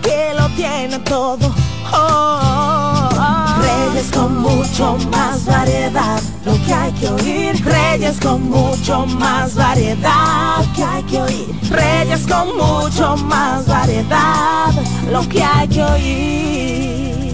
que 0.00 0.34
lo 0.38 0.48
tiene 0.50 0.98
todo. 1.00 1.54
Oh, 1.92 3.10
Reyes 3.60 4.10
con 4.10 4.38
mucho 4.38 4.96
más 5.10 5.44
variedad, 5.44 6.20
lo 6.44 6.52
que 6.64 6.74
hay 6.74 6.92
que 6.92 7.08
oír. 7.08 7.64
Reyes 7.64 8.18
con 8.20 8.48
mucho 8.50 9.06
más 9.06 9.54
variedad, 9.54 10.58
lo 10.58 10.72
que 10.74 10.84
hay 10.84 11.02
que 11.04 11.22
oír. 11.22 11.48
Reyes 11.70 12.26
con 12.26 12.56
mucho 12.56 13.16
más 13.16 13.66
variedad, 13.66 14.72
lo 15.10 15.28
que 15.28 15.42
hay 15.42 15.68
que 15.68 15.82
oír. 15.82 17.26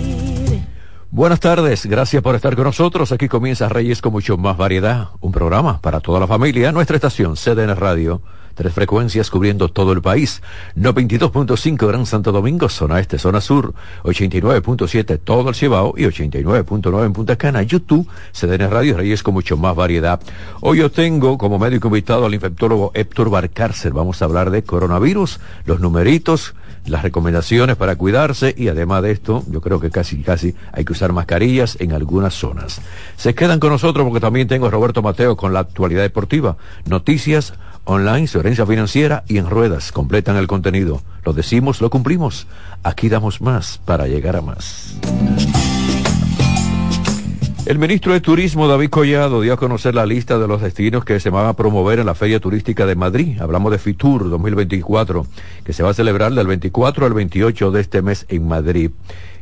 Buenas 1.10 1.40
tardes, 1.40 1.84
gracias 1.86 2.22
por 2.22 2.34
estar 2.34 2.56
con 2.56 2.64
nosotros. 2.64 3.12
Aquí 3.12 3.28
comienza 3.28 3.68
Reyes 3.68 4.00
con 4.00 4.12
mucho 4.12 4.38
más 4.38 4.56
variedad, 4.56 5.08
un 5.20 5.30
programa 5.30 5.78
para 5.80 6.00
toda 6.00 6.18
la 6.18 6.26
familia, 6.26 6.72
nuestra 6.72 6.96
estación 6.96 7.34
CDN 7.34 7.76
Radio 7.76 8.22
Tres 8.54 8.72
frecuencias 8.72 9.30
cubriendo 9.30 9.68
todo 9.68 9.92
el 9.92 10.02
país. 10.02 10.42
92.5 10.76 11.86
Gran 11.86 12.06
Santo 12.06 12.32
Domingo, 12.32 12.68
zona 12.68 13.00
este, 13.00 13.18
zona 13.18 13.40
sur. 13.40 13.74
89.7 14.04 15.18
todo 15.22 15.48
el 15.48 15.54
Cibao 15.54 15.94
y 15.96 16.02
89.9 16.02 17.06
en 17.06 17.12
Punta 17.12 17.36
Cana. 17.36 17.62
YouTube, 17.62 18.08
CDN 18.32 18.70
Radio 18.70 18.96
Reyes 18.96 19.22
con 19.22 19.34
mucho 19.34 19.56
más 19.56 19.74
variedad. 19.74 20.20
Hoy 20.60 20.78
yo 20.78 20.90
tengo 20.90 21.38
como 21.38 21.58
médico 21.58 21.88
invitado 21.88 22.26
al 22.26 22.34
infectólogo 22.34 22.92
Héctor 22.94 23.30
Barcárcel. 23.30 23.92
Vamos 23.92 24.20
a 24.20 24.26
hablar 24.26 24.50
de 24.50 24.62
coronavirus, 24.62 25.40
los 25.64 25.80
numeritos, 25.80 26.54
las 26.86 27.02
recomendaciones 27.02 27.76
para 27.76 27.96
cuidarse 27.96 28.54
y 28.56 28.68
además 28.68 29.02
de 29.02 29.12
esto, 29.12 29.44
yo 29.48 29.60
creo 29.60 29.80
que 29.80 29.90
casi 29.90 30.22
casi 30.22 30.54
hay 30.72 30.84
que 30.84 30.92
usar 30.92 31.12
mascarillas 31.12 31.76
en 31.80 31.92
algunas 31.92 32.34
zonas. 32.34 32.80
Se 33.16 33.34
quedan 33.34 33.60
con 33.60 33.70
nosotros 33.70 34.04
porque 34.04 34.20
también 34.20 34.48
tengo 34.48 34.66
a 34.66 34.70
Roberto 34.70 35.02
Mateo 35.02 35.36
con 35.36 35.52
la 35.52 35.60
actualidad 35.60 36.02
deportiva, 36.02 36.56
noticias, 36.86 37.54
online, 37.84 38.26
su 38.26 38.40
herencia 38.40 38.66
financiera 38.66 39.24
y 39.28 39.38
en 39.38 39.48
ruedas. 39.48 39.92
Completan 39.92 40.36
el 40.36 40.46
contenido. 40.46 41.02
Lo 41.24 41.32
decimos, 41.32 41.80
lo 41.80 41.90
cumplimos. 41.90 42.46
Aquí 42.82 43.08
damos 43.08 43.40
más 43.40 43.80
para 43.84 44.06
llegar 44.06 44.36
a 44.36 44.42
más. 44.42 44.98
El 47.64 47.78
ministro 47.78 48.12
de 48.12 48.20
Turismo, 48.20 48.66
David 48.66 48.90
Collado, 48.90 49.40
dio 49.40 49.52
a 49.52 49.56
conocer 49.56 49.94
la 49.94 50.04
lista 50.04 50.36
de 50.36 50.48
los 50.48 50.60
destinos 50.60 51.04
que 51.04 51.20
se 51.20 51.30
van 51.30 51.46
a 51.46 51.52
promover 51.52 52.00
en 52.00 52.06
la 52.06 52.16
Feria 52.16 52.40
Turística 52.40 52.86
de 52.86 52.96
Madrid. 52.96 53.40
Hablamos 53.40 53.70
de 53.70 53.78
FITUR 53.78 54.28
2024, 54.28 55.26
que 55.64 55.72
se 55.72 55.84
va 55.84 55.90
a 55.90 55.94
celebrar 55.94 56.34
del 56.34 56.48
24 56.48 57.06
al 57.06 57.14
28 57.14 57.70
de 57.70 57.80
este 57.80 58.02
mes 58.02 58.26
en 58.28 58.48
Madrid. 58.48 58.90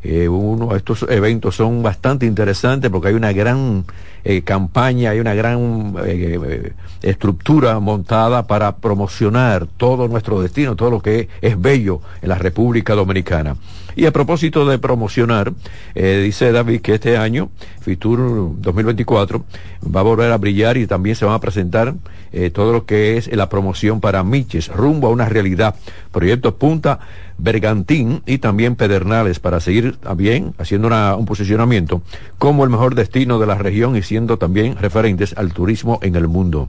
Eh, 0.03 0.29
uno, 0.29 0.75
estos 0.75 1.05
eventos 1.11 1.57
son 1.57 1.83
bastante 1.83 2.25
interesantes 2.25 2.91
porque 2.91 3.09
hay 3.09 3.15
una 3.15 3.33
gran 3.33 3.85
eh, 4.25 4.41
campaña, 4.43 5.11
hay 5.11 5.21
una 5.21 5.35
gran 5.35 5.95
eh, 6.07 6.73
estructura 7.03 7.79
montada 7.81 8.47
para 8.47 8.77
promocionar 8.77 9.67
todo 9.67 10.09
nuestro 10.09 10.41
destino, 10.41 10.75
todo 10.75 10.91
lo 10.91 11.03
que 11.03 11.29
es 11.43 11.61
bello 11.61 12.01
en 12.23 12.31
la 12.31 12.37
República 12.37 12.95
Dominicana. 12.95 13.57
Y 13.95 14.07
a 14.07 14.13
propósito 14.13 14.65
de 14.65 14.79
promocionar, 14.79 15.53
dice 15.95 16.53
David 16.53 16.81
que 16.81 16.95
este 16.95 17.19
año, 17.19 17.51
Fitur 17.81 18.53
2024, 18.57 19.45
va 19.95 20.01
a 20.01 20.05
volver 20.05 20.31
a 20.31 20.39
brillar 20.39 20.77
y 20.77 20.87
también 20.87 21.17
se 21.17 21.25
van 21.25 21.35
a 21.35 21.41
presentar 21.41 21.95
todo 22.53 22.73
lo 22.73 22.87
que 22.87 23.17
es 23.17 23.27
la 23.35 23.49
promoción 23.49 24.01
para 24.01 24.23
Miches, 24.23 24.69
rumbo 24.69 25.09
a 25.09 25.11
una 25.11 25.29
realidad. 25.29 25.75
Proyecto 26.13 26.57
Punta 26.57 27.01
Bergantín 27.43 28.23
y 28.27 28.39
también 28.39 28.77
Pedernales 28.77 29.41
para 29.41 29.61
seguir 29.61 29.97
también 29.97 30.55
haciendo 30.59 30.89
un 31.17 31.27
posicionamiento 31.27 32.03
como 32.39 32.65
el 32.65 32.71
mejor 32.71 32.95
destino 32.95 33.39
de 33.39 33.47
la 33.47 33.57
región 33.57 33.97
y 33.97 34.03
siendo 34.03 34.37
también 34.37 34.77
referentes 34.77 35.37
al 35.37 35.53
turismo 35.53 35.99
en 36.03 36.17
el 36.17 36.29
mundo. 36.29 36.69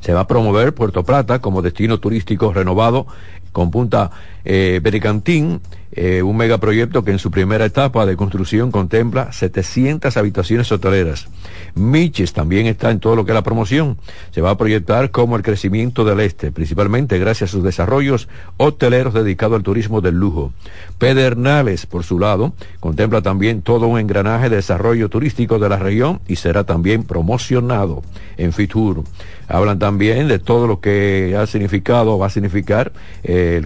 Se 0.00 0.12
va 0.12 0.20
a 0.20 0.26
promover 0.26 0.74
Puerto 0.74 1.04
Plata 1.04 1.40
como 1.40 1.62
destino 1.62 1.98
turístico 1.98 2.52
renovado 2.52 3.06
con 3.52 3.70
Punta 3.70 4.10
eh, 4.44 4.80
Bergantín 4.82 5.60
eh, 5.96 6.22
un 6.22 6.36
megaproyecto 6.36 7.04
que 7.04 7.12
en 7.12 7.20
su 7.20 7.30
primera 7.30 7.64
etapa 7.64 8.04
de 8.04 8.16
construcción 8.16 8.72
contempla 8.72 9.32
700 9.32 10.16
habitaciones 10.16 10.70
hoteleras. 10.72 11.28
Miches 11.76 12.32
también 12.32 12.66
está 12.66 12.90
en 12.90 12.98
todo 12.98 13.14
lo 13.14 13.24
que 13.24 13.30
es 13.30 13.34
la 13.34 13.42
promoción. 13.42 13.96
Se 14.32 14.40
va 14.40 14.50
a 14.50 14.58
proyectar 14.58 15.12
como 15.12 15.36
el 15.36 15.42
crecimiento 15.42 16.04
del 16.04 16.20
este, 16.20 16.50
principalmente 16.50 17.18
gracias 17.18 17.50
a 17.50 17.52
sus 17.52 17.62
desarrollos 17.62 18.28
hoteleros 18.56 19.14
dedicados 19.14 19.56
al 19.56 19.62
turismo 19.62 20.00
del 20.00 20.16
lujo. 20.16 20.52
Pedernales, 20.98 21.86
por 21.86 22.02
su 22.02 22.18
lado, 22.18 22.54
contempla 22.80 23.22
también 23.22 23.62
todo 23.62 23.86
un 23.86 24.00
engranaje 24.00 24.48
de 24.48 24.56
desarrollo 24.56 25.08
turístico 25.08 25.58
de 25.58 25.68
la 25.68 25.78
región 25.78 26.20
y 26.26 26.36
será 26.36 26.64
también 26.64 27.04
promocionado 27.04 28.02
en 28.36 28.52
Fitur. 28.52 29.04
Hablan 29.46 29.78
también 29.78 30.28
de 30.28 30.38
todo 30.38 30.66
lo 30.66 30.80
que 30.80 31.36
ha 31.38 31.46
significado, 31.46 32.18
va 32.18 32.26
a 32.26 32.30
significar 32.30 32.92
eh, 33.22 33.62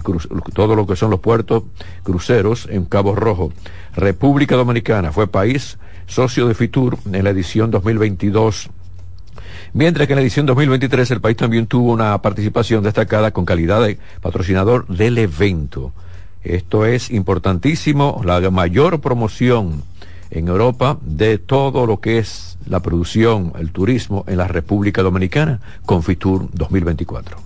todo 0.53 0.75
lo 0.75 0.85
que 0.85 0.95
son 0.95 1.09
los 1.09 1.21
puertos 1.21 1.63
cruceros 2.19 2.67
en 2.69 2.83
Cabo 2.83 3.15
Rojo. 3.15 3.53
República 3.95 4.57
Dominicana 4.57 5.13
fue 5.13 5.27
país 5.27 5.77
socio 6.05 6.49
de 6.49 6.53
FITUR 6.53 6.97
en 7.13 7.23
la 7.23 7.29
edición 7.29 7.71
2022. 7.71 8.69
Mientras 9.71 10.05
que 10.05 10.13
en 10.13 10.17
la 10.17 10.21
edición 10.21 10.45
2023 10.45 11.11
el 11.11 11.21
país 11.21 11.37
también 11.37 11.65
tuvo 11.65 11.93
una 11.93 12.21
participación 12.21 12.83
destacada 12.83 13.31
con 13.31 13.45
calidad 13.45 13.81
de 13.81 13.99
patrocinador 14.19 14.85
del 14.87 15.17
evento. 15.17 15.93
Esto 16.43 16.85
es 16.85 17.09
importantísimo, 17.09 18.21
la 18.25 18.41
mayor 18.51 18.99
promoción 18.99 19.83
en 20.29 20.49
Europa 20.49 20.97
de 21.01 21.37
todo 21.37 21.85
lo 21.85 22.01
que 22.01 22.17
es 22.17 22.57
la 22.65 22.81
producción, 22.81 23.53
el 23.57 23.71
turismo 23.71 24.25
en 24.27 24.37
la 24.37 24.47
República 24.49 25.03
Dominicana 25.03 25.61
con 25.85 26.03
FITUR 26.03 26.49
2024. 26.51 27.37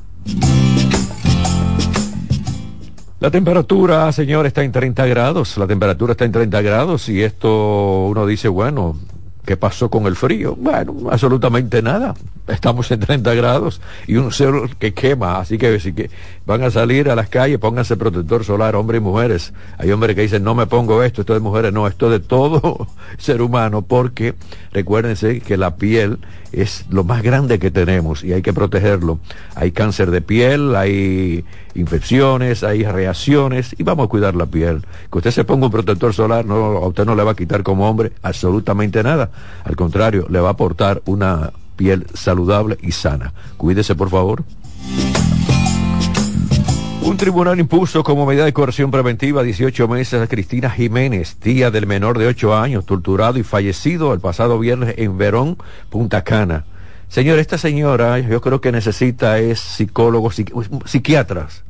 La 3.23 3.31
temperatura, 3.31 4.11
señor, 4.11 4.45
está 4.45 4.65
en 4.65 4.73
30 4.73 5.05
grados. 5.05 5.57
La 5.57 5.65
temperatura 5.65 6.11
está 6.11 6.25
en 6.25 6.33
30 6.33 6.61
grados 6.61 7.07
y 7.07 7.23
esto 7.23 8.07
uno 8.07 8.25
dice, 8.25 8.49
bueno, 8.49 8.97
¿qué 9.45 9.55
pasó 9.55 9.89
con 9.89 10.07
el 10.07 10.17
frío? 10.17 10.57
Bueno, 10.59 10.93
absolutamente 11.09 11.81
nada. 11.81 12.15
Estamos 12.47 12.91
en 12.91 12.99
30 12.99 13.33
grados 13.35 13.79
y 14.05 14.17
un 14.17 14.31
cero 14.33 14.69
que 14.77 14.93
quema. 14.93 15.39
Así 15.39 15.57
que 15.57 15.79
si 15.79 15.93
que 15.93 16.09
van 16.45 16.61
a 16.63 16.71
salir 16.71 17.09
a 17.09 17.15
las 17.15 17.29
calles, 17.29 17.57
pónganse 17.57 17.95
protector 17.95 18.43
solar, 18.43 18.75
hombres 18.75 18.99
y 18.99 19.03
mujeres. 19.03 19.53
Hay 19.77 19.91
hombres 19.91 20.15
que 20.15 20.23
dicen, 20.23 20.43
no 20.43 20.53
me 20.53 20.67
pongo 20.67 21.03
esto, 21.03 21.21
esto 21.21 21.33
de 21.33 21.39
mujeres, 21.39 21.71
no, 21.71 21.87
esto 21.87 22.09
de 22.09 22.19
todo 22.19 22.87
ser 23.17 23.41
humano, 23.41 23.81
porque 23.81 24.35
recuérdense 24.73 25.39
que 25.39 25.55
la 25.55 25.77
piel 25.77 26.19
es 26.51 26.85
lo 26.89 27.05
más 27.05 27.23
grande 27.23 27.59
que 27.59 27.71
tenemos 27.71 28.25
y 28.25 28.33
hay 28.33 28.41
que 28.41 28.51
protegerlo. 28.51 29.19
Hay 29.55 29.71
cáncer 29.71 30.11
de 30.11 30.21
piel, 30.21 30.75
hay 30.75 31.45
infecciones, 31.75 32.65
hay 32.65 32.83
reacciones 32.83 33.73
y 33.77 33.83
vamos 33.83 34.07
a 34.07 34.09
cuidar 34.09 34.35
la 34.35 34.47
piel. 34.47 34.85
Que 35.09 35.17
usted 35.19 35.31
se 35.31 35.45
ponga 35.45 35.67
un 35.67 35.71
protector 35.71 36.13
solar, 36.13 36.45
no, 36.45 36.55
a 36.55 36.87
usted 36.87 37.05
no 37.05 37.15
le 37.15 37.23
va 37.23 37.31
a 37.31 37.35
quitar 37.35 37.63
como 37.63 37.89
hombre 37.89 38.11
absolutamente 38.21 39.01
nada. 39.01 39.31
Al 39.63 39.77
contrario, 39.77 40.27
le 40.29 40.41
va 40.41 40.49
a 40.49 40.51
aportar 40.51 41.01
una 41.05 41.53
piel 41.75 42.07
saludable 42.13 42.77
y 42.81 42.91
sana. 42.91 43.33
Cuídese, 43.57 43.95
por 43.95 44.09
favor. 44.09 44.43
Un 47.01 47.17
tribunal 47.17 47.59
impuso 47.59 48.03
como 48.03 48.25
medida 48.25 48.45
de 48.45 48.53
coerción 48.53 48.89
preventiva 48.89 49.43
18 49.43 49.87
meses 49.89 50.21
a 50.21 50.27
Cristina 50.27 50.69
Jiménez, 50.69 51.35
tía 51.35 51.69
del 51.69 51.85
menor 51.85 52.17
de 52.17 52.27
8 52.27 52.55
años, 52.55 52.85
torturado 52.85 53.37
y 53.37 53.43
fallecido 53.43 54.13
el 54.13 54.21
pasado 54.21 54.57
viernes 54.57 54.95
en 54.97 55.17
Verón, 55.17 55.57
Punta 55.89 56.23
Cana. 56.23 56.63
Señor, 57.09 57.39
esta 57.39 57.57
señora 57.57 58.19
yo 58.19 58.39
creo 58.41 58.61
que 58.61 58.71
necesita 58.71 59.37
es 59.37 59.59
psicólogos, 59.59 60.41
psiquiatras. 60.85 61.63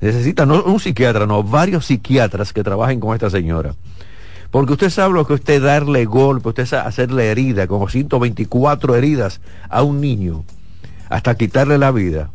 Necesita 0.00 0.46
no 0.46 0.62
un 0.64 0.80
psiquiatra, 0.80 1.26
no, 1.26 1.42
varios 1.42 1.86
psiquiatras 1.86 2.52
que 2.52 2.64
trabajen 2.64 2.98
con 2.98 3.14
esta 3.14 3.30
señora. 3.30 3.74
Porque 4.50 4.72
usted 4.72 4.90
sabe 4.90 5.14
lo 5.14 5.26
que 5.26 5.34
usted 5.34 5.62
darle 5.62 6.04
golpe, 6.06 6.48
usted 6.48 6.66
sabe 6.66 6.88
hacerle 6.88 7.30
herida, 7.30 7.66
como 7.66 7.88
124 7.88 8.96
heridas 8.96 9.40
a 9.68 9.82
un 9.82 10.00
niño, 10.00 10.44
hasta 11.10 11.36
quitarle 11.36 11.76
la 11.76 11.90
vida. 11.90 12.30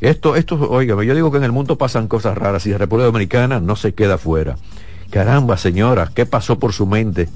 Esto, 0.00 0.36
esto, 0.36 0.56
oígame, 0.70 1.06
yo 1.06 1.14
digo 1.14 1.30
que 1.30 1.38
en 1.38 1.44
el 1.44 1.52
mundo 1.52 1.78
pasan 1.78 2.08
cosas 2.08 2.36
raras 2.36 2.66
y 2.66 2.70
la 2.70 2.78
República 2.78 3.06
Dominicana 3.06 3.60
no 3.60 3.76
se 3.76 3.94
queda 3.94 4.18
fuera. 4.18 4.56
Caramba, 5.10 5.56
señora, 5.56 6.10
¿qué 6.14 6.26
pasó 6.26 6.58
por 6.58 6.74
su 6.74 6.86
mente? 6.86 7.28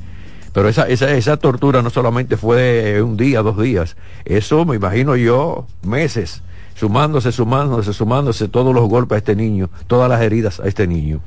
Pero 0.53 0.69
esa, 0.69 0.87
esa, 0.89 1.11
esa 1.12 1.37
tortura 1.39 1.81
no 1.81 1.89
solamente 1.89 2.37
fue 2.37 3.00
un 3.03 3.17
día, 3.17 3.41
dos 3.41 3.59
días, 3.59 3.97
eso 4.27 4.67
me 4.67 4.77
imagino 4.77 5.17
yo, 5.17 5.67
meses, 5.83 6.43
sumándose, 6.75 7.33
sumándose, 7.33 7.94
sumándose 7.94 8.49
todos 8.49 8.75
los 8.75 8.89
golpes 8.89 9.17
a 9.17 9.19
este 9.19 9.37
niño, 9.37 9.71
todas 9.87 10.11
las 10.11 10.21
heridas 10.21 10.61
a 10.61 10.67
este 10.67 10.87
niño. 10.87 11.21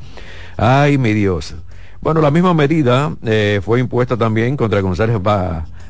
Ay, 0.58 0.98
mi 1.00 1.14
Dios. 1.14 1.56
Bueno, 2.04 2.20
la 2.20 2.32
misma 2.32 2.54
medida 2.54 3.16
eh, 3.24 3.62
fue 3.64 3.80
impuesta 3.80 4.18
también 4.18 4.58
contra 4.58 4.82
González 4.82 5.16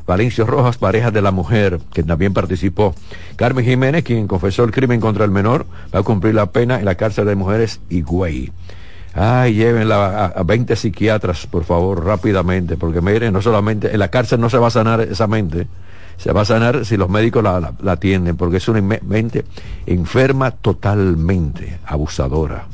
Valencio 0.05 0.45
Rojas, 0.45 0.77
pareja 0.77 1.09
de 1.09 1.23
la 1.23 1.31
mujer, 1.31 1.79
que 1.91 2.03
también 2.03 2.35
participó. 2.35 2.93
Carmen 3.35 3.65
Jiménez, 3.65 4.03
quien 4.03 4.27
confesó 4.27 4.63
el 4.63 4.71
crimen 4.71 4.99
contra 4.99 5.25
el 5.25 5.31
menor, 5.31 5.65
va 5.93 6.01
a 6.01 6.03
cumplir 6.03 6.35
la 6.35 6.51
pena 6.51 6.77
en 6.77 6.85
la 6.85 6.93
cárcel 6.93 7.25
de 7.25 7.33
mujeres 7.33 7.79
Higüey. 7.89 8.51
Ay, 9.15 9.55
llévenla 9.55 10.25
a, 10.25 10.43
20 10.43 10.75
psiquiatras, 10.75 11.47
por 11.47 11.63
favor, 11.63 12.05
rápidamente, 12.05 12.77
porque 12.77 13.01
miren, 13.01 13.33
no 13.33 13.41
solamente, 13.41 13.91
en 13.91 13.97
la 13.97 14.09
cárcel 14.09 14.39
no 14.39 14.51
se 14.51 14.59
va 14.59 14.67
a 14.67 14.69
sanar 14.69 15.01
esa 15.01 15.25
mente, 15.25 15.65
se 16.17 16.31
va 16.31 16.41
a 16.41 16.45
sanar 16.45 16.85
si 16.85 16.95
los 16.95 17.09
médicos 17.09 17.43
la 17.43 17.73
atienden, 17.91 18.37
porque 18.37 18.57
es 18.57 18.67
una 18.67 18.83
mente 18.83 19.45
enferma 19.87 20.51
totalmente, 20.51 21.79
abusadora. 21.87 22.67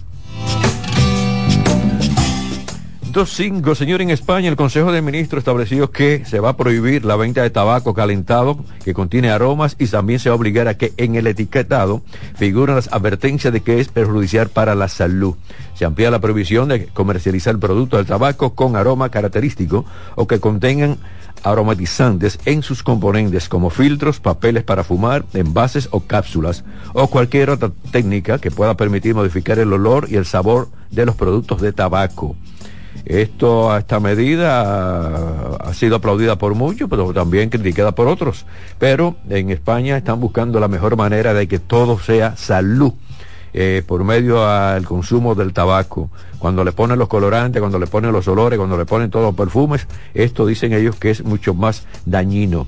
2.5, 3.12 3.74
señor, 3.74 4.04
en 4.04 4.12
España 4.12 4.50
el 4.50 4.56
Consejo 4.56 4.92
de 4.92 5.02
Ministros 5.02 5.40
estableció 5.40 5.90
que 5.90 6.26
se 6.26 6.40
va 6.40 6.50
a 6.50 6.58
prohibir 6.58 7.06
la 7.06 7.16
venta 7.16 7.42
de 7.42 7.50
tabaco 7.50 7.96
calentado 7.96 8.64
que 8.84 8.94
contiene 8.94 9.32
aromas 9.32 9.76
y 9.80 9.88
también 9.88 10.20
se 10.20 10.30
va 10.30 10.34
a 10.34 10.38
obligar 10.38 10.68
a 10.68 10.78
que 10.78 10.94
en 10.98 11.16
el 11.16 11.26
etiquetado 11.26 12.04
figuren 12.36 12.76
las 12.76 12.94
advertencias 12.94 13.52
de 13.52 13.62
que 13.62 13.80
es 13.80 13.88
perjudicial 13.88 14.50
para 14.50 14.76
la 14.76 14.88
salud. 14.90 15.34
Se 15.74 15.86
amplía 15.86 16.12
la 16.12 16.20
prohibición 16.20 16.70
de 16.70 16.86
comercializar 16.86 17.56
el 17.56 17.60
producto 17.60 17.98
del 17.98 18.06
tabaco 18.06 18.54
con 18.54 18.76
aroma 18.76 19.10
característico 19.10 19.86
o 20.14 20.28
que 20.28 20.40
contengan 20.40 20.98
aromatizantes 21.42 22.38
en 22.46 22.62
sus 22.62 22.84
componentes 22.84 23.50
como 23.50 23.72
filtros, 23.72 24.20
papeles 24.20 24.64
para 24.64 24.84
fumar, 24.84 25.26
envases 25.34 25.90
o 25.92 26.02
cápsulas 26.02 26.64
o 26.94 27.08
cualquier 27.08 27.50
otra 27.50 27.72
técnica 27.92 28.38
que 28.38 28.52
pueda 28.52 28.78
permitir 28.78 29.16
modificar 29.16 29.58
el 29.58 29.74
olor 29.74 30.06
y 30.10 30.16
el 30.16 30.26
sabor 30.26 30.70
de 30.92 31.08
los 31.08 31.16
productos 31.16 31.60
de 31.62 31.74
tabaco. 31.74 32.36
Esto, 33.06 33.76
esta 33.78 34.00
medida 34.00 35.56
ha 35.56 35.74
sido 35.74 35.96
aplaudida 35.98 36.38
por 36.38 36.56
muchos, 36.56 36.90
pero 36.90 37.14
también 37.14 37.50
criticada 37.50 37.94
por 37.94 38.08
otros. 38.08 38.46
Pero 38.78 39.16
en 39.30 39.50
España 39.50 39.98
están 39.98 40.20
buscando 40.20 40.60
la 40.60 40.68
mejor 40.68 40.96
manera 40.96 41.34
de 41.34 41.48
que 41.48 41.60
todo 41.60 42.00
sea 42.00 42.36
salud. 42.38 42.94
Eh, 43.52 43.82
por 43.86 44.04
medio 44.04 44.46
del 44.48 44.86
consumo 44.86 45.34
del 45.34 45.54
tabaco. 45.54 46.12
Cuando 46.38 46.64
le 46.64 46.72
ponen 46.72 47.00
los 47.00 47.08
colorantes, 47.08 47.60
cuando 47.60 47.80
le 47.80 47.88
ponen 47.88 48.12
los 48.12 48.28
olores, 48.28 48.58
cuando 48.60 48.78
le 48.78 48.86
ponen 48.86 49.10
todos 49.10 49.26
los 49.26 49.36
perfumes, 49.36 49.88
esto 50.14 50.46
dicen 50.46 50.72
ellos 50.72 50.96
que 50.98 51.10
es 51.10 51.24
mucho 51.24 51.56
más 51.56 51.88
dañino. 52.06 52.68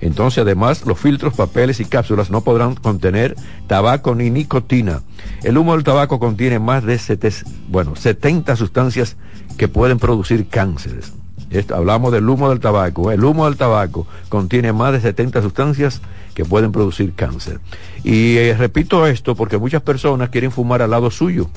Entonces, 0.00 0.42
además, 0.42 0.86
los 0.86 0.98
filtros, 0.98 1.34
papeles 1.34 1.80
y 1.80 1.84
cápsulas 1.84 2.30
no 2.30 2.40
podrán 2.40 2.74
contener 2.74 3.36
tabaco 3.66 4.14
ni 4.14 4.30
nicotina. 4.30 5.02
El 5.42 5.58
humo 5.58 5.74
del 5.74 5.84
tabaco 5.84 6.18
contiene 6.18 6.58
más 6.58 6.82
de 6.84 6.98
bueno, 7.68 7.94
70 7.94 8.56
sustancias 8.56 9.16
que 9.56 9.68
pueden 9.68 9.98
producir 9.98 10.46
cánceres. 10.48 11.12
hablamos 11.74 12.12
del 12.12 12.28
humo 12.28 12.50
del 12.50 12.60
tabaco. 12.60 13.10
El 13.10 13.24
humo 13.24 13.46
del 13.46 13.56
tabaco 13.56 14.06
contiene 14.28 14.72
más 14.72 14.92
de 14.92 15.00
70 15.00 15.42
sustancias 15.42 16.00
que 16.34 16.44
pueden 16.44 16.72
producir 16.72 17.12
cáncer. 17.14 17.60
Y 18.04 18.36
eh, 18.36 18.56
repito 18.56 19.06
esto 19.06 19.34
porque 19.34 19.58
muchas 19.58 19.82
personas 19.82 20.30
quieren 20.30 20.50
fumar 20.50 20.82
al 20.82 20.90
lado 20.90 21.10
suyo. 21.10 21.48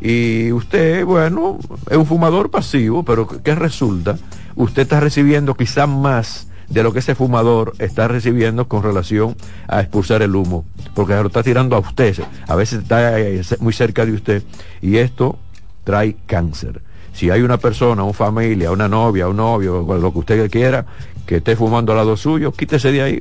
Y 0.00 0.52
usted, 0.52 1.04
bueno, 1.04 1.58
es 1.90 1.96
un 1.96 2.06
fumador 2.06 2.50
pasivo, 2.50 3.04
pero 3.04 3.26
¿qué 3.26 3.54
resulta? 3.54 4.16
Usted 4.54 4.82
está 4.82 5.00
recibiendo 5.00 5.56
quizás 5.56 5.88
más 5.88 6.48
de 6.68 6.82
lo 6.82 6.92
que 6.92 7.00
ese 7.00 7.14
fumador 7.14 7.72
está 7.78 8.06
recibiendo 8.08 8.68
con 8.68 8.82
relación 8.82 9.34
a 9.66 9.80
expulsar 9.80 10.22
el 10.22 10.36
humo, 10.36 10.64
porque 10.94 11.14
lo 11.14 11.28
está 11.28 11.42
tirando 11.42 11.74
a 11.76 11.78
usted, 11.78 12.22
a 12.46 12.54
veces 12.54 12.82
está 12.82 13.18
eh, 13.18 13.42
muy 13.60 13.72
cerca 13.72 14.04
de 14.04 14.12
usted, 14.12 14.42
y 14.82 14.98
esto 14.98 15.38
trae 15.84 16.16
cáncer 16.26 16.82
si 17.18 17.30
hay 17.30 17.42
una 17.42 17.56
persona, 17.56 18.04
una 18.04 18.12
familia, 18.12 18.70
una 18.70 18.86
novia, 18.86 19.26
un 19.26 19.38
novio, 19.38 19.84
lo 20.00 20.12
que 20.12 20.18
usted 20.20 20.50
quiera, 20.52 20.86
que 21.26 21.38
esté 21.38 21.56
fumando 21.56 21.90
al 21.90 21.98
lado 21.98 22.16
suyo, 22.16 22.52
quítese 22.52 22.92
de 22.92 23.02
ahí. 23.02 23.18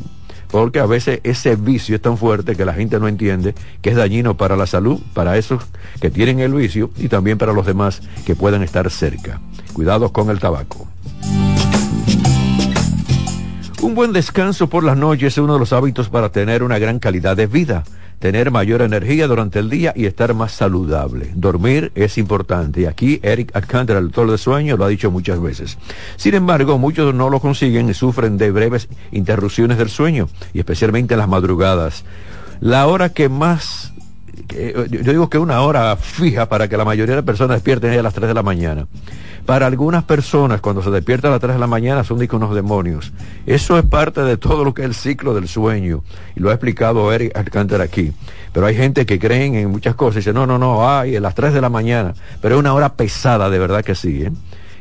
Porque 0.52 0.80
a 0.80 0.86
veces 0.86 1.20
ese 1.24 1.56
vicio 1.56 1.96
es 1.96 2.02
tan 2.04 2.16
fuerte 2.16 2.56
que 2.56 2.64
la 2.64 2.76
gente 2.76 3.00
no 3.00 3.08
entiende 3.08 3.56
que 3.82 3.90
es 3.90 3.96
dañino 3.96 4.38
para 4.38 4.56
la 4.56 4.68
salud, 4.68 5.02
para 5.16 5.36
esos 5.36 5.64
que 6.00 6.12
tienen 6.12 6.40
el 6.42 6.54
vicio 6.54 6.92
y 6.96 7.08
también 7.08 7.40
para 7.40 7.54
los 7.54 7.66
demás 7.66 8.04
que 8.24 8.36
puedan 8.36 8.62
estar 8.62 8.88
cerca. 8.92 9.42
Cuidados 9.74 10.12
con 10.12 10.30
el 10.30 10.38
tabaco. 10.38 10.88
Un 13.82 13.96
buen 13.96 14.14
descanso 14.14 14.70
por 14.70 14.84
las 14.84 14.96
noches 14.96 15.34
es 15.34 15.38
uno 15.40 15.54
de 15.54 15.60
los 15.60 15.74
hábitos 15.74 16.10
para 16.10 16.30
tener 16.32 16.62
una 16.62 16.78
gran 16.78 17.00
calidad 17.00 17.36
de 17.36 17.48
vida 17.48 17.84
tener 18.20 18.52
mayor 18.52 18.82
energía 18.82 19.28
durante 19.28 19.60
el 19.60 19.70
día 19.70 19.94
y 19.96 20.06
estar 20.06 20.34
más 20.34 20.52
saludable. 20.52 21.32
Dormir 21.36 21.92
es 21.96 22.18
importante 22.18 22.82
y 22.82 22.86
aquí 22.86 23.20
Eric 23.24 23.56
Alcántara, 23.56 24.00
el 24.00 24.06
doctor 24.06 24.32
de 24.32 24.38
sueño, 24.38 24.78
lo 24.78 24.86
ha 24.86 24.90
dicho 24.90 25.12
muchas 25.12 25.42
veces. 25.42 25.78
Sin 26.16 26.34
embargo, 26.34 26.78
muchos 26.78 27.14
no 27.14 27.30
lo 27.30 27.40
consiguen 27.40 27.90
y 27.90 27.94
sufren 27.94 28.38
de 28.38 28.52
breves 28.52 28.90
interrupciones 29.12 29.78
del 29.78 29.90
sueño 29.90 30.30
y 30.54 30.60
especialmente 30.60 31.14
en 31.14 31.20
las 31.20 31.30
madrugadas. 31.30 32.04
La 32.60 32.88
hora 32.88 33.10
que 33.10 33.30
más 33.30 33.94
yo 34.90 35.12
digo 35.12 35.30
que 35.30 35.38
una 35.38 35.62
hora 35.62 35.96
fija 35.98 36.48
para 36.48 36.68
que 36.68 36.78
la 36.78 36.86
mayoría 36.86 37.16
de 37.16 37.22
las 37.22 37.26
personas 37.26 37.58
despierten 37.58 37.92
es 37.92 38.00
a 38.00 38.04
las 38.04 38.14
3 38.14 38.28
de 38.28 38.34
la 38.34 38.44
mañana. 38.44 38.88
Para 39.48 39.66
algunas 39.66 40.04
personas, 40.04 40.60
cuando 40.60 40.84
se 40.84 40.92
despierta 40.92 41.30
a 41.30 41.32
las 41.32 41.40
3 41.40 41.54
de 41.54 41.60
la 41.60 41.68
mañana, 41.68 42.04
son 42.04 42.20
unos 42.34 42.54
demonios. 42.54 43.14
Eso 43.46 43.80
es 43.80 43.86
parte 43.86 44.20
de 44.20 44.36
todo 44.36 44.66
lo 44.66 44.74
que 44.74 44.82
es 44.82 44.90
el 44.90 44.94
ciclo 44.94 45.34
del 45.34 45.48
sueño. 45.48 46.04
Y 46.36 46.42
lo 46.42 46.50
ha 46.50 46.52
explicado 46.52 47.14
Eric 47.14 47.34
Alcántara 47.34 47.86
aquí. 47.86 48.12
Pero 48.52 48.66
hay 48.66 48.76
gente 48.76 49.06
que 49.06 49.18
creen 49.18 49.56
en 49.56 49.72
muchas 49.72 49.96
cosas 49.96 50.18
y 50.18 50.20
dice, 50.20 50.34
no, 50.34 50.46
no, 50.46 50.58
no, 50.58 50.90
ay, 50.90 51.16
a 51.16 51.22
las 51.22 51.34
3 51.34 51.54
de 51.54 51.62
la 51.62 51.70
mañana. 51.70 52.14
Pero 52.42 52.56
es 52.56 52.60
una 52.60 52.74
hora 52.74 52.96
pesada, 52.96 53.50
de 53.50 53.58
verdad 53.58 53.86
que 53.86 53.96
sí. 53.96 54.22
¿eh? 54.22 54.32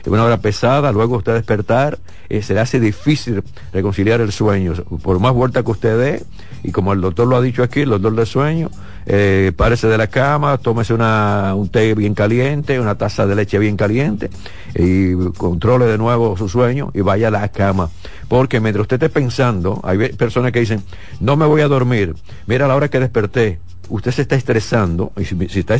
Es 0.01 0.09
una 0.09 0.25
hora 0.25 0.39
pesada, 0.39 0.91
luego 0.91 1.19
usted 1.19 1.35
despertar, 1.35 2.01
eh, 2.29 2.43
se 2.43 2.53
le 2.53 2.59
hace 2.59 2.81
difícil 2.81 3.45
reconciliar 3.73 4.21
el 4.21 4.33
sueño. 4.33 4.73
Por 5.01 5.21
más 5.21 5.33
vuelta 5.33 5.63
que 5.63 5.71
usted 5.71 5.97
dé, 5.97 6.23
y 6.63 6.73
como 6.73 6.93
el 6.93 7.01
doctor 7.01 7.27
lo 7.27 7.37
ha 7.37 7.41
dicho 7.41 7.63
aquí, 7.63 7.81
el 7.81 7.91
doctor 7.91 8.15
de 8.15 8.27
sueño, 8.27 8.71
eh, 9.07 9.53
párese 9.57 9.87
de 9.87 9.97
la 9.97 10.09
cama, 10.09 10.59
tómese 10.59 10.93
una, 10.93 11.55
un 11.55 11.69
té 11.69 11.95
bien 11.95 12.15
caliente, 12.15 12.81
una 12.81 12.97
taza 12.97 13.27
de 13.27 13.37
leche 13.37 13.59
bien 13.59 13.77
caliente 13.77 14.31
y 14.75 15.15
controle 15.33 15.87
de 15.87 15.97
nuevo 15.97 16.37
su 16.37 16.49
sueño 16.49 16.91
y 16.93 17.01
vaya 17.03 17.29
a 17.29 17.31
la 17.31 17.49
cama. 17.49 17.89
Porque 18.29 18.61
mientras 18.61 18.83
usted 18.83 18.97
esté 18.97 19.09
pensando, 19.09 19.81
hay 19.85 20.09
personas 20.15 20.53
que 20.53 20.61
dicen, 20.61 20.83
no 21.21 21.37
me 21.37 21.47
voy 21.47 21.61
a 21.63 21.69
dormir, 21.69 22.15
mira 22.47 22.67
la 22.67 22.75
hora 22.75 22.89
que 22.89 22.99
desperté, 22.99 23.61
usted 23.89 24.11
se 24.11 24.23
está 24.23 24.35
estresando, 24.35 25.13
y 25.17 25.25
si, 25.25 25.61
está, 25.61 25.79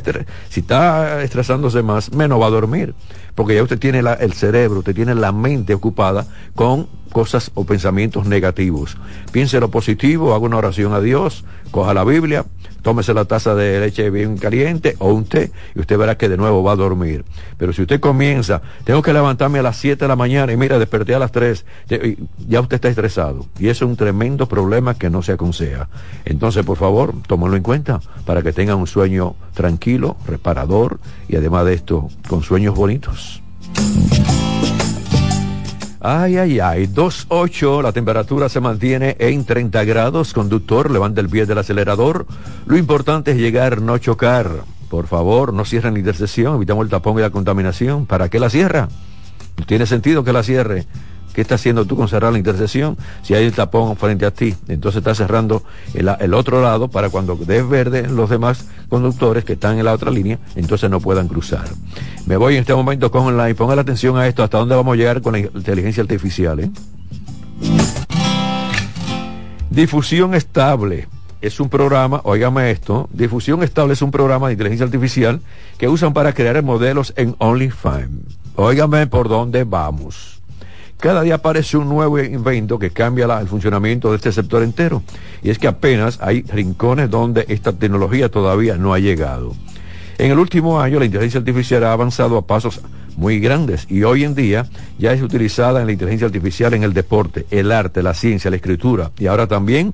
si 0.49 0.61
está 0.61 1.23
estresándose 1.23 1.83
más, 1.83 2.13
menos 2.13 2.41
va 2.41 2.47
a 2.47 2.51
dormir, 2.51 2.95
porque 3.35 3.55
ya 3.55 3.63
usted 3.63 3.79
tiene 3.79 3.99
el 3.99 4.33
cerebro, 4.33 4.79
usted 4.79 4.95
tiene 4.95 5.15
la 5.15 5.33
mente 5.33 5.75
ocupada 5.75 6.27
con 6.55 6.87
cosas 7.13 7.51
o 7.55 7.65
pensamientos 7.65 8.27
negativos. 8.27 8.97
Piense 9.33 9.61
lo 9.61 9.71
positivo, 9.71 10.35
haga 10.35 10.45
una 10.45 10.59
oración 10.59 10.93
a 10.93 11.01
Dios, 11.01 11.45
coja 11.71 11.95
la 11.95 12.05
Biblia, 12.05 12.45
tómese 12.83 13.15
la 13.15 13.25
taza 13.25 13.55
de 13.55 13.81
leche 13.81 14.11
bien 14.11 14.39
caliente 14.39 14.95
o 14.99 15.13
un 15.13 15.25
té 15.25 15.51
y 15.75 15.81
usted 15.81 15.99
verá 15.99 16.17
que 16.17 16.29
de 16.29 16.37
nuevo 16.37 16.63
va 16.63 16.73
a 16.73 16.77
dormir. 16.77 17.25
Pero 17.59 17.73
si 17.73 17.83
usted 17.83 17.99
comienza, 17.99 18.63
tengo 18.85 19.03
que 19.03 19.13
levantarme 19.13 19.59
a 19.59 19.63
las 19.63 19.77
7 19.79 20.05
de 20.05 20.09
la 20.09 20.15
mañana 20.15 20.53
y 20.53 20.57
mira, 20.57 20.79
desperté 20.79 21.15
a 21.15 21.19
las 21.19 21.33
3, 21.33 21.65
ya 22.49 22.61
usted 22.61 22.77
está 22.77 22.89
estresado. 22.89 23.47
Y 23.59 23.69
eso 23.69 23.85
es 23.85 23.91
un 23.91 23.97
tremendo 23.97 24.47
problema 24.47 24.95
que 24.95 25.11
no 25.11 25.23
se 25.23 25.33
aconseja. 25.33 25.89
Entonces, 26.25 26.65
por 26.65 26.77
favor, 26.77 27.13
tómalo 27.27 27.57
en 27.57 27.63
cuenta 27.63 28.01
para 28.25 28.43
que 28.43 28.53
tenga 28.53 28.77
un 28.77 28.87
sueño 28.87 29.35
tranquilo, 29.55 30.17
reparador 30.27 31.01
y 31.29 31.37
además 31.37 31.67
de 31.67 31.75
esto, 31.75 32.09
con 32.29 32.43
sueños 32.43 32.75
bonitos. 32.77 33.43
Ay, 36.09 36.37
ay, 36.37 36.61
ay, 36.61 36.87
2.8, 36.87 37.83
la 37.83 37.91
temperatura 37.91 38.49
se 38.49 38.61
mantiene 38.61 39.17
en 39.19 39.45
30 39.45 39.83
grados. 39.83 40.33
Conductor, 40.33 40.89
levanta 40.89 41.21
el 41.21 41.29
pie 41.29 41.47
del 41.47 41.59
acelerador. 41.59 42.29
Lo 42.65 42.77
importante 42.77 43.33
es 43.33 43.39
llegar, 43.39 43.83
no 43.83 43.99
chocar. 43.99 44.63
Por 44.89 45.09
favor, 45.09 45.53
no 45.53 45.65
cierren 45.65 45.95
la 45.95 45.99
intersección, 45.99 46.55
evitamos 46.55 46.85
el 46.85 46.91
tapón 46.91 47.19
y 47.19 47.23
la 47.23 47.31
contaminación. 47.31 48.07
¿Para 48.07 48.29
qué 48.29 48.39
la 48.39 48.51
cierra? 48.51 48.89
Tiene 49.67 49.85
sentido 49.85 50.23
que 50.23 50.33
la 50.33 50.45
cierre. 50.45 50.87
¿Qué 51.37 51.43
estás 51.43 51.61
haciendo 51.61 51.85
tú 51.85 51.97
con 51.97 52.09
cerrar 52.09 52.33
la 52.33 52.39
intersección 52.39 52.97
si 53.21 53.35
hay 53.35 53.45
un 53.45 53.53
tapón 53.53 53.95
frente 53.99 54.25
a 54.25 54.31
ti? 54.31 54.55
Entonces 54.69 55.01
estás 55.01 55.19
cerrando 55.19 55.63
el, 55.93 56.33
otro 56.33 56.63
lado 56.63 56.89
para 56.89 57.11
cuando 57.11 57.37
des 57.37 57.69
verde 57.69 58.09
los 58.09 58.31
demás 58.31 58.65
conductores 58.89 59.45
que 59.45 59.53
están 59.53 59.79
en 59.79 59.85
la 59.85 59.93
otra 59.93 60.11
línea, 60.11 60.39
entonces 60.55 60.89
no 60.89 60.99
puedan 60.99 61.29
cruzar. 61.29 61.67
Me 62.25 62.39
voy 62.39 62.55
en 62.55 62.61
este 62.61 62.73
momento 62.75 63.11
con 63.11 63.37
la 63.37 63.51
y 63.51 63.55
ponga 63.55 63.77
la 63.77 63.83
atención 63.83 64.17
a 64.17 64.27
esto, 64.27 64.43
hasta 64.43 64.57
dónde 64.57 64.77
vamos 64.77 64.95
a 64.95 64.97
llegar 64.97 65.21
con 65.21 65.35
la 65.35 65.41
inteligencia 65.41 66.03
artificial. 66.03 66.59
¿eh? 66.59 66.71
Difusión 69.69 70.33
estable 70.33 71.07
es 71.43 71.61
un 71.61 71.69
programa, 71.69 72.23
óigame 72.25 72.71
esto, 72.71 73.11
Difusión 73.13 73.63
Estable 73.63 73.93
es 73.93 74.01
un 74.01 74.11
programa 74.11 74.47
de 74.47 74.55
inteligencia 74.55 74.87
artificial 74.87 75.43
que 75.77 75.87
usan 75.87 76.15
para 76.15 76.33
crear 76.33 76.63
modelos 76.63 77.13
en 77.15 77.37
OnlyFans. 77.37 78.39
Óigame 78.55 79.07
por 79.07 79.29
dónde 79.29 79.65
vamos. 79.65 80.36
Cada 80.99 81.23
día 81.23 81.35
aparece 81.37 81.77
un 81.77 81.89
nuevo 81.89 82.19
invento 82.19 82.79
que 82.79 82.91
cambia 82.91 83.27
el 83.39 83.49
funcionamiento 83.49 84.11
de 84.11 84.17
este 84.17 84.33
sector 84.33 84.63
entero. 84.63 85.03
Y 85.43 85.51
es 85.51 85.59
que 85.59 85.69
apenas 85.69 86.19
hay 86.23 86.43
rincones 86.43 87.11
donde 87.11 87.45
esta 87.49 87.73
tecnología 87.73 88.31
todavía 88.31 88.77
no 88.77 88.95
ha 88.95 88.99
llegado. 88.99 89.55
En 90.19 90.31
el 90.31 90.39
último 90.39 90.81
año 90.81 90.99
la 90.99 91.05
inteligencia 91.05 91.41
artificial 91.41 91.85
ha 91.85 91.93
avanzado 91.93 92.39
a 92.39 92.47
pasos 92.47 92.81
muy 93.17 93.39
grandes 93.39 93.87
y 93.91 94.03
hoy 94.03 94.25
en 94.25 94.35
día 94.35 94.67
ya 94.99 95.13
es 95.13 95.23
utilizada 95.23 95.81
en 95.81 95.87
la 95.87 95.93
inteligencia 95.93 96.27
artificial 96.27 96.73
en 96.75 96.83
el 96.83 96.95
deporte, 96.95 97.47
el 97.51 97.73
arte, 97.73 98.03
la 98.03 98.15
ciencia, 98.15 98.51
la 98.51 98.57
escritura 98.57 99.11
y 99.19 99.27
ahora 99.27 99.47
también 99.47 99.93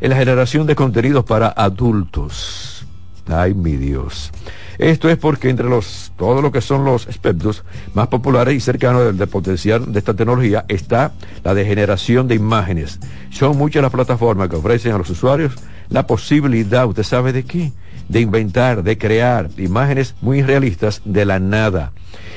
en 0.00 0.10
la 0.10 0.16
generación 0.16 0.66
de 0.66 0.74
contenidos 0.74 1.24
para 1.24 1.48
adultos. 1.48 2.84
Ay, 3.28 3.54
mi 3.54 3.76
Dios. 3.76 4.32
Esto 4.80 5.10
es 5.10 5.18
porque 5.18 5.50
entre 5.50 5.68
los, 5.68 6.10
lo 6.18 6.50
que 6.50 6.62
son 6.62 6.86
los 6.86 7.06
expertos 7.06 7.64
más 7.92 8.08
populares 8.08 8.54
y 8.54 8.60
cercanos 8.60 9.14
del, 9.14 9.28
potencial 9.28 9.92
de 9.92 9.98
esta 9.98 10.14
tecnología 10.14 10.64
está 10.68 11.12
la 11.44 11.52
de 11.52 11.66
generación 11.66 12.28
de 12.28 12.36
imágenes. 12.36 12.98
Son 13.28 13.58
muchas 13.58 13.82
las 13.82 13.92
plataformas 13.92 14.48
que 14.48 14.56
ofrecen 14.56 14.92
a 14.92 14.98
los 14.98 15.10
usuarios 15.10 15.52
la 15.90 16.06
posibilidad, 16.06 16.86
¿usted 16.86 17.02
sabe 17.02 17.34
de 17.34 17.44
qué? 17.44 17.72
De 18.08 18.20
inventar, 18.20 18.82
de 18.82 18.96
crear 18.96 19.50
imágenes 19.58 20.14
muy 20.22 20.40
realistas 20.40 21.02
de 21.04 21.26
la 21.26 21.38
nada. 21.38 21.92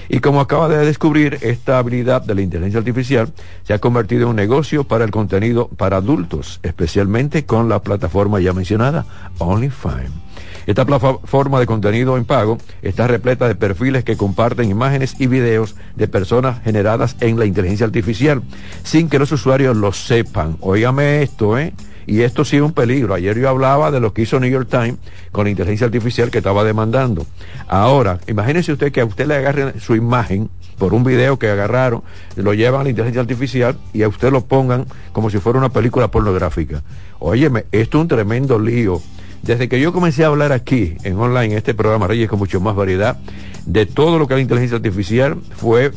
Y 0.10 0.20
como 0.20 0.42
acaba 0.42 0.68
de 0.68 0.86
descubrir, 0.86 1.38
esta 1.44 1.78
habilidad 1.78 2.24
de 2.24 2.36
la 2.36 2.42
inteligencia 2.42 2.80
artificial 2.80 3.32
se 3.64 3.74
ha 3.74 3.80
convertido 3.80 4.24
en 4.24 4.30
un 4.32 4.36
negocio 4.36 4.84
para 4.84 5.06
el 5.06 5.12
contenido 5.12 5.70
para 5.70 5.98
adultos, 5.98 6.60
especialmente 6.64 7.46
con 7.46 7.70
la 7.70 7.82
plataforma 7.82 8.42
ya 8.42 8.52
mencionada, 8.52 9.06
OnlyFans. 9.38 10.23
Esta 10.66 10.86
plataforma 10.86 11.60
de 11.60 11.66
contenido 11.66 12.18
en 12.18 12.26
pago 12.26 12.58
está 12.82 13.08
repleta 13.08 13.48
de 13.48 13.56
perfiles 13.56 14.04
que 14.04 14.18
comparten 14.18 14.70
imágenes 14.70 15.16
y 15.20 15.28
videos 15.28 15.76
de 15.96 16.08
personas 16.08 16.62
generadas 16.64 17.18
en 17.20 17.38
la 17.38 17.46
inteligencia 17.46 17.86
artificial, 17.86 18.42
sin 18.84 19.10
que 19.10 19.20
los 19.20 19.32
usuarios 19.32 19.76
lo 19.76 19.92
sepan. 19.92 20.58
Óigame 20.62 21.22
esto, 21.22 21.58
¿eh? 21.58 21.74
Y 22.06 22.22
esto 22.22 22.44
sí 22.44 22.58
es 22.58 22.62
un 22.62 22.74
peligro. 22.74 23.14
Ayer 23.14 23.38
yo 23.38 23.50
hablaba 23.50 23.92
de 23.92 24.00
lo 24.00 24.14
que 24.14 24.24
hizo 24.24 24.40
New 24.40 24.50
York 24.50 24.68
Times 24.70 24.98
con 25.32 25.46
la 25.46 25.52
inteligencia 25.52 25.86
artificial 25.86 26.32
que 26.32 26.40
estaba 26.40 26.64
demandando. 26.64 27.26
Ahora, 27.68 28.20
imagínese 28.28 28.74
usted 28.74 28.92
que 28.92 29.02
a 29.02 29.06
usted 29.06 29.28
le 29.28 29.36
agarren 29.36 29.80
su 29.80 29.96
imagen 29.96 30.50
por 30.78 30.94
un 30.94 31.04
video 31.04 31.40
que 31.40 31.50
agarraron, 31.50 32.04
lo 32.36 32.54
llevan 32.54 32.82
a 32.82 32.84
la 32.86 32.90
inteligencia 32.90 33.22
artificial 33.22 33.78
y 33.94 34.04
a 34.04 34.08
usted 34.08 34.32
lo 34.32 34.46
pongan 34.46 34.86
como 35.14 35.30
si 35.30 35.38
fuera 35.38 35.60
una 35.60 35.70
película 35.70 36.10
pornográfica. 36.10 36.84
Óyeme, 37.20 37.66
esto 37.72 37.98
es 37.98 38.02
un 38.02 38.08
tremendo 38.08 38.60
lío. 38.60 39.02
Desde 39.44 39.68
que 39.68 39.82
yo 39.82 39.92
comencé 39.92 40.24
a 40.24 40.28
hablar 40.28 40.54
aquí 40.54 40.96
en 41.04 41.18
online, 41.18 41.52
en 41.52 41.58
este 41.58 41.74
programa 41.74 42.08
Reyes 42.08 42.30
con 42.30 42.40
mucho 42.40 42.62
más 42.62 42.78
variedad, 42.78 43.18
de 43.66 43.86
todo 43.86 44.18
lo 44.18 44.26
que 44.26 44.36
es 44.36 44.38
la 44.38 44.42
inteligencia 44.42 44.78
artificial 44.78 45.38
fue 45.58 45.92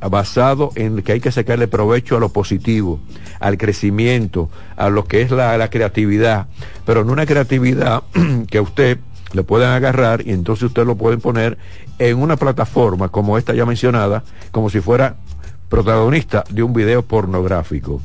basado 0.00 0.70
en 0.76 1.02
que 1.02 1.12
hay 1.12 1.20
que 1.20 1.32
sacarle 1.32 1.66
provecho 1.66 2.16
a 2.16 2.20
lo 2.20 2.28
positivo, 2.28 3.00
al 3.40 3.58
crecimiento, 3.58 4.50
a 4.76 4.88
lo 4.88 5.04
que 5.04 5.20
es 5.20 5.32
la, 5.32 5.68
creatividad, 5.68 6.46
pero 6.86 7.04
no 7.04 7.12
una 7.12 7.26
creatividad 7.26 8.04
que 8.48 8.58
a 8.58 8.62
usted 8.62 8.98
le 9.32 9.42
puedan 9.42 9.72
agarrar 9.72 10.24
y 10.24 10.30
entonces 10.30 10.64
usted 10.64 10.86
lo 10.86 10.94
pueden 10.94 11.20
poner 11.20 11.58
en 11.98 12.18
una 12.18 12.36
plataforma 12.36 13.08
como 13.08 13.36
esta 13.36 13.52
ya 13.52 13.66
mencionada, 13.66 14.22
como 14.52 14.70
si 14.70 14.80
fuera 14.80 15.16
protagonista 15.68 16.44
de 16.50 16.62
un 16.62 16.72
video 16.72 17.02
pornográfico. 17.02 18.00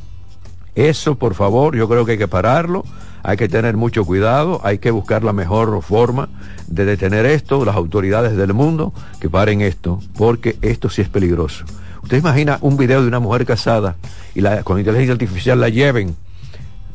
Eso, 0.77 1.15
por 1.15 1.34
favor, 1.34 1.75
yo 1.75 1.89
creo 1.89 2.05
que 2.05 2.12
hay 2.12 2.17
que 2.19 2.27
pararlo, 2.27 2.86
hay 3.24 3.36
que 3.36 3.50
tener 3.50 3.75
mucho 3.75 4.05
cuidado, 4.05 4.62
hay 4.63 4.77
que 4.77 4.91
buscar 4.91 5.24
la 5.24 5.34
mejor 5.34 5.81
forma 5.81 6.29
de 6.67 6.86
detener 6.86 7.25
esto, 7.25 7.65
las 7.65 7.75
autoridades 7.75 8.38
del 8.38 8.53
mundo 8.53 8.93
que 9.19 9.27
paren 9.27 9.62
esto, 9.62 10.00
porque 10.15 10.55
esto 10.62 10.88
sí 10.88 11.01
es 11.01 11.10
peligroso. 11.10 11.65
¿Usted 12.03 12.17
imagina 12.19 12.60
un 12.62 12.77
video 12.77 13.01
de 13.01 13.07
una 13.07 13.19
mujer 13.19 13.48
casada 13.48 13.96
y 14.36 14.41
la, 14.41 14.62
con 14.62 14.77
inteligencia 14.77 15.13
artificial 15.13 15.60
la 15.60 15.69
lleven 15.69 16.15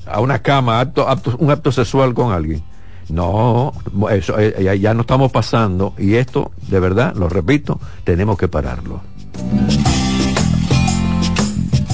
a 0.07 0.21
una 0.21 0.39
cama, 0.39 0.89
un 1.39 1.51
acto 1.51 1.73
sexual 1.73 2.15
con 2.15 2.33
alguien? 2.33 2.63
No, 3.09 3.73
eso 4.13 4.39
eh, 4.39 4.79
ya, 4.81 4.95
no 4.95 5.01
estamos 5.01 5.33
pasando 5.33 5.93
y 5.99 6.15
esto, 6.15 6.53
de 6.69 6.79
verdad, 6.79 7.17
lo 7.17 7.29
repito, 7.29 7.81
tenemos 8.05 8.39
que 8.39 8.47
pararlo. 8.47 9.01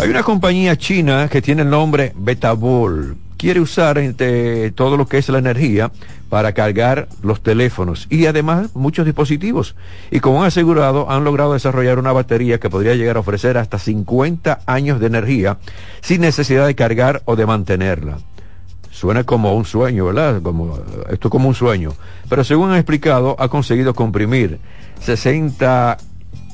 Hay 0.00 0.08
una 0.08 0.22
compañía 0.22 0.76
china 0.76 1.28
que 1.28 1.42
tiene 1.42 1.62
el 1.62 1.70
nombre 1.70 2.12
Betabol 2.16 3.16
quiere 3.38 3.60
usar 3.60 3.96
entre 3.98 4.72
todo 4.72 4.96
lo 4.96 5.06
que 5.06 5.16
es 5.16 5.28
la 5.28 5.38
energía 5.38 5.90
para 6.28 6.52
cargar 6.52 7.08
los 7.22 7.40
teléfonos 7.40 8.06
y 8.10 8.26
además 8.26 8.74
muchos 8.74 9.06
dispositivos. 9.06 9.76
Y 10.10 10.20
como 10.20 10.42
han 10.42 10.48
asegurado, 10.48 11.10
han 11.10 11.24
logrado 11.24 11.54
desarrollar 11.54 11.98
una 11.98 12.12
batería 12.12 12.58
que 12.58 12.68
podría 12.68 12.96
llegar 12.96 13.16
a 13.16 13.20
ofrecer 13.20 13.56
hasta 13.56 13.78
50 13.78 14.60
años 14.66 15.00
de 15.00 15.06
energía 15.06 15.58
sin 16.02 16.20
necesidad 16.20 16.66
de 16.66 16.74
cargar 16.74 17.22
o 17.24 17.36
de 17.36 17.46
mantenerla. 17.46 18.18
Suena 18.90 19.22
como 19.22 19.54
un 19.54 19.64
sueño, 19.64 20.06
¿verdad? 20.06 20.42
Como, 20.42 20.76
esto 21.08 21.30
como 21.30 21.48
un 21.48 21.54
sueño. 21.54 21.92
Pero 22.28 22.42
según 22.42 22.70
han 22.70 22.76
explicado, 22.76 23.36
ha 23.38 23.48
conseguido 23.48 23.94
comprimir 23.94 24.58
60, 25.00 25.96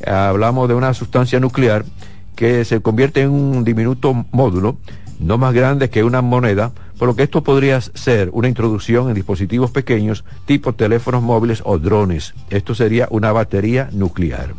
hablamos 0.07 0.69
de 0.69 0.75
una 0.75 0.93
sustancia 0.93 1.41
nuclear 1.41 1.87
que 2.35 2.65
se 2.65 2.81
convierte 2.81 3.23
en 3.23 3.31
un 3.31 3.65
diminuto 3.65 4.27
módulo 4.31 4.77
no 5.21 5.39
más 5.39 5.55
grande 5.55 5.91
que 5.91 6.05
una 6.05 6.23
moneda, 6.23 6.73
por 6.99 7.09
lo 7.09 7.17
que 7.17 7.23
esto 7.23 7.43
podría 7.43 7.81
ser 7.81 8.31
una 8.33 8.49
introducción 8.49 9.09
en 9.09 9.15
dispositivos 9.15 9.71
pequeños 9.71 10.25
tipo 10.45 10.75
teléfonos 10.75 11.23
móviles 11.23 11.63
o 11.65 11.79
drones. 11.79 12.35
Esto 12.51 12.75
sería 12.75 13.09
una 13.11 13.33
batería 13.33 13.89
nuclear. 13.93 14.55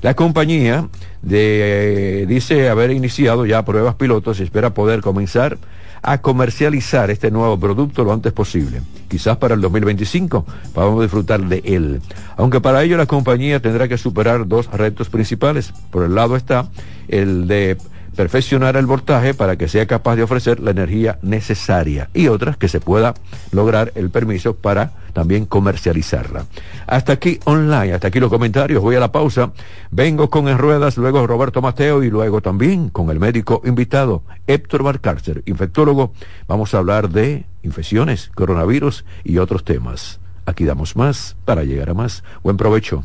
La 0.00 0.14
compañía 0.14 0.88
dice 1.22 2.68
haber 2.68 2.92
iniciado 2.92 3.46
ya 3.46 3.64
pruebas 3.64 3.96
pilotos 3.96 4.38
y 4.38 4.44
espera 4.44 4.72
poder 4.72 5.00
comenzar 5.00 5.58
a 6.02 6.18
comercializar 6.18 7.10
este 7.10 7.30
nuevo 7.30 7.58
producto 7.58 8.04
lo 8.04 8.12
antes 8.12 8.32
posible. 8.32 8.80
Quizás 9.08 9.36
para 9.36 9.54
el 9.54 9.60
2025 9.60 10.46
podamos 10.74 11.02
disfrutar 11.02 11.40
de 11.40 11.62
él. 11.64 12.00
Aunque 12.36 12.60
para 12.60 12.82
ello 12.82 12.96
la 12.96 13.06
compañía 13.06 13.60
tendrá 13.60 13.88
que 13.88 13.98
superar 13.98 14.46
dos 14.46 14.70
retos 14.70 15.08
principales. 15.08 15.72
Por 15.90 16.04
el 16.04 16.14
lado 16.14 16.36
está 16.36 16.68
el 17.08 17.46
de 17.46 17.78
perfeccionar 18.18 18.76
el 18.76 18.86
voltaje 18.86 19.32
para 19.32 19.54
que 19.54 19.68
sea 19.68 19.86
capaz 19.86 20.16
de 20.16 20.24
ofrecer 20.24 20.58
la 20.58 20.72
energía 20.72 21.20
necesaria 21.22 22.10
y 22.12 22.26
otras 22.26 22.56
que 22.56 22.66
se 22.66 22.80
pueda 22.80 23.14
lograr 23.52 23.92
el 23.94 24.10
permiso 24.10 24.56
para 24.56 24.90
también 25.12 25.46
comercializarla. 25.46 26.46
Hasta 26.88 27.12
aquí 27.12 27.38
online, 27.44 27.92
hasta 27.92 28.08
aquí 28.08 28.18
los 28.18 28.28
comentarios, 28.28 28.82
voy 28.82 28.96
a 28.96 29.00
la 29.00 29.12
pausa, 29.12 29.52
vengo 29.92 30.30
con 30.30 30.48
En 30.48 30.58
Ruedas, 30.58 30.96
luego 30.96 31.28
Roberto 31.28 31.62
Mateo 31.62 32.02
y 32.02 32.10
luego 32.10 32.40
también 32.40 32.88
con 32.88 33.08
el 33.10 33.20
médico 33.20 33.62
invitado 33.64 34.24
Héctor 34.48 34.82
Barcárcer, 34.82 35.44
infectólogo, 35.46 36.12
vamos 36.48 36.74
a 36.74 36.78
hablar 36.78 37.10
de 37.10 37.46
infecciones, 37.62 38.32
coronavirus 38.34 39.04
y 39.22 39.38
otros 39.38 39.62
temas. 39.62 40.18
Aquí 40.44 40.64
damos 40.64 40.96
más 40.96 41.36
para 41.44 41.62
llegar 41.62 41.90
a 41.90 41.94
más. 41.94 42.24
Buen 42.42 42.56
provecho. 42.56 43.04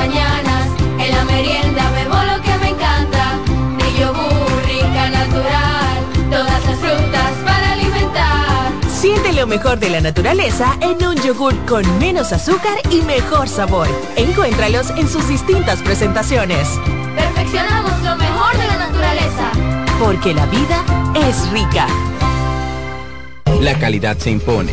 mañanas. 0.00 0.66
En 0.98 1.10
la 1.16 1.24
merienda 1.24 1.82
bebo 1.90 2.16
lo 2.30 2.42
que 2.42 2.54
me 2.62 2.68
encanta. 2.74 3.24
Mi 3.78 3.88
yogur 4.00 4.52
rica, 4.66 5.10
natural. 5.10 5.96
Todas 6.30 6.60
las 6.66 6.78
frutas 6.78 7.32
para 7.44 7.72
alimentar. 7.72 8.72
Siente 8.88 9.32
lo 9.32 9.46
mejor 9.46 9.78
de 9.78 9.90
la 9.90 10.00
naturaleza 10.00 10.76
en 10.80 11.04
un 11.06 11.16
yogur 11.16 11.54
con 11.66 11.84
menos 11.98 12.32
azúcar 12.32 12.78
y 12.90 13.02
mejor 13.02 13.48
sabor. 13.48 13.88
Encuéntralos 14.16 14.90
en 14.90 15.06
sus 15.08 15.28
distintas 15.28 15.82
presentaciones. 15.82 16.66
Perfeccionamos 17.16 17.92
lo 18.02 18.16
mejor 18.16 18.52
de 18.56 18.66
la 18.66 18.78
naturaleza. 18.86 19.46
Porque 19.98 20.32
la 20.32 20.46
vida 20.46 20.78
es 21.28 21.50
rica. 21.50 21.86
La 23.60 23.78
calidad 23.78 24.16
se 24.16 24.30
impone. 24.30 24.72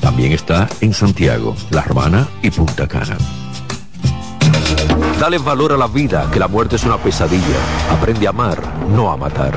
También 0.00 0.32
está 0.32 0.68
en 0.80 0.94
Santiago, 0.94 1.54
La 1.70 1.82
Romana 1.82 2.28
y 2.42 2.50
Punta 2.50 2.86
Cana. 2.86 3.16
Dale 5.20 5.38
valor 5.38 5.72
a 5.72 5.76
la 5.76 5.88
vida, 5.88 6.28
que 6.32 6.38
la 6.38 6.46
muerte 6.46 6.76
es 6.76 6.84
una 6.84 6.96
pesadilla. 6.96 7.58
Aprende 7.90 8.26
a 8.26 8.30
amar, 8.30 8.62
no 8.88 9.10
a 9.10 9.16
matar. 9.16 9.52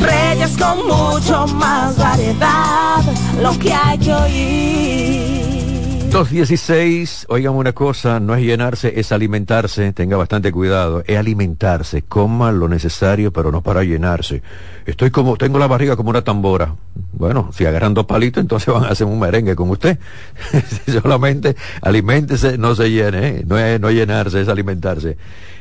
Reyes 0.00 0.56
con 0.58 0.86
mucho 0.86 1.46
más 1.54 1.96
variedad, 1.96 3.02
lo 3.40 3.56
que 3.58 3.72
hay 3.72 3.98
que 3.98 4.12
oír. 4.12 5.33
216, 6.14 7.26
oigan 7.28 7.54
una 7.54 7.72
cosa, 7.72 8.20
no 8.20 8.36
es 8.36 8.42
llenarse, 8.44 9.00
es 9.00 9.10
alimentarse, 9.10 9.92
tenga 9.92 10.16
bastante 10.16 10.52
cuidado, 10.52 11.02
es 11.08 11.18
alimentarse, 11.18 12.02
coma 12.02 12.52
lo 12.52 12.68
necesario, 12.68 13.32
pero 13.32 13.50
no 13.50 13.62
para 13.62 13.82
llenarse. 13.82 14.40
Estoy 14.86 15.10
como, 15.10 15.36
tengo 15.36 15.58
la 15.58 15.66
barriga 15.66 15.96
como 15.96 16.10
una 16.10 16.22
tambora. 16.22 16.76
Bueno, 17.14 17.50
si 17.52 17.66
agarran 17.66 17.94
dos 17.94 18.06
palitos, 18.06 18.40
entonces 18.40 18.72
van 18.72 18.84
a 18.84 18.90
hacer 18.90 19.08
un 19.08 19.18
merengue 19.18 19.56
con 19.56 19.70
usted. 19.70 19.98
Solamente 21.02 21.56
aliméntese, 21.82 22.58
no 22.58 22.76
se 22.76 22.92
llene, 22.92 23.28
¿eh? 23.28 23.44
no 23.44 23.58
es 23.58 23.80
no 23.80 23.90
llenarse, 23.90 24.40
es 24.40 24.46
alimentarse. 24.46 25.16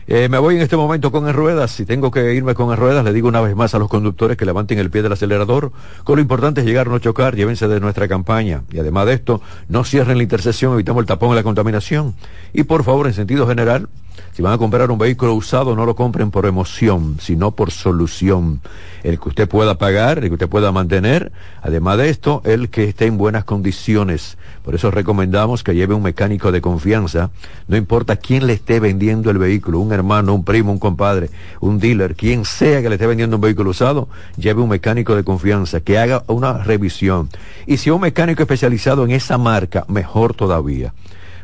Eh, 0.08 0.28
me 0.30 0.38
voy 0.38 0.56
en 0.56 0.62
este 0.62 0.76
momento 0.76 1.12
con 1.12 1.28
en 1.28 1.34
ruedas. 1.34 1.72
Si 1.72 1.86
tengo 1.86 2.12
que 2.12 2.34
irme 2.34 2.56
con 2.56 2.72
en 2.72 2.78
ruedas, 2.78 3.06
le 3.06 3.14
digo 3.14 3.28
una 3.28 3.42
vez 3.42 3.56
más 3.56 3.74
a 3.74 3.80
los 3.80 3.90
conductores 3.90 4.38
que 4.38 4.46
levanten 4.46 4.80
el 4.80 4.90
pie 4.90 5.02
del 5.02 5.14
acelerador. 5.14 5.72
Con 6.04 6.18
lo 6.18 6.22
importante 6.22 6.62
es 6.62 6.68
llegar, 6.68 6.88
no 6.88 7.00
chocar, 7.00 7.36
llévense 7.36 7.68
de 7.68 7.80
nuestra 7.80 8.08
campaña. 8.08 8.64
Y 8.72 8.80
además 8.80 9.06
de 9.06 9.14
esto, 9.14 9.42
no 9.70 9.84
cierren 9.84 10.18
la 10.18 10.24
intersección, 10.24 10.74
evitamos 10.74 11.02
el 11.02 11.08
tapón 11.08 11.32
y 11.32 11.36
la 11.36 11.44
contaminación. 11.44 12.16
Y 12.54 12.64
por 12.64 12.84
favor, 12.84 13.08
en 13.08 13.14
sentido 13.14 13.48
general, 13.48 13.88
si 14.34 14.42
van 14.42 14.54
a 14.54 14.58
comprar 14.58 14.90
un 14.90 14.98
vehículo 14.98 15.36
usado, 15.36 15.76
no 15.76 15.86
lo 15.86 15.96
compren 15.96 16.32
por 16.32 16.46
emoción, 16.46 17.18
sino 17.20 17.52
por 17.52 17.72
solución. 17.72 18.62
El 19.04 19.20
que 19.20 19.30
usted 19.30 19.48
pueda 19.48 19.78
pagar, 19.78 20.20
el 20.20 20.30
que 20.30 20.34
usted 20.34 20.50
pueda 20.50 20.72
mantener. 20.72 21.32
Además 21.62 21.98
de 21.98 22.10
esto, 22.10 22.42
el 22.46 22.70
que 22.70 22.86
esté 22.86 23.06
en 23.06 23.18
buenas 23.18 23.44
condiciones. 23.44 24.38
Por 24.64 24.76
eso 24.76 24.92
recomendamos 24.92 25.64
que 25.64 25.76
lleve 25.76 25.94
un 25.94 26.02
mecánico 26.02 26.52
de 26.52 26.62
confianza. 26.62 27.30
No 27.68 27.78
importa 27.78 28.16
quién 28.16 28.48
le 28.48 28.54
esté 28.54 28.80
vendiendo 28.80 29.30
el 29.30 29.38
vehículo, 29.38 29.80
un 29.80 29.92
hermano, 29.92 30.34
un 30.34 30.44
primo, 30.44 30.72
un 30.72 30.80
compadre, 30.80 31.30
un 31.60 31.80
dealer, 31.80 32.16
quien 32.16 32.46
sea 32.46 32.82
que 32.82 32.90
le 32.90 32.96
esté 32.96 33.06
vendiendo 33.06 33.36
un 33.36 33.42
vehículo 33.42 33.72
usado, 33.72 34.08
lleve 34.38 34.62
un 34.62 34.70
mecánico 34.70 35.16
de 35.16 35.24
confianza 35.24 35.82
que 35.82 35.98
haga 35.98 36.24
una 36.28 36.64
revisión. 36.64 37.30
Y 37.68 37.78
si 37.78 37.90
un 37.90 38.02
mecánico 38.02 38.42
especializado 38.42 39.04
en 39.04 39.12
esa 39.12 39.38
marca, 39.38 39.86
mejor 39.90 40.34
todavía. 40.34 40.94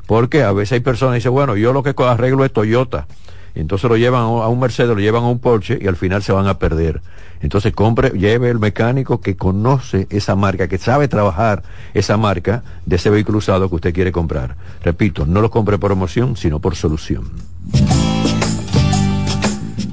Porque 0.09 0.41
a 0.41 0.51
veces 0.53 0.71
hay 0.71 0.79
personas 0.79 1.13
que 1.13 1.17
dicen, 1.17 1.33
bueno, 1.33 1.55
yo 1.55 1.71
lo 1.71 1.83
que 1.83 1.93
arreglo 2.03 2.43
es 2.43 2.51
Toyota. 2.51 3.05
Entonces 3.53 3.87
lo 3.87 3.95
llevan 3.95 4.23
a 4.23 4.47
un 4.47 4.59
Mercedes, 4.59 4.95
lo 4.95 4.99
llevan 4.99 5.23
a 5.23 5.27
un 5.27 5.37
Porsche 5.37 5.77
y 5.79 5.85
al 5.85 5.97
final 5.97 6.23
se 6.23 6.31
van 6.31 6.47
a 6.47 6.57
perder. 6.57 7.03
Entonces 7.41 7.73
compre, 7.73 8.09
lleve 8.17 8.49
el 8.49 8.57
mecánico 8.57 9.21
que 9.21 9.37
conoce 9.37 10.07
esa 10.09 10.35
marca, 10.35 10.67
que 10.67 10.79
sabe 10.79 11.07
trabajar 11.07 11.61
esa 11.93 12.17
marca 12.17 12.63
de 12.87 12.95
ese 12.95 13.11
vehículo 13.11 13.37
usado 13.37 13.69
que 13.69 13.75
usted 13.75 13.93
quiere 13.93 14.11
comprar. 14.11 14.55
Repito, 14.83 15.27
no 15.27 15.41
lo 15.41 15.51
compre 15.51 15.77
por 15.77 15.91
emoción, 15.91 16.35
sino 16.35 16.57
por 16.57 16.75
solución. 16.75 17.29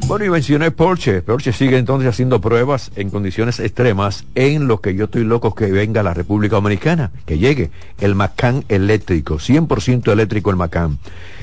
Bueno, 0.07 0.25
y 0.25 0.31
mencioné 0.31 0.71
Porsche. 0.71 1.21
Porsche 1.21 1.53
sigue 1.53 1.79
entonces 1.79 2.09
haciendo 2.09 2.41
pruebas 2.41 2.93
en 2.95 3.11
condiciones 3.11 3.59
extremas 3.59 4.25
en 4.37 4.69
lo 4.69 4.81
que 4.81 4.95
yo 4.95 5.07
estoy 5.07 5.25
loco 5.25 5.53
que 5.53 5.67
venga 5.67 6.05
la 6.05 6.15
República 6.15 6.55
Dominicana, 6.55 7.11
que 7.27 7.39
llegue 7.39 7.73
el 7.99 8.15
Macan 8.15 8.65
eléctrico, 8.69 9.39
100% 9.39 10.13
eléctrico 10.13 10.51
el 10.51 10.57
Macan. 10.57 10.99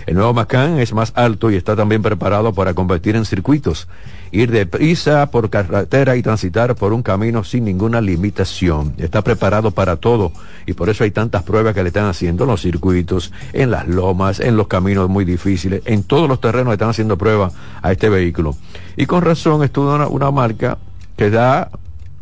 El 0.06 0.16
nuevo 0.16 0.34
Macan 0.34 0.80
es 0.80 0.94
más 0.94 1.12
alto 1.16 1.52
y 1.52 1.56
está 1.56 1.76
también 1.76 2.02
preparado 2.02 2.54
para 2.54 2.74
convertir 2.74 3.18
en 3.18 3.26
circuitos, 3.26 3.90
ir 4.34 4.52
de 4.52 4.66
prisa 4.66 5.30
por 5.30 5.50
carretera 5.50 6.16
y 6.18 6.24
transitar 6.24 6.76
por 6.76 6.92
un 6.92 7.04
camino 7.04 7.44
sin 7.44 7.64
ninguna 7.64 8.02
limitación. 8.02 8.94
Está 8.98 9.22
preparado 9.22 9.72
para 9.72 9.96
todo 9.98 10.34
y 10.66 10.74
por 10.74 10.90
eso 10.90 11.04
hay 11.04 11.12
tantas 11.12 11.44
pruebas 11.44 11.76
que 11.76 11.84
le 11.84 11.90
están 11.90 12.08
haciendo 12.08 12.44
en 12.44 12.50
los 12.50 12.62
circuitos, 12.62 13.32
en 13.54 13.70
las 13.72 13.88
lomas, 13.88 14.40
en 14.40 14.58
los 14.58 14.68
caminos 14.68 15.08
muy 15.08 15.24
difíciles, 15.24 15.84
en 15.86 16.04
todos 16.04 16.28
los 16.28 16.42
terrenos 16.42 16.74
están 16.74 16.90
haciendo 16.90 17.18
pruebas 17.18 17.54
a 17.82 17.92
este 17.92 18.10
vehículo. 18.10 18.58
Y 18.98 19.06
con 19.06 19.22
razón, 19.22 19.64
esto 19.64 19.82
una, 19.82 20.08
una 20.08 20.32
marca 20.32 20.80
que 21.16 21.30
da 21.30 21.70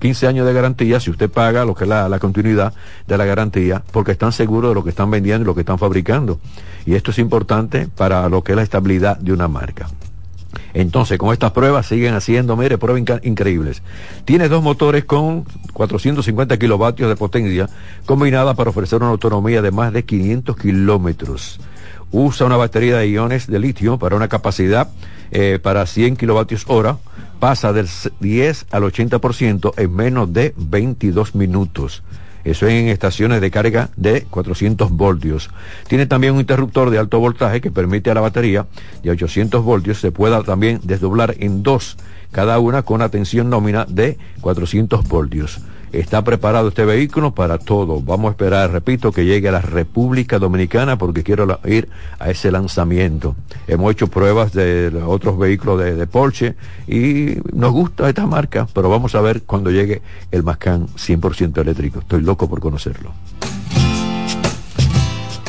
15 0.02 0.28
años 0.28 0.46
de 0.46 0.54
garantía 0.54 1.00
si 1.00 1.12
usted 1.12 1.30
paga 1.30 1.64
lo 1.64 1.76
que 1.76 1.86
es 1.86 1.90
la, 1.90 2.20
continuidad 2.20 2.74
de 3.08 3.18
la 3.18 3.24
garantía, 3.24 3.84
porque 3.92 4.12
están 4.12 4.34
seguros 4.34 4.72
de 4.72 4.76
lo 4.76 4.84
que 4.84 4.90
están 4.90 5.10
vendiendo 5.10 5.44
y 5.44 5.46
lo 5.46 5.56
que 5.56 5.62
están 5.62 5.78
fabricando. 5.78 6.40
Y 6.86 6.96
esto 6.96 7.12
es 7.12 7.20
importante 7.20 7.88
para 7.88 8.28
lo 8.28 8.44
que 8.44 8.52
es 8.52 8.56
la 8.58 8.64
estabilidad 8.64 9.18
de 9.18 9.32
una 9.32 9.48
marca. 9.48 9.88
Entonces, 10.74 11.18
con 11.18 11.34
estas 11.34 11.52
pruebas 11.52 11.86
siguen 11.86 12.14
haciendo, 12.14 12.56
mire, 12.56 12.78
pruebas 12.78 13.02
inc 13.02 13.26
increíbles. 13.26 13.82
Tiene 14.26 14.50
dos 14.50 14.64
motores 14.64 15.06
con 15.06 15.46
450 15.74 16.58
kilovatios 16.58 17.10
de 17.10 17.16
potencia 17.16 17.70
combinada 18.06 18.54
para 18.54 18.70
ofrecer 18.70 19.00
una 19.02 19.10
autonomía 19.10 19.62
de 19.62 19.72
más 19.72 19.94
de 19.94 20.04
500 20.04 20.56
kilómetros. 20.58 21.60
Usa 22.12 22.46
una 22.46 22.58
batería 22.58 22.98
de 22.98 23.08
iones 23.08 23.48
de 23.48 23.60
litio 23.60 23.98
para 23.98 24.16
una 24.16 24.28
capacidad 24.28 24.90
eh, 25.32 25.60
para 25.62 25.86
100 25.86 26.18
kilovatios 26.18 26.66
hora. 26.68 26.98
Pasa 27.40 27.74
del 27.74 27.88
10 28.20 28.68
al 28.72 28.84
80% 28.84 29.74
en 29.78 29.96
menos 29.96 30.32
de 30.32 30.54
22 30.58 31.36
minutos. 31.36 32.04
Eso 32.44 32.68
en 32.68 32.88
estaciones 32.88 33.42
de 33.42 33.52
carga 33.52 33.90
de 33.96 34.24
400 34.24 34.92
voltios. 34.92 35.50
Tiene 35.88 36.06
también 36.06 36.34
un 36.34 36.40
interruptor 36.40 36.90
de 36.90 36.98
alto 36.98 37.20
voltaje 37.20 37.62
que 37.62 37.72
permite 37.72 38.12
a 38.12 38.16
la 38.16 38.22
batería 38.22 38.66
de 39.04 39.12
800 39.12 39.64
voltios 39.64 40.00
se 40.00 40.12
pueda 40.12 40.44
también 40.44 40.80
desdoblar 40.84 41.36
en 41.40 41.64
dos, 41.64 41.98
cada 42.32 42.60
una 42.60 42.84
con 42.84 42.96
una 42.96 43.10
tensión 43.10 43.50
nómina 43.50 43.86
de 43.88 44.18
400 44.42 45.08
voltios. 45.08 45.62
Está 45.92 46.24
preparado 46.24 46.70
este 46.70 46.86
vehículo 46.86 47.36
para 47.36 47.58
todo. 47.58 48.02
Vamos 48.02 48.30
a 48.30 48.32
esperar, 48.32 48.72
repito, 48.72 49.12
que 49.12 49.26
llegue 49.26 49.50
a 49.50 49.52
la 49.52 49.62
República 49.62 50.40
Dominicana 50.40 50.98
porque 50.98 51.22
quiero 51.22 51.60
ir 51.66 51.90
a 52.18 52.30
ese 52.30 52.50
lanzamiento. 52.50 53.36
Hemos 53.68 53.92
hecho 53.92 54.08
pruebas 54.08 54.54
de 54.54 54.88
otros 55.06 55.38
vehículos 55.38 55.84
de, 55.84 56.08
Porsche 56.08 56.56
y 56.88 57.36
nos 57.54 57.74
gusta 57.74 58.08
esta 58.08 58.26
marca, 58.26 58.68
pero 58.74 58.90
vamos 58.90 59.16
a 59.16 59.22
ver 59.22 59.44
cuando 59.44 59.70
llegue 59.70 60.02
el 60.32 60.44
Macan 60.44 60.88
100% 60.88 61.58
eléctrico. 61.58 62.00
Estoy 62.00 62.22
loco 62.22 62.48
por 62.48 62.62
conocerlo. 62.62 63.12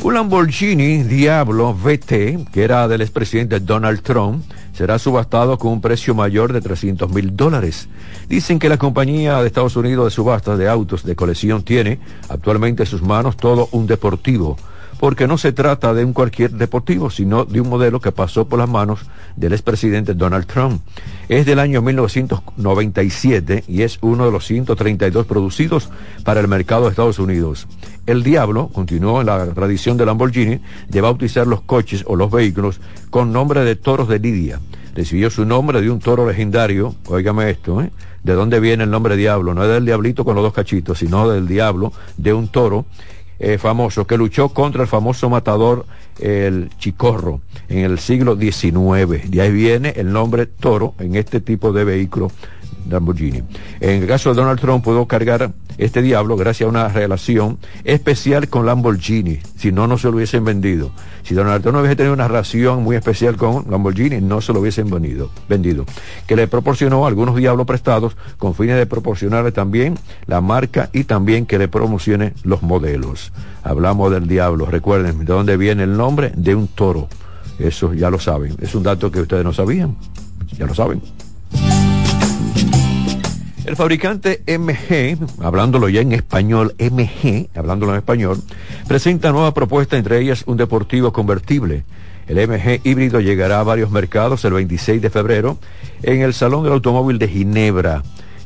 Un 0.03 0.15
Lamborghini 0.15 1.05
Diablo 1.05 1.73
VT, 1.73 2.49
que 2.53 2.65
era 2.65 2.89
del 2.89 3.03
expresidente 3.03 3.61
Donald 3.61 4.03
Trump, 4.03 4.45
será 4.73 4.99
subastado 4.99 5.59
con 5.59 5.73
un 5.73 5.81
precio 5.81 6.15
mayor 6.15 6.53
de 6.53 6.61
300 6.61 7.11
mil 7.11 7.37
dólares. 7.37 7.89
Dicen 8.29 8.59
que 8.59 8.69
la 8.69 8.79
compañía 8.79 9.41
de 9.41 9.47
Estados 9.47 9.77
Unidos 9.77 10.07
de 10.07 10.11
subastas 10.11 10.59
de 10.59 10.69
autos 10.69 11.05
de 11.05 11.17
colección 11.17 11.63
tiene 11.63 11.99
actualmente 12.29 12.83
en 12.85 12.89
sus 12.89 13.03
manos 13.03 13.37
todo 13.37 13.69
un 13.73 13.87
deportivo, 13.87 14.57
porque 15.03 15.27
no 15.27 15.37
se 15.37 15.51
trata 15.51 15.95
de 15.95 16.05
un 16.05 16.13
cualquier 16.13 16.53
deportivo, 16.53 17.11
sino 17.11 17.45
de 17.45 17.61
un 17.61 17.69
modelo 17.69 17.99
que 18.01 18.13
pasó 18.13 18.47
por 18.47 18.61
las 18.61 18.69
manos 18.69 19.01
del 19.35 19.53
expresidente 19.53 20.15
Donald 20.15 20.47
Trump. 20.47 20.81
Es 21.29 21.45
del 21.45 21.59
año 21.59 21.83
1997 21.83 23.65
y 23.67 23.83
es 23.83 23.99
uno 24.01 24.27
de 24.27 24.31
los 24.31 24.47
132 24.47 25.27
producidos 25.27 25.91
para 26.23 26.39
el 26.39 26.47
mercado 26.47 26.85
de 26.85 26.91
Estados 26.91 27.19
Unidos. 27.19 27.67
El 28.07 28.23
Diablo 28.23 28.71
continuó 28.73 29.21
en 29.21 29.27
la 29.27 29.45
tradición 29.47 29.97
de 29.97 30.07
Lamborghini 30.07 30.61
de 30.89 31.01
bautizar 31.01 31.49
los 31.49 31.63
coches 31.63 32.05
o 32.07 32.15
los 32.15 32.31
vehículos 32.31 32.81
con 33.11 33.33
nombre 33.33 33.65
de 33.65 33.75
toros 33.75 34.07
de 34.07 34.21
Lidia. 34.21 34.61
Recibió 34.95 35.31
su 35.31 35.45
nombre 35.45 35.81
de 35.81 35.91
un 35.91 35.99
toro 35.99 36.29
legendario, 36.29 36.95
óigame 37.09 37.51
esto, 37.51 37.83
¿eh? 37.83 37.91
¿De 38.23 38.35
dónde 38.35 38.61
viene 38.61 38.85
el 38.85 38.91
nombre 38.91 39.17
Diablo? 39.17 39.53
No 39.53 39.65
es 39.65 39.69
del 39.69 39.85
diablito 39.85 40.25
con 40.25 40.37
los 40.37 40.45
dos 40.45 40.53
cachitos, 40.53 40.99
sino 40.99 41.29
del 41.29 41.49
diablo, 41.49 41.93
de 42.17 42.33
un 42.33 42.47
toro 42.47 42.87
eh, 43.43 43.59
famoso 43.59 44.07
que 44.07 44.17
luchó 44.17 44.51
contra 44.51 44.83
el 44.83 44.89
famoso 44.89 45.29
matador 45.29 45.85
el 46.21 46.71
Chicorro 46.79 47.41
en 47.69 47.79
el 47.79 47.99
siglo 47.99 48.37
XIX. 48.37 49.29
De 49.29 49.41
ahí 49.41 49.51
viene 49.51 49.93
el 49.97 50.13
nombre 50.13 50.47
toro 50.47 50.95
en 51.01 51.17
este 51.17 51.41
tipo 51.41 51.73
de 51.73 51.83
vehículo 51.83 52.31
Lamborghini. 52.89 53.43
En 53.81 54.03
el 54.03 54.07
caso 54.07 54.31
de 54.31 54.37
Donald 54.37 54.61
Trump 54.61 54.85
pudo 54.85 55.07
cargar 55.07 55.53
este 55.85 56.03
diablo 56.03 56.37
gracias 56.37 56.67
a 56.67 56.71
una 56.71 56.89
relación 56.89 57.59
especial 57.85 58.49
con 58.49 58.67
Lamborghini, 58.67 59.39
si 59.57 59.73
no, 59.73 59.87
no 59.87 59.99
se 59.99 60.09
lo 60.09 60.17
hubiesen 60.17 60.45
vendido. 60.45 60.93
Si 61.23 61.35
Donald 61.35 61.63
Trump 61.63 61.75
no 61.75 61.81
hubiese 61.81 61.97
tenido 61.97 62.15
una 62.15 62.29
relación 62.29 62.83
muy 62.83 62.97
especial 62.97 63.37
con 63.37 63.67
Lamborghini, 63.71 64.21
no 64.21 64.41
se 64.41 64.53
lo 64.53 64.61
hubiesen 64.61 64.91
vendido, 64.91 65.31
vendido. 65.49 65.85
Que 66.27 66.37
le 66.37 66.49
proporcionó 66.49 67.07
algunos 67.07 67.37
diablos 67.37 67.67
prestados 67.67 68.17
con 68.39 68.55
fines 68.55 68.77
de 68.77 68.87
proporcionarle 68.87 69.53
también 69.53 69.99
la 70.27 70.41
marca 70.41 70.91
y 70.93 71.05
también 71.05 71.47
que 71.47 71.59
le 71.59 71.69
promocione 71.69 72.35
los 72.45 72.63
modelos. 72.63 73.33
Hablamos 73.63 74.11
del 74.11 74.29
diablo, 74.29 74.67
recuerden, 74.67 75.21
¿de 75.21 75.25
dónde 75.25 75.57
viene 75.57 75.85
el 75.85 75.97
nombre? 75.97 76.33
De 76.37 76.55
un 76.55 76.69
toro 76.69 77.09
Eso 77.59 77.93
ya 77.95 78.11
lo 78.11 78.19
saben. 78.19 78.57
Es 78.61 78.75
un 78.75 78.83
dato 78.83 79.11
que 79.11 79.21
ustedes 79.21 79.45
no 79.45 79.53
sabían. 79.53 79.97
Ya 80.59 80.67
lo 80.67 80.75
saben. 80.75 81.01
El 83.73 83.77
fabricante 83.77 84.43
MG, 84.47 85.17
hablándolo 85.43 85.89
ya 85.89 86.03
en 86.03 86.13
español, 86.13 86.75
MG, 86.79 87.49
hablándolo 87.55 87.93
en 87.93 88.01
español, 88.01 88.43
presenta 88.87 89.33
nuevas 89.33 89.55
propuestas, 89.55 89.99
entre 89.99 90.21
ellas 90.21 90.45
un 90.45 90.59
deportivo 90.59 91.11
convertible. 91.11 91.85
El 92.29 92.37
MG 92.47 92.83
híbrido 92.85 93.21
llegará 93.21 93.61
a 93.61 93.63
varios 93.63 93.91
mercados 93.91 94.45
el 94.45 94.53
26 94.53 95.01
de 95.01 95.09
febrero 95.09 95.57
en 96.03 96.21
el 96.21 96.35
Salón 96.35 96.65
del 96.65 96.75
Automóvil 96.75 97.19
de 97.19 97.29
Ginebra. 97.29 98.03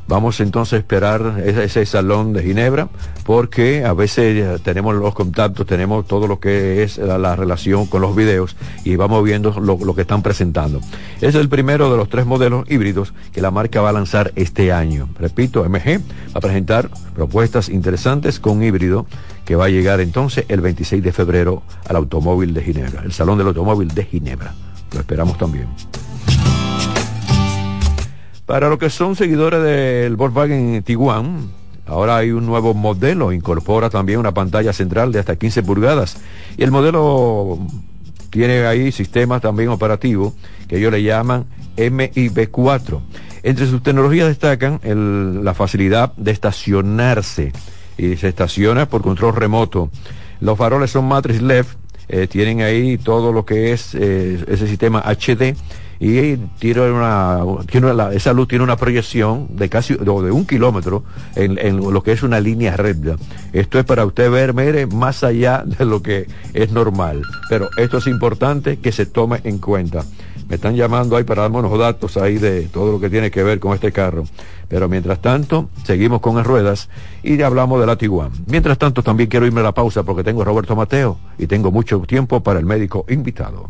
Vamos 0.07 0.39
entonces 0.39 0.73
a 0.73 0.77
esperar 0.77 1.43
ese, 1.45 1.85
salón 1.85 2.31
de 2.31 2.41
Ginebra 2.41 2.87
porque 3.25 3.83
a 3.83 3.93
veces 3.93 4.61
tenemos 4.61 4.95
los 4.95 5.13
contactos, 5.13 5.65
tenemos 5.65 6.07
todo 6.07 6.27
lo 6.27 6.39
que 6.39 6.83
es 6.83 6.97
la, 6.97 7.17
la 7.17 7.35
relación 7.35 7.87
con 7.87 8.01
los 8.01 8.15
videos 8.15 8.55
y 8.85 8.95
vamos 8.95 9.23
viendo 9.23 9.51
lo, 9.59 9.77
lo, 9.77 9.95
que 9.95 10.01
están 10.01 10.21
presentando. 10.21 10.79
Es 11.19 11.35
el 11.35 11.49
primero 11.49 11.91
de 11.91 11.97
los 11.97 12.07
tres 12.07 12.25
modelos 12.25 12.69
híbridos 12.69 13.13
que 13.33 13.41
la 13.41 13.51
marca 13.51 13.81
va 13.81 13.89
a 13.89 13.93
lanzar 13.93 14.31
este 14.35 14.71
año. 14.71 15.09
Repito, 15.19 15.67
MG 15.67 15.99
va 15.99 16.35
a 16.35 16.39
presentar 16.39 16.89
propuestas 17.13 17.67
interesantes 17.67 18.39
con 18.39 18.63
híbrido 18.63 19.05
que 19.43 19.55
va 19.55 19.65
a 19.65 19.69
llegar 19.69 19.99
entonces 19.99 20.45
el 20.47 20.61
26 20.61 21.03
de 21.03 21.11
febrero 21.11 21.63
al 21.87 21.97
automóvil 21.97 22.53
de 22.53 22.63
Ginebra, 22.63 23.01
el 23.03 23.11
Salón 23.11 23.37
del 23.37 23.47
Automóvil 23.47 23.89
de 23.89 24.05
Ginebra. 24.05 24.53
Lo 24.93 24.99
esperamos 24.99 25.37
también. 25.37 25.67
Para 28.47 28.69
los 28.69 28.79
que 28.79 28.89
son 28.89 29.17
seguidores 29.17 29.61
del 29.61 30.15
Volkswagen 30.15 30.81
Tiguan, 30.81 31.49
ahora 31.85 32.15
hay 32.15 32.31
un 32.31 32.45
nuevo 32.45 32.73
modelo, 32.73 33.33
incorpora 33.33 33.89
también 33.89 34.19
una 34.19 34.33
pantalla 34.33 34.71
central 34.71 35.11
de 35.11 35.19
hasta 35.19 35.35
15 35.35 35.63
pulgadas. 35.63 36.15
Y 36.55 36.63
el 36.63 36.71
modelo 36.71 37.59
tiene 38.29 38.65
ahí 38.65 38.93
sistemas 38.93 39.41
también 39.41 39.67
operativos 39.67 40.33
que 40.69 40.77
ellos 40.77 40.93
le 40.93 41.03
llaman 41.03 41.45
MIB4. 41.75 43.01
Entre 43.43 43.67
sus 43.67 43.83
tecnologías 43.83 44.29
destacan 44.29 44.79
la 45.43 45.53
facilidad 45.53 46.13
de 46.15 46.31
estacionarse 46.31 47.51
y 47.97 48.15
se 48.15 48.29
estaciona 48.29 48.87
por 48.87 49.01
control 49.01 49.35
remoto. 49.35 49.89
Los 50.39 50.57
faroles 50.57 50.91
son 50.91 51.05
matriz 51.05 51.41
LED, 51.41 51.65
eh, 52.07 52.27
tienen 52.27 52.61
ahí 52.61 52.97
todo 52.97 53.33
lo 53.33 53.45
que 53.45 53.73
es 53.73 53.93
eh, 53.93 54.41
ese 54.47 54.67
sistema 54.67 55.03
HD 55.05 55.53
y 55.99 56.37
tiene 56.59 56.91
una, 56.91 57.39
tiene 57.69 57.91
esa 58.13 58.33
luz 58.33 58.47
tiene 58.47 58.63
una 58.63 58.77
proyección 58.77 59.47
de 59.49 59.69
casi 59.69 59.95
de, 59.95 60.09
un 60.09 60.45
kilómetro 60.45 61.03
en, 61.35 61.57
en, 61.57 61.77
lo 61.77 62.03
que 62.03 62.11
es 62.11 62.23
una 62.23 62.39
línea 62.39 62.77
recta. 62.77 63.15
Esto 63.53 63.79
es 63.79 63.85
para 63.85 64.05
usted 64.05 64.29
ver, 64.29 64.53
mire, 64.53 64.85
más 64.87 65.23
allá 65.23 65.63
de 65.65 65.85
lo 65.85 66.01
que 66.01 66.27
es 66.53 66.71
normal. 66.71 67.21
Pero 67.49 67.69
esto 67.77 67.97
es 67.97 68.07
importante 68.07 68.77
que 68.77 68.91
se 68.91 69.05
tome 69.05 69.41
en 69.43 69.57
cuenta. 69.59 70.03
Me 70.47 70.55
están 70.55 70.75
llamando 70.75 71.17
ahí 71.17 71.23
para 71.23 71.41
darme 71.41 71.57
unos 71.57 71.77
datos 71.77 72.15
ahí 72.15 72.37
de 72.37 72.63
todo 72.63 72.93
lo 72.93 72.99
que 72.99 73.09
tiene 73.09 73.29
que 73.29 73.43
ver 73.43 73.59
con 73.59 73.73
este 73.73 73.91
carro. 73.91 74.23
Pero 74.69 74.87
mientras 74.87 75.21
tanto, 75.21 75.69
seguimos 75.83 76.21
con 76.21 76.35
las 76.37 76.47
ruedas 76.47 76.89
y 77.21 77.41
hablamos 77.41 77.79
de 77.81 77.85
la 77.85 77.97
Tiguan. 77.97 78.31
Mientras 78.47 78.77
tanto, 78.77 79.03
también 79.03 79.29
quiero 79.29 79.45
irme 79.45 79.59
a 79.59 79.63
la 79.63 79.73
pausa 79.73 80.03
porque 80.03 80.23
tengo 80.23 80.41
a 80.41 80.45
Roberto 80.45 80.75
Mateo 80.75 81.17
y 81.37 81.47
tengo 81.47 81.71
mucho 81.71 81.99
tiempo 81.99 82.41
para 82.41 82.59
el 82.59 82.65
médico 82.65 83.05
invitado. 83.09 83.69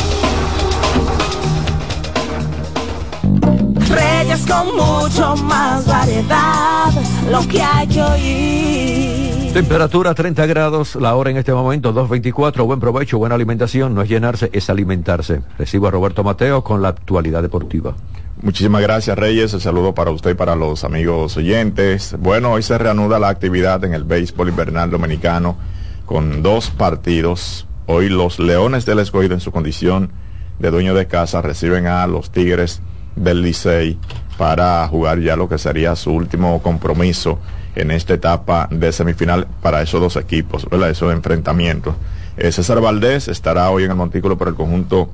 Reyes 4.31 4.45
con 4.47 4.75
mucho 4.75 5.35
más 5.43 5.85
variedad, 5.85 6.89
lo 7.29 7.45
que 7.47 7.61
hay 7.61 7.87
que 7.87 8.01
oír. 8.01 9.53
Temperatura 9.53 10.13
30 10.13 10.45
grados, 10.45 10.95
la 10.95 11.15
hora 11.15 11.31
en 11.31 11.37
este 11.37 11.51
momento 11.51 11.93
2.24, 11.93 12.65
buen 12.65 12.79
provecho, 12.79 13.17
buena 13.17 13.35
alimentación, 13.35 13.93
no 13.93 14.01
es 14.01 14.09
llenarse, 14.09 14.49
es 14.53 14.69
alimentarse. 14.69 15.41
Recibo 15.57 15.87
a 15.87 15.91
Roberto 15.91 16.23
Mateo 16.23 16.63
con 16.63 16.81
la 16.81 16.89
actualidad 16.89 17.41
deportiva. 17.41 17.93
Muchísimas 18.41 18.81
gracias 18.81 19.17
Reyes, 19.17 19.53
el 19.53 19.59
saludo 19.59 19.93
para 19.93 20.11
usted 20.11 20.31
y 20.31 20.35
para 20.35 20.55
los 20.55 20.85
amigos 20.85 21.35
oyentes. 21.35 22.15
Bueno, 22.17 22.53
hoy 22.53 22.63
se 22.63 22.77
reanuda 22.77 23.19
la 23.19 23.27
actividad 23.27 23.83
en 23.83 23.93
el 23.93 24.05
béisbol 24.05 24.47
invernal 24.47 24.89
dominicano 24.91 25.57
con 26.05 26.41
dos 26.41 26.69
partidos. 26.69 27.67
Hoy 27.85 28.07
los 28.07 28.39
Leones 28.39 28.85
del 28.85 28.99
Escogido 28.99 29.33
en 29.33 29.41
su 29.41 29.51
condición 29.51 30.11
de 30.59 30.71
dueño 30.71 30.93
de 30.93 31.07
casa 31.07 31.41
reciben 31.41 31.87
a 31.87 32.07
los 32.07 32.31
Tigres 32.31 32.81
del 33.15 33.41
Licey 33.41 33.97
para 34.37 34.87
jugar 34.87 35.19
ya 35.19 35.35
lo 35.35 35.47
que 35.47 35.57
sería 35.57 35.95
su 35.95 36.11
último 36.11 36.61
compromiso 36.61 37.39
en 37.75 37.91
esta 37.91 38.13
etapa 38.13 38.67
de 38.71 38.91
semifinal 38.91 39.47
para 39.61 39.81
esos 39.81 40.01
dos 40.01 40.15
equipos, 40.15 40.67
¿verdad? 40.69 40.89
Esos 40.89 41.13
enfrentamientos. 41.13 41.95
Eh, 42.37 42.51
César 42.51 42.81
Valdés 42.81 43.27
estará 43.27 43.69
hoy 43.69 43.83
en 43.83 43.91
el 43.91 43.97
montículo 43.97 44.37
por 44.37 44.47
el 44.47 44.55
conjunto 44.55 45.09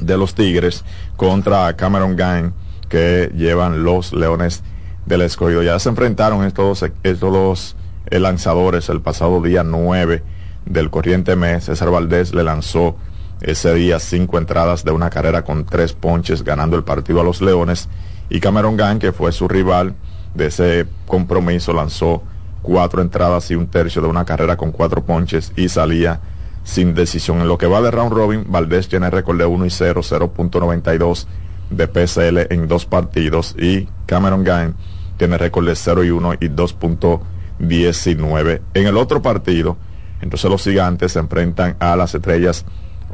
de 0.00 0.16
los 0.16 0.34
Tigres 0.34 0.84
contra 1.16 1.74
Cameron 1.76 2.16
Gang 2.16 2.52
que 2.88 3.30
llevan 3.34 3.82
los 3.82 4.12
Leones 4.12 4.62
del 5.06 5.22
Escogido. 5.22 5.62
Ya 5.62 5.78
se 5.78 5.88
enfrentaron 5.88 6.44
estos 6.44 6.80
dos, 6.80 6.90
estos 7.02 7.32
dos 7.32 7.76
eh, 8.10 8.18
lanzadores 8.18 8.88
el 8.88 9.00
pasado 9.00 9.40
día 9.42 9.64
9 9.64 10.22
del 10.66 10.90
corriente 10.90 11.36
mes. 11.36 11.64
César 11.64 11.90
Valdés 11.90 12.34
le 12.34 12.44
lanzó 12.44 12.96
ese 13.44 13.74
día 13.74 13.98
cinco 13.98 14.38
entradas 14.38 14.84
de 14.84 14.90
una 14.90 15.10
carrera 15.10 15.42
con 15.42 15.66
tres 15.66 15.92
ponches 15.92 16.42
ganando 16.42 16.76
el 16.76 16.84
partido 16.84 17.20
a 17.20 17.24
los 17.24 17.42
Leones 17.42 17.90
y 18.30 18.40
Cameron 18.40 18.76
Gang 18.76 18.98
que 18.98 19.12
fue 19.12 19.32
su 19.32 19.48
rival 19.48 19.94
de 20.34 20.46
ese 20.46 20.86
compromiso 21.06 21.74
lanzó 21.74 22.22
cuatro 22.62 23.02
entradas 23.02 23.50
y 23.50 23.54
un 23.54 23.66
tercio 23.66 24.00
de 24.00 24.08
una 24.08 24.24
carrera 24.24 24.56
con 24.56 24.72
cuatro 24.72 25.04
ponches 25.04 25.52
y 25.54 25.68
salía 25.68 26.20
sin 26.64 26.94
decisión. 26.94 27.42
En 27.42 27.48
lo 27.48 27.58
que 27.58 27.66
va 27.66 27.82
de 27.82 27.90
round 27.90 28.12
robin, 28.12 28.46
Valdés 28.48 28.88
tiene 28.88 29.10
récord 29.10 29.36
de 29.38 29.44
1 29.44 29.66
y 29.66 29.70
0, 29.70 30.00
0.92 30.02 31.26
de 31.68 31.86
PSL 31.86 32.46
en 32.52 32.66
dos 32.66 32.86
partidos 32.86 33.54
y 33.58 33.86
Cameron 34.06 34.44
Gang 34.44 34.72
tiene 35.18 35.36
récord 35.36 35.66
de 35.66 35.76
0 35.76 36.04
y 36.04 36.10
1 36.10 36.34
y 36.40 36.48
2.19. 36.48 38.62
En 38.72 38.86
el 38.86 38.96
otro 38.96 39.20
partido, 39.20 39.76
entonces 40.22 40.50
los 40.50 40.64
gigantes 40.64 41.12
se 41.12 41.18
enfrentan 41.18 41.76
a 41.78 41.94
las 41.96 42.14
estrellas 42.14 42.64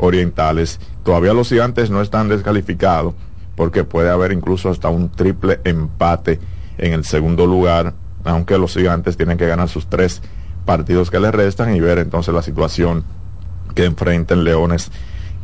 orientales. 0.01 0.81
Todavía 1.05 1.33
los 1.33 1.49
gigantes 1.49 1.91
no 1.91 2.03
están 2.03 2.29
descalificados 2.29 3.15
porque 3.55 3.85
puede 3.85 4.11
haber 4.11 4.33
incluso 4.33 4.71
hasta 4.71 4.89
un 4.89 5.11
triple 5.11 5.61
empate 5.65 6.41
en 6.79 6.93
el 6.93 7.05
segundo 7.05 7.47
lugar, 7.47 7.95
aunque 8.25 8.59
los 8.59 8.75
gigantes 8.75 9.17
tienen 9.17 9.37
que 9.37 9.47
ganar 9.47 9.69
sus 9.69 9.87
tres 9.87 10.23
partidos 10.65 11.11
que 11.11 11.21
les 11.21 11.33
restan 11.33 11.75
y 11.75 11.81
ver 11.81 11.99
entonces 11.99 12.33
la 12.33 12.43
situación 12.43 13.05
que 13.75 13.85
enfrenten 13.85 14.45
Leones 14.45 14.91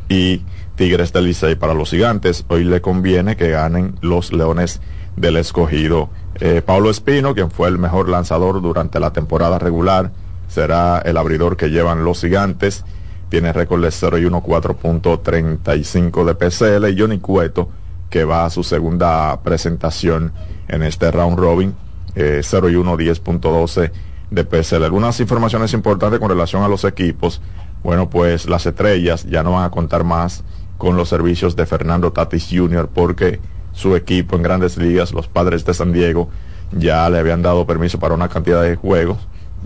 y 0.08 0.42
Tigres 0.76 1.12
del 1.12 1.26
Licey 1.26 1.56
para 1.56 1.74
los 1.74 1.90
gigantes. 1.90 2.44
Hoy 2.48 2.64
le 2.64 2.80
conviene 2.80 3.36
que 3.36 3.50
ganen 3.50 3.96
los 4.00 4.32
Leones 4.32 4.80
del 5.16 5.36
Escogido. 5.36 6.10
Eh, 6.36 6.62
Pablo 6.64 6.90
Espino, 6.90 7.34
quien 7.34 7.50
fue 7.50 7.68
el 7.68 7.78
mejor 7.78 8.08
lanzador 8.08 8.60
durante 8.62 9.00
la 9.00 9.12
temporada 9.12 9.58
regular, 9.58 10.12
será 10.48 10.98
el 10.98 11.16
abridor 11.16 11.56
que 11.56 11.68
llevan 11.70 12.04
los 12.04 12.20
gigantes. 12.20 12.84
Tiene 13.28 13.52
récord 13.52 13.82
de 13.82 13.90
0 13.90 14.18
y 14.18 14.24
1, 14.24 14.42
4.35 14.42 16.24
de 16.24 16.34
PCL. 16.34 16.88
Y 16.88 17.00
Johnny 17.00 17.18
Cueto, 17.18 17.68
que 18.10 18.24
va 18.24 18.44
a 18.44 18.50
su 18.50 18.62
segunda 18.62 19.40
presentación 19.42 20.32
en 20.68 20.82
este 20.82 21.10
round 21.10 21.38
robin, 21.38 21.74
eh, 22.14 22.40
0 22.42 22.70
y 22.70 22.76
1, 22.76 22.96
10.12 22.96 23.90
de 24.30 24.44
PCL. 24.44 24.84
Algunas 24.84 25.20
informaciones 25.20 25.72
importantes 25.72 26.20
con 26.20 26.28
relación 26.28 26.62
a 26.62 26.68
los 26.68 26.84
equipos. 26.84 27.40
Bueno, 27.82 28.10
pues 28.10 28.48
las 28.48 28.66
estrellas 28.66 29.24
ya 29.24 29.42
no 29.42 29.52
van 29.52 29.64
a 29.64 29.70
contar 29.70 30.04
más 30.04 30.44
con 30.78 30.96
los 30.96 31.08
servicios 31.08 31.56
de 31.56 31.66
Fernando 31.66 32.12
Tatis 32.12 32.48
Jr. 32.50 32.88
porque 32.92 33.40
su 33.72 33.94
equipo 33.94 34.36
en 34.36 34.42
grandes 34.42 34.76
ligas, 34.76 35.12
los 35.12 35.28
padres 35.28 35.64
de 35.64 35.74
San 35.74 35.92
Diego, 35.92 36.28
ya 36.72 37.08
le 37.10 37.18
habían 37.18 37.42
dado 37.42 37.66
permiso 37.66 37.98
para 37.98 38.14
una 38.14 38.28
cantidad 38.28 38.62
de 38.62 38.76
juegos, 38.76 39.18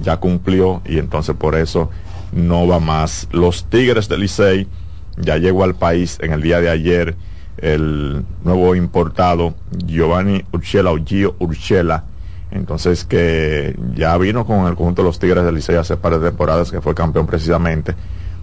ya 0.03 0.19
cumplió 0.19 0.83
y 0.85 0.99
entonces 0.99 1.35
por 1.37 1.55
eso 1.55 1.91
no 2.33 2.67
va 2.67 2.81
más. 2.81 3.29
Los 3.33 3.65
Tigres 3.65 4.09
del 4.09 4.21
Licey 4.21 4.69
ya 5.17 5.37
llegó 5.37 5.65
al 5.65 5.75
país 5.75 6.19
en 6.21 6.33
el 6.33 6.43
día 6.43 6.61
de 6.61 6.71
ayer 6.71 7.17
el 7.59 8.25
nuevo 8.45 8.75
importado 8.75 9.55
Giovanni 9.85 10.45
Urchela 10.53 10.93
o 10.93 10.99
Gio 11.05 11.37
Urchela. 11.39 12.05
Entonces 12.51 13.05
que 13.05 13.77
ya 13.95 14.17
vino 14.19 14.45
con 14.45 14.67
el 14.67 14.75
conjunto 14.75 15.03
de 15.03 15.09
los 15.09 15.19
Tigres 15.19 15.45
del 15.45 15.55
Licey 15.55 15.77
hace 15.77 15.97
par 15.97 16.19
de 16.19 16.31
temporadas 16.31 16.71
que 16.71 16.81
fue 16.81 16.95
campeón 16.95 17.27
precisamente. 17.27 17.95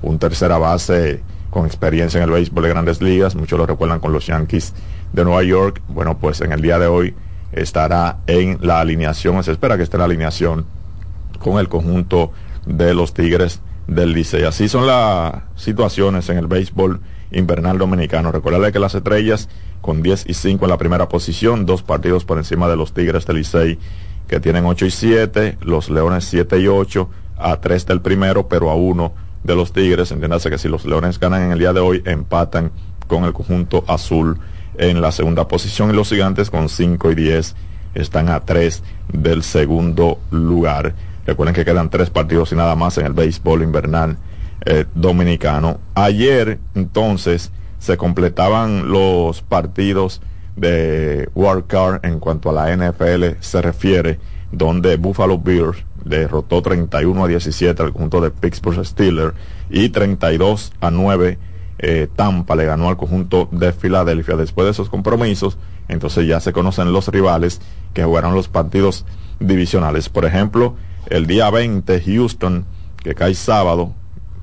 Un 0.01 0.19
tercera 0.19 0.57
base 0.57 1.21
con 1.49 1.65
experiencia 1.65 2.19
en 2.19 2.25
el 2.25 2.31
béisbol 2.31 2.63
de 2.63 2.69
grandes 2.69 3.01
ligas. 3.01 3.35
Muchos 3.35 3.57
lo 3.57 3.65
recuerdan 3.65 3.99
con 3.99 4.13
los 4.13 4.27
Yankees 4.27 4.73
de 5.13 5.23
Nueva 5.23 5.43
York. 5.43 5.81
Bueno, 5.87 6.17
pues 6.19 6.41
en 6.41 6.51
el 6.51 6.61
día 6.61 6.77
de 6.77 6.87
hoy 6.87 7.15
estará 7.51 8.19
en 8.27 8.59
la 8.61 8.79
alineación. 8.79 9.43
Se 9.43 9.51
espera 9.51 9.77
que 9.77 9.83
esté 9.83 9.97
en 9.97 9.99
la 9.99 10.05
alineación 10.05 10.65
con 11.39 11.59
el 11.59 11.67
conjunto 11.67 12.31
de 12.65 12.93
los 12.93 13.13
Tigres 13.13 13.61
del 13.87 14.13
Licey. 14.13 14.43
Así 14.43 14.69
son 14.69 14.85
las 14.85 15.33
situaciones 15.55 16.29
en 16.29 16.37
el 16.37 16.47
béisbol 16.47 16.99
invernal 17.31 17.77
dominicano. 17.77 18.31
Recordarle 18.31 18.71
que 18.71 18.79
las 18.79 18.95
estrellas 18.95 19.49
con 19.81 20.01
10 20.01 20.25
y 20.27 20.33
5 20.33 20.65
en 20.65 20.69
la 20.69 20.77
primera 20.77 21.09
posición, 21.09 21.65
dos 21.65 21.83
partidos 21.83 22.25
por 22.25 22.37
encima 22.37 22.67
de 22.67 22.75
los 22.75 22.93
Tigres 22.93 23.25
del 23.25 23.37
Licey 23.37 23.79
que 24.27 24.39
tienen 24.39 24.65
8 24.65 24.85
y 24.85 24.91
7, 24.91 25.57
los 25.61 25.89
Leones 25.89 26.25
7 26.25 26.59
y 26.59 26.67
8, 26.67 27.09
a 27.37 27.61
3 27.61 27.85
del 27.85 28.01
primero, 28.01 28.47
pero 28.47 28.69
a 28.69 28.75
1 28.75 29.13
de 29.43 29.55
los 29.55 29.71
Tigres. 29.71 30.11
Entiéndase 30.11 30.49
que 30.49 30.57
si 30.57 30.67
los 30.67 30.85
Leones 30.85 31.19
ganan 31.19 31.43
en 31.43 31.51
el 31.53 31.59
día 31.59 31.73
de 31.73 31.79
hoy, 31.79 32.01
empatan 32.05 32.71
con 33.07 33.23
el 33.23 33.33
conjunto 33.33 33.85
azul 33.87 34.37
en 34.77 35.01
la 35.01 35.11
segunda 35.11 35.47
posición 35.47 35.89
y 35.89 35.93
los 35.93 36.09
Gigantes 36.09 36.49
con 36.49 36.69
5 36.69 37.11
y 37.11 37.15
10 37.15 37.55
están 37.95 38.29
a 38.29 38.41
3 38.41 38.83
del 39.13 39.43
segundo 39.43 40.19
lugar. 40.29 40.93
Recuerden 41.27 41.53
que 41.53 41.65
quedan 41.65 41.89
tres 41.89 42.09
partidos 42.09 42.53
y 42.53 42.55
nada 42.55 42.75
más 42.75 42.97
en 42.97 43.05
el 43.05 43.13
béisbol 43.13 43.61
invernal 43.61 44.17
eh, 44.65 44.85
dominicano. 44.95 45.79
Ayer 45.93 46.57
entonces 46.73 47.51
se 47.79 47.97
completaban 47.97 48.89
los 48.89 49.41
partidos 49.41 50.21
de 50.55 51.29
World 51.35 51.67
Card 51.67 52.05
en 52.05 52.19
cuanto 52.19 52.49
a 52.49 52.53
la 52.53 52.75
NFL 52.75 53.39
se 53.41 53.61
refiere, 53.61 54.19
donde 54.51 54.95
Buffalo 54.95 55.37
Bills 55.37 55.83
derrotó 56.03 56.61
31 56.61 57.25
a 57.25 57.27
17 57.27 57.83
al 57.83 57.91
conjunto 57.91 58.21
de 58.21 58.31
Pittsburgh 58.31 58.83
Steelers 58.85 59.35
y 59.69 59.89
32 59.89 60.73
a 60.79 60.89
9 60.89 61.37
eh, 61.79 62.07
Tampa 62.15 62.55
le 62.55 62.65
ganó 62.65 62.89
al 62.89 62.97
conjunto 62.97 63.47
de 63.51 63.71
Filadelfia. 63.71 64.35
Después 64.35 64.65
de 64.65 64.71
esos 64.71 64.89
compromisos, 64.89 65.57
entonces 65.87 66.25
ya 66.25 66.39
se 66.39 66.53
conocen 66.53 66.91
los 66.91 67.07
rivales 67.09 67.61
que 67.93 68.03
jugaron 68.03 68.33
los 68.33 68.47
partidos 68.47 69.05
divisionales. 69.39 70.09
Por 70.09 70.25
ejemplo, 70.25 70.75
el 71.09 71.27
día 71.27 71.49
20, 71.49 72.01
Houston, 72.01 72.65
que 72.97 73.15
cae 73.15 73.33
sábado, 73.33 73.93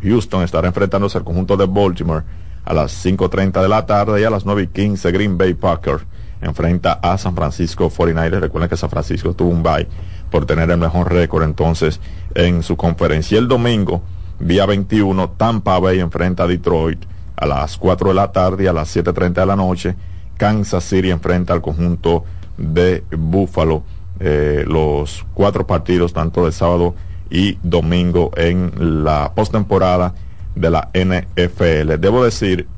Houston 0.03 0.43
estará 0.43 0.69
enfrentándose 0.69 1.19
al 1.19 1.25
conjunto 1.25 1.57
de 1.57 1.67
Baltimore 1.67 2.25
a 2.65 2.75
las 2.75 3.05
5.30 3.05 3.63
de 3.63 3.69
la 3.69 3.87
tarde 3.87 4.21
y 4.21 4.25
a 4.25 4.31
las 4.31 4.45
9 4.45 4.63
y 4.63 4.67
15 4.69 5.13
Green 5.13 5.37
Bay 5.37 5.55
Packers 5.55 6.05
enfrenta 6.41 6.95
a 6.95 7.17
San 7.19 7.35
Francisco 7.35 7.91
49ers. 7.91 8.41
Recuerden 8.41 8.69
que 8.69 8.77
San 8.77 8.91
Francisco 8.91 9.35
tuvo 9.35 9.51
un 9.51 9.63
bye 9.63 9.89
por 10.31 10.47
tener 10.47 10.71
el 10.71 10.79
mejor 10.79 11.13
récord 11.13 11.43
entonces 11.43 12.01
en 12.35 12.63
su 12.63 12.77
conferencia. 12.77 13.39
El 13.39 13.49
domingo, 13.49 14.03
día 14.39 14.67
21, 14.67 15.31
Tampa 15.31 15.79
Bay 15.79 16.01
enfrenta 16.01 16.45
a 16.45 16.47
Detroit 16.47 17.05
a 17.37 17.47
las 17.47 17.77
4 17.79 18.09
de 18.09 18.15
la 18.15 18.33
tarde 18.33 18.65
y 18.65 18.67
a 18.67 18.73
las 18.73 18.95
7.30 18.95 19.33
de 19.33 19.47
la 19.47 19.57
noche. 19.57 19.95
Kansas 20.37 20.85
City 20.85 21.11
enfrenta 21.11 21.53
al 21.53 21.63
conjunto 21.63 22.25
de 22.57 23.05
Buffalo 23.17 23.83
eh, 24.21 24.65
los 24.67 25.25
cuatro 25.35 25.67
partidos, 25.67 26.13
tanto 26.13 26.45
de 26.45 26.53
sábado 26.53 26.95
y 27.31 27.59
domingo 27.63 28.31
en 28.37 29.05
la 29.05 29.33
postemporada 29.35 30.15
de 30.55 30.71
la 30.71 30.91
NFL. 30.95 31.99
Debo 31.99 32.25
decir 32.25 32.69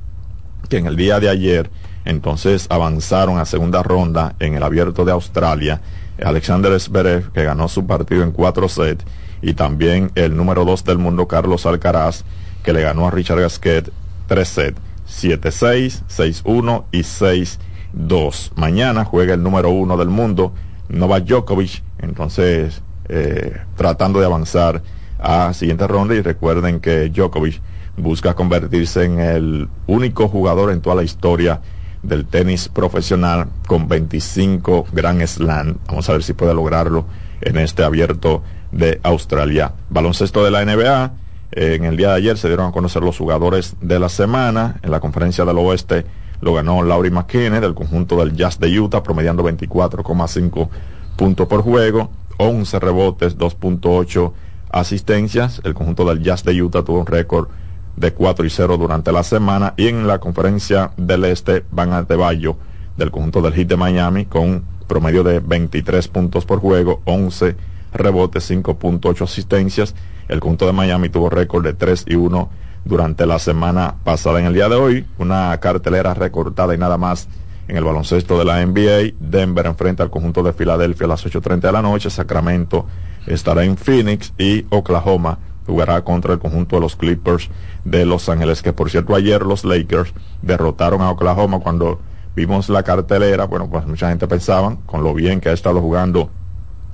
que 0.69 0.79
en 0.79 0.87
el 0.87 0.97
día 0.97 1.21
de 1.21 1.29
ayer, 1.29 1.71
entonces 2.05 2.67
avanzaron 2.71 3.39
a 3.39 3.45
segunda 3.45 3.83
ronda 3.83 4.35
en 4.39 4.55
el 4.55 4.63
abierto 4.63 5.05
de 5.05 5.13
Australia. 5.13 5.81
Alexander 6.25 6.79
Zverev, 6.81 7.31
que 7.33 7.45
ganó 7.45 7.69
su 7.69 7.87
partido 7.87 8.23
en 8.23 8.33
cuatro 8.33 8.69
sets, 8.69 9.05
y 9.43 9.55
también 9.55 10.11
el 10.15 10.37
número 10.37 10.65
dos 10.65 10.85
del 10.85 10.99
mundo, 10.99 11.29
Carlos 11.29 11.67
Alcaraz, 11.67 12.25
que 12.63 12.73
le 12.73 12.83
ganó 12.83 13.07
a 13.07 13.11
Richard 13.11 13.41
Gasquet 13.41 13.93
tres 14.27 14.49
sets, 14.49 14.81
7-6, 15.09 16.03
6-1 16.09 16.85
y 16.93 17.01
6-2. 17.01 18.53
Mañana 18.57 19.05
juega 19.05 19.35
el 19.35 19.43
número 19.43 19.71
uno 19.71 19.97
del 19.97 20.09
mundo, 20.09 20.53
Novak 20.89 21.25
Djokovic, 21.25 21.83
entonces 21.99 22.83
eh, 23.09 23.57
tratando 23.77 24.21
de 24.21 24.27
avanzar 24.27 24.83
a 25.19 25.53
siguiente 25.55 25.87
ronda 25.87 26.15
y 26.15 26.21
recuerden 26.21 26.81
que 26.81 27.09
Djokovic 27.09 27.61
busca 27.97 28.35
convertirse 28.35 29.05
en 29.05 29.21
el 29.21 29.69
único 29.87 30.29
jugador 30.29 30.71
en 30.71 30.81
toda 30.81 30.97
la 30.97 31.03
historia 31.03 31.61
del 32.03 32.27
tenis 32.27 32.69
profesional 32.69 33.49
con 33.67 33.89
25 33.89 34.87
Grand 34.93 35.25
Slam. 35.27 35.79
Vamos 35.87 36.09
a 36.09 36.13
ver 36.13 36.23
si 36.23 36.35
puede 36.35 36.55
lograrlo 36.55 37.07
en 37.41 37.57
este 37.59 37.83
abierto 37.83 38.43
de 38.73 39.01
Australia. 39.03 39.73
Baloncesto 39.91 40.45
de 40.45 40.51
la 40.51 40.65
NBA. 40.65 41.13
En 41.53 41.85
el 41.85 41.97
día 41.97 42.11
de 42.11 42.17
ayer 42.17 42.37
se 42.37 42.49
dieron 42.49 42.69
a 42.69 42.73
conocer 42.73 43.03
los 43.03 43.17
jugadores 43.17 43.77
de 43.81 43.99
la 43.99 44.09
semana. 44.09 44.79
En 44.83 44.91
la 44.91 45.01
conferencia 45.01 45.45
del 45.45 45.59
oeste 45.59 46.05
lo 46.41 46.55
ganó 46.55 46.83
Laurie 46.83 47.11
McKinney 47.11 47.61
del 47.61 47.75
conjunto 47.75 48.17
del 48.17 48.35
Jazz 48.37 48.59
de 48.59 48.79
Utah, 48.79 49.03
promediando 49.03 49.43
24,5 49.45 50.69
puntos 51.17 51.49
por 51.49 51.63
juego, 51.63 52.11
11 52.39 52.79
rebotes, 52.79 53.39
2.8 53.39 54.33
asistencias. 54.71 55.61
El 55.65 55.75
conjunto 55.75 56.05
del 56.05 56.23
Jazz 56.23 56.45
de 56.45 56.61
Utah 56.61 56.83
tuvo 56.83 57.01
un 57.01 57.07
récord 57.07 57.49
de 57.97 58.13
4 58.13 58.45
y 58.45 58.51
0 58.51 58.77
durante 58.77 59.13
la 59.13 59.23
semana. 59.23 59.75
Y 59.77 59.89
en 59.89 60.07
la 60.07 60.19
conferencia 60.19 60.93
del 60.97 61.25
Este 61.25 61.65
van 61.71 61.93
a 61.93 62.05
Teballo 62.05 62.57
del 62.97 63.11
conjunto 63.11 63.43
del 63.43 63.55
Heat 63.55 63.69
de 63.69 63.77
Miami 63.77 64.27
con 64.27 64.65
promedio 64.87 65.25
de 65.25 65.41
23 65.41 66.09
puntos 66.09 66.45
por 66.45 66.61
juego, 66.61 67.01
11 67.05 67.57
rebotes, 67.93 68.51
5.8 68.51 69.25
asistencias. 69.25 69.95
El 70.29 70.41
conjunto 70.41 70.67
de 70.67 70.73
Miami 70.73 71.09
tuvo 71.09 71.31
récord 71.31 71.65
de 71.65 71.73
3 71.73 72.05
y 72.09 72.15
1 72.15 72.49
durante 72.87 73.27
la 73.27 73.39
semana 73.39 73.97
pasada. 74.05 74.41
En 74.41 74.47
el 74.47 74.55
día 74.55 74.69
de 74.69 74.77
hoy, 74.77 75.07
una 75.19 75.59
cartelera 75.59 76.15
recortada 76.15 76.75
y 76.75 76.79
nada 76.79 76.97
más 76.97 77.29
en 77.69 77.77
el 77.77 77.85
baloncesto 77.85 78.39
de 78.39 78.45
la 78.45 78.65
NBA. 78.65 79.17
Denver 79.19 79.67
enfrenta 79.67 80.05
al 80.05 80.11
conjunto 80.11 80.43
de 80.43 80.53
Filadelfia 80.53 81.07
a 81.07 81.09
las 81.09 81.27
8.30 81.27 81.61
de 81.61 81.73
la 81.73 81.83
noche. 81.83 82.11
Sacramento 82.11 82.87
estará 83.27 83.65
en 83.65 83.77
Phoenix 83.77 84.33
y 84.39 84.65
Oklahoma 84.71 85.39
jugará 85.67 86.03
contra 86.05 86.33
el 86.33 86.39
conjunto 86.39 86.77
de 86.77 86.83
los 86.83 86.95
Clippers 86.95 87.51
de 87.85 88.07
Los 88.07 88.29
Ángeles, 88.29 88.63
que 88.63 88.73
por 88.73 88.89
cierto 88.89 89.17
ayer 89.17 89.43
los 89.43 89.65
Lakers 89.65 90.15
derrotaron 90.41 91.03
a 91.03 91.11
Oklahoma 91.11 91.59
cuando 91.59 92.01
vimos 92.37 92.69
la 92.69 92.85
cartelera, 92.85 93.47
bueno, 93.47 93.69
pues 93.69 93.85
mucha 93.85 94.09
gente 94.11 94.29
pensaba, 94.29 94.77
con 94.87 95.03
lo 95.03 95.13
bien 95.13 95.41
que 95.41 95.49
ha 95.49 95.53
estado 95.53 95.81
jugando 95.81 96.31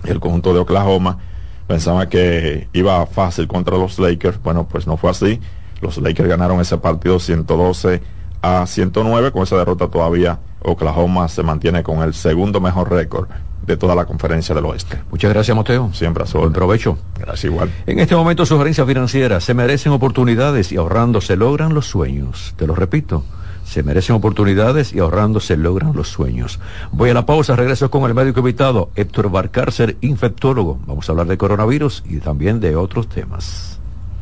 el 0.04 0.20
conjunto 0.20 0.54
de 0.54 0.60
Oklahoma, 0.60 1.18
pensaba 1.66 2.08
que 2.08 2.68
iba 2.72 3.04
fácil 3.04 3.46
contra 3.46 3.76
los 3.76 3.98
Lakers, 3.98 4.42
bueno, 4.42 4.66
pues 4.66 4.86
no 4.86 4.96
fue 4.96 5.10
así, 5.10 5.38
los 5.82 5.98
Lakers 5.98 6.28
ganaron 6.28 6.60
ese 6.60 6.78
partido 6.78 7.18
112 7.18 8.00
a 8.40 8.66
109, 8.66 9.32
con 9.32 9.42
esa 9.42 9.56
derrota 9.56 9.88
todavía 9.88 10.38
Oklahoma 10.64 11.28
se 11.28 11.42
mantiene 11.42 11.82
con 11.82 12.02
el 12.02 12.14
segundo 12.14 12.60
mejor 12.60 12.90
récord 12.90 13.28
de 13.66 13.76
toda 13.76 13.94
la 13.94 14.04
conferencia 14.04 14.54
del 14.54 14.64
oeste. 14.64 15.00
Muchas 15.10 15.32
gracias, 15.32 15.56
Mateo. 15.56 15.90
Siempre 15.92 16.24
a 16.24 16.26
su 16.26 16.38
Buen 16.38 16.52
provecho. 16.52 16.98
Gracias 17.18 17.44
igual. 17.44 17.70
En 17.86 18.00
este 18.00 18.16
momento, 18.16 18.44
sugerencias 18.44 18.86
financieras. 18.86 19.44
Se 19.44 19.54
merecen 19.54 19.92
oportunidades 19.92 20.72
y 20.72 20.76
ahorrando 20.76 21.20
se 21.20 21.36
logran 21.36 21.74
los 21.74 21.86
sueños. 21.86 22.54
Te 22.56 22.66
lo 22.66 22.74
repito. 22.74 23.24
Se 23.64 23.84
merecen 23.84 24.16
oportunidades 24.16 24.92
y 24.92 24.98
ahorrando 24.98 25.38
se 25.38 25.56
logran 25.56 25.94
los 25.94 26.08
sueños. 26.08 26.58
Voy 26.90 27.10
a 27.10 27.14
la 27.14 27.24
pausa, 27.24 27.54
regreso 27.54 27.90
con 27.90 28.04
el 28.04 28.14
médico 28.14 28.40
invitado, 28.40 28.90
Héctor 28.96 29.30
Barcárcer, 29.30 29.96
infectólogo. 30.00 30.80
Vamos 30.86 31.08
a 31.08 31.12
hablar 31.12 31.28
de 31.28 31.38
coronavirus 31.38 32.02
y 32.04 32.18
también 32.18 32.58
de 32.58 32.74
otros 32.74 33.08
temas. 33.08 33.71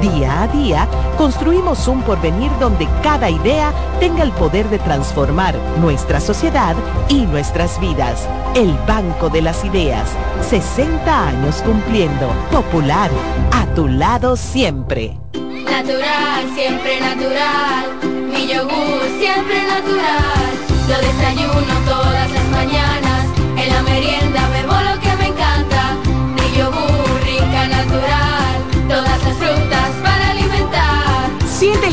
Día 0.00 0.42
a 0.42 0.46
día, 0.46 0.86
construimos 1.16 1.88
un 1.88 2.02
porvenir 2.02 2.52
donde 2.60 2.86
cada 3.02 3.28
idea 3.28 3.72
tenga 3.98 4.22
el 4.22 4.30
poder 4.30 4.68
de 4.68 4.78
transformar 4.78 5.56
nuestra 5.80 6.20
sociedad 6.20 6.76
y 7.08 7.26
nuestras 7.26 7.80
vidas. 7.80 8.28
El 8.54 8.72
Banco 8.86 9.28
de 9.28 9.42
las 9.42 9.64
Ideas, 9.64 10.08
60 10.48 11.28
años 11.28 11.62
cumpliendo. 11.62 12.28
Popular, 12.52 13.10
a 13.50 13.66
tu 13.74 13.88
lado 13.88 14.36
siempre. 14.36 15.18
Natural, 15.34 16.44
siempre 16.54 17.00
natural. 17.00 17.86
Mi 18.32 18.46
yogur, 18.46 19.02
siempre 19.18 19.62
natural. 19.66 20.48
Lo 20.88 20.96
desayuno 20.96 21.74
todas 21.86 22.30
las 22.30 22.44
mañanas. 22.50 23.07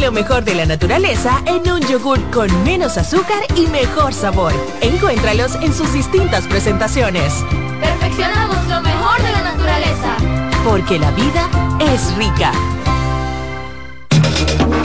Lo 0.06 0.12
mejor 0.12 0.44
de 0.44 0.54
la 0.54 0.68
naturaleza 0.68 1.42
en 1.48 1.68
un 1.68 1.82
yogur 1.82 2.22
con 2.30 2.64
menos 2.64 2.96
azúcar 2.96 3.42
y 3.56 3.66
mejor 3.66 4.14
sabor. 4.14 4.54
Encuéntralos 4.82 5.56
en 5.56 5.74
sus 5.74 5.92
distintas 5.94 6.46
presentaciones. 6.46 7.44
Perfeccionamos 7.82 8.68
lo 8.68 8.82
mejor 8.82 9.18
de 9.24 9.32
la 9.32 9.42
naturaleza. 9.42 10.16
Porque 10.64 11.00
la 11.00 11.10
vida 11.10 11.50
es 11.80 12.16
rica. 12.18 12.52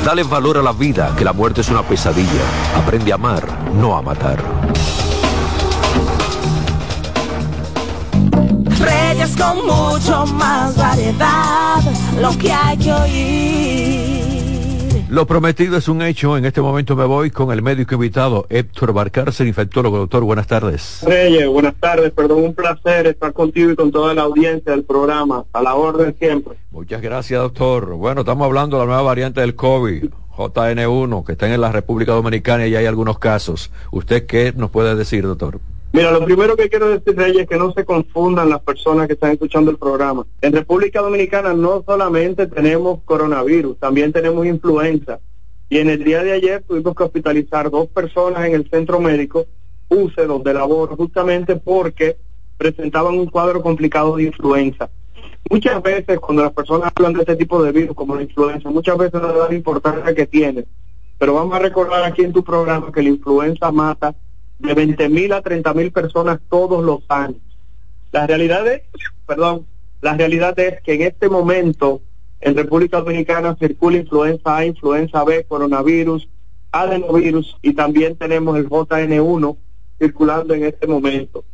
Dale 0.06 0.22
valor 0.22 0.56
a 0.56 0.62
la 0.62 0.72
vida, 0.72 1.14
que 1.18 1.24
la 1.26 1.35
muerte 1.35 1.61
es 1.61 1.68
una 1.68 1.83
pesadilla. 1.83 2.42
Aprende 2.74 3.12
a 3.12 3.16
amar, 3.16 3.46
no 3.74 3.98
a 3.98 4.00
matar. 4.00 4.42
Reyes 8.78 9.37
con 9.37 9.66
mucho 9.66 10.24
más 10.28 10.74
variedad, 10.76 11.83
lo 12.18 12.38
que 12.38 12.50
hay 12.50 12.78
que 12.78 12.92
oír. 12.94 14.09
Lo 15.10 15.26
prometido 15.26 15.76
es 15.76 15.88
un 15.88 16.02
hecho. 16.02 16.36
En 16.36 16.44
este 16.44 16.60
momento 16.60 16.94
me 16.94 17.04
voy 17.04 17.32
con 17.32 17.50
el 17.50 17.62
médico 17.62 17.96
invitado, 17.96 18.46
Héctor 18.48 18.92
Barcárcer, 18.92 19.48
infectólogo. 19.48 19.98
Doctor, 19.98 20.22
buenas 20.22 20.46
tardes. 20.46 21.00
Reyes, 21.02 21.48
buenas 21.48 21.74
tardes. 21.80 22.12
Perdón, 22.12 22.44
un 22.44 22.54
placer 22.54 23.08
estar 23.08 23.32
contigo 23.32 23.72
y 23.72 23.74
con 23.74 23.90
toda 23.90 24.14
la 24.14 24.22
audiencia 24.22 24.70
del 24.70 24.84
programa. 24.84 25.46
A 25.52 25.62
la 25.62 25.74
orden 25.74 26.14
siempre. 26.16 26.54
Muchas 26.70 27.02
gracias, 27.02 27.40
doctor. 27.40 27.86
Bueno, 27.94 28.20
estamos 28.20 28.44
hablando 28.44 28.76
de 28.76 28.84
la 28.84 28.86
nueva 28.86 29.02
variante 29.02 29.40
del 29.40 29.56
COVID, 29.56 30.10
JN1, 30.36 31.24
que 31.26 31.32
está 31.32 31.52
en 31.52 31.60
la 31.60 31.72
República 31.72 32.12
Dominicana 32.12 32.68
y 32.68 32.76
hay 32.76 32.86
algunos 32.86 33.18
casos. 33.18 33.72
¿Usted 33.90 34.26
qué 34.26 34.52
nos 34.56 34.70
puede 34.70 34.94
decir, 34.94 35.24
doctor? 35.24 35.58
Mira, 35.92 36.12
lo 36.12 36.24
primero 36.24 36.57
que 36.57 36.68
quiero 36.68 36.88
decir, 36.88 37.20
es 37.20 37.48
que 37.48 37.57
no 37.57 37.72
se 37.72 37.85
confundan 37.85 38.48
las 38.48 38.61
personas 38.61 39.09
que 39.09 39.14
están 39.14 39.33
escuchando 39.33 39.72
el 39.72 39.76
programa. 39.76 40.24
En 40.40 40.53
República 40.53 41.00
Dominicana 41.00 41.53
no 41.53 41.83
solamente 41.85 42.46
tenemos 42.46 43.00
coronavirus, 43.05 43.76
también 43.79 44.12
tenemos 44.12 44.46
influenza. 44.46 45.18
Y 45.68 45.79
en 45.79 45.88
el 45.90 46.05
día 46.05 46.22
de 46.22 46.33
ayer 46.33 46.62
tuvimos 46.62 46.94
que 46.94 47.03
hospitalizar 47.03 47.70
dos 47.70 47.88
personas 47.88 48.46
en 48.46 48.55
el 48.55 48.70
centro 48.70 49.00
médico, 49.00 49.46
UCE, 49.88 50.26
donde 50.26 50.55
laboro, 50.55 50.94
justamente 50.94 51.57
porque 51.57 52.16
presentaban 52.57 53.18
un 53.18 53.26
cuadro 53.26 53.61
complicado 53.61 54.16
de 54.16 54.24
influenza. 54.24 54.88
Muchas 55.50 55.83
veces 55.83 56.20
cuando 56.20 56.44
las 56.44 56.53
personas 56.53 56.92
hablan 56.94 57.14
de 57.14 57.20
este 57.20 57.35
tipo 57.35 57.61
de 57.64 57.72
virus 57.72 57.96
como 57.96 58.14
la 58.14 58.22
influenza, 58.22 58.70
muchas 58.70 58.96
veces 58.96 59.20
no 59.20 59.33
le 59.33 59.38
dan 59.40 59.48
la 59.48 59.57
importancia 59.57 60.14
que 60.14 60.26
tiene. 60.26 60.66
Pero 61.18 61.35
vamos 61.35 61.53
a 61.57 61.59
recordar 61.59 62.05
aquí 62.05 62.22
en 62.22 62.33
tu 62.33 62.44
programa 62.44 62.92
que 62.92 63.03
la 63.03 63.09
influenza 63.09 63.72
mata 63.72 64.14
de 64.60 64.74
20 64.74 65.08
mil 65.08 65.32
a 65.32 65.42
30 65.42 65.74
mil 65.74 65.92
personas 65.92 66.40
todos 66.48 66.84
los 66.84 67.00
años. 67.08 67.40
La 68.12 68.26
realidad 68.26 68.66
es, 68.66 68.82
perdón, 69.26 69.66
la 70.00 70.14
realidad 70.14 70.58
es 70.58 70.80
que 70.82 70.94
en 70.94 71.02
este 71.02 71.28
momento 71.28 72.02
en 72.40 72.56
República 72.56 73.00
Dominicana 73.00 73.56
circula 73.58 73.98
influenza 73.98 74.56
A, 74.56 74.64
influenza 74.64 75.24
B, 75.24 75.44
coronavirus, 75.44 76.28
adenovirus 76.72 77.56
y 77.62 77.74
también 77.74 78.16
tenemos 78.16 78.56
el 78.56 78.68
JN1 78.68 79.56
circulando 79.98 80.54
en 80.54 80.64
este 80.64 80.86
momento. 80.86 81.44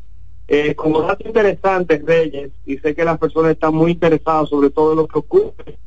Eh, 0.49 0.77
como 0.77 1.03
dato 1.03 1.27
interesante, 1.27 2.01
Reyes, 2.05 2.53
y 2.65 2.79
sé 2.79 2.95
que 2.95 3.05
las 3.05 3.19
personas 3.19 3.53
están 3.53 3.75
muy 3.75 3.93
interesadas 3.93 4.49
sobre 4.49 4.71
todo 4.71 4.95
lo 4.95 5.09
que 5.09 5.19
ocurre 5.19 5.79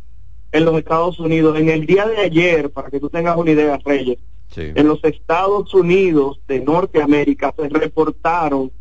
en 0.52 0.66
los 0.66 0.78
Estados 0.78 1.20
Unidos, 1.20 1.58
en 1.58 1.70
el 1.70 1.86
día 1.86 2.06
de 2.06 2.18
ayer, 2.18 2.70
para 2.70 2.90
que 2.90 3.00
tú 3.00 3.10
tengas 3.10 3.38
una 3.38 3.52
idea, 3.52 3.80
Reyes, 3.86 4.18
Sí. 4.50 4.72
en 4.74 4.88
los 4.88 5.04
Estados 5.04 5.74
Unidos 5.74 6.40
de 6.48 6.60
Norteamérica 6.60 7.54
se 7.56 7.70
reportaron 7.70 8.72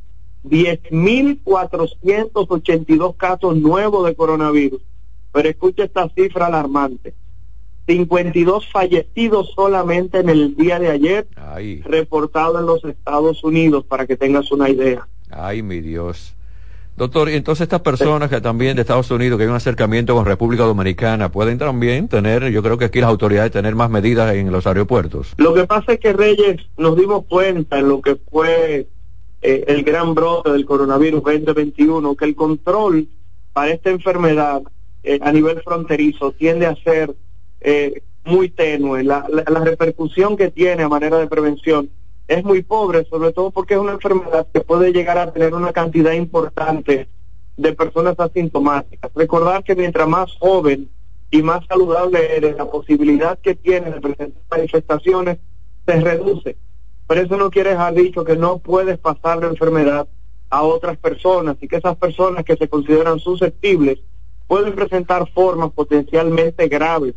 10.482 0.45 3.17
casos 3.17 3.57
nuevos 3.57 4.07
de 4.07 4.15
coronavirus. 4.15 4.81
Pero 5.33 5.49
escucha 5.49 5.85
esta 5.85 6.09
cifra 6.11 6.47
alarmante. 6.47 7.15
52 7.87 8.69
fallecidos 8.71 9.53
solamente 9.55 10.19
en 10.21 10.29
el 10.29 10.55
día 10.57 10.79
de 10.79 10.91
ayer, 10.91 11.27
Ay, 11.37 11.81
reportado 11.83 12.59
en 12.59 12.67
los 12.67 12.85
Estados 12.85 13.43
Unidos, 13.45 13.85
para 13.85 14.07
que 14.07 14.17
tengas 14.17 14.51
una 14.53 14.69
idea. 14.69 15.09
ay, 15.31 15.63
mi 15.63 15.81
Dios. 15.81 16.35
Doctor, 16.99 17.31
y 17.31 17.35
entonces 17.35 17.63
estas 17.63 17.81
personas 17.81 18.29
que 18.29 18.41
también 18.41 18.75
de 18.75 18.83
Estados 18.83 19.09
Unidos, 19.13 19.39
que 19.39 19.45
hay 19.45 19.49
un 19.49 19.55
acercamiento 19.55 20.17
con 20.17 20.27
República 20.27 20.65
Dominicana, 20.65 21.31
pueden 21.31 21.57
también 21.57 22.09
tener, 22.09 22.51
yo 22.51 22.61
creo 22.61 22.77
que 22.77 22.87
aquí 22.87 23.01
las 23.01 23.09
autoridades 23.09 23.53
tener 23.53 23.77
más 23.77 23.89
medidas 23.89 24.35
en 24.35 24.51
los 24.51 24.67
aeropuertos. 24.67 25.33
Lo 25.37 25.55
que 25.55 25.65
pasa 25.65 25.93
es 25.93 26.01
que 26.01 26.13
Reyes 26.13 26.57
nos 26.77 26.97
dimos 26.97 27.25
cuenta 27.27 27.79
en 27.79 27.89
lo 27.89 28.03
que 28.03 28.17
fue 28.17 28.89
eh, 29.43 29.65
el 29.69 29.85
gran 29.85 30.13
brote 30.13 30.51
del 30.51 30.67
coronavirus 30.67 31.23
2021, 31.23 32.17
que 32.17 32.25
el 32.25 32.35
control 32.35 33.07
para 33.53 33.71
esta 33.71 33.91
enfermedad 33.91 34.63
eh, 35.05 35.21
a 35.23 35.31
nivel 35.31 35.63
fronterizo 35.63 36.33
tiende 36.33 36.67
a 36.67 36.75
ser 36.83 37.15
eh, 37.61 38.03
muy 38.25 38.49
tenue. 38.49 39.05
La, 39.05 39.25
la, 39.29 39.45
la 39.47 39.61
repercusión 39.61 40.37
que 40.37 40.51
tiene 40.51 40.83
a 40.83 40.89
manera 40.89 41.17
de 41.19 41.29
prevención 41.29 41.91
es 42.29 42.45
muy 42.45 42.63
pobre, 42.63 43.07
sobre 43.07 43.33
todo 43.33 43.51
porque 43.51 43.75
es 43.75 43.81
una 43.81 43.93
enfermedad 43.93 44.47
que 44.53 44.61
puede 44.61 44.93
llegar 44.93 45.17
a 45.19 45.33
tener 45.33 45.55
una 45.55 45.73
cantidad 45.73 46.13
importante 46.13 47.09
de 47.57 47.73
personas 47.73 48.15
asintomáticas. 48.21 49.11
Recordar 49.15 49.65
que 49.65 49.75
mientras 49.75 50.07
más 50.07 50.31
joven 50.39 50.91
y 51.31 51.43
más 51.43 51.67
saludable 51.67 52.37
eres, 52.37 52.57
la 52.57 52.67
posibilidad 52.67 53.39
que 53.39 53.55
tienes 53.55 53.95
de 53.95 54.01
presentar 54.01 54.43
manifestaciones 54.51 55.39
se 55.87 56.01
reduce. 56.01 56.57
Pero 57.07 57.23
eso 57.23 57.37
no 57.39 57.51
quiere 57.51 57.71
dejar 57.71 57.95
dicho 57.95 58.25
que 58.25 58.37
no 58.37 58.59
puedes 58.59 58.99
pasar 58.99 59.39
la 59.39 59.49
enfermedad 59.49 60.07
a 60.51 60.63
otras 60.63 60.99
personas 60.99 61.57
y 61.61 61.69
que 61.69 61.77
esas 61.77 61.97
personas 61.97 62.45
que 62.45 62.57
se 62.57 62.69
consideran 62.69 63.19
susceptibles 63.19 64.01
pueden 64.47 64.75
presentar 64.75 65.31
formas 65.33 65.73
potencialmente 65.73 66.69
graves. 66.69 67.15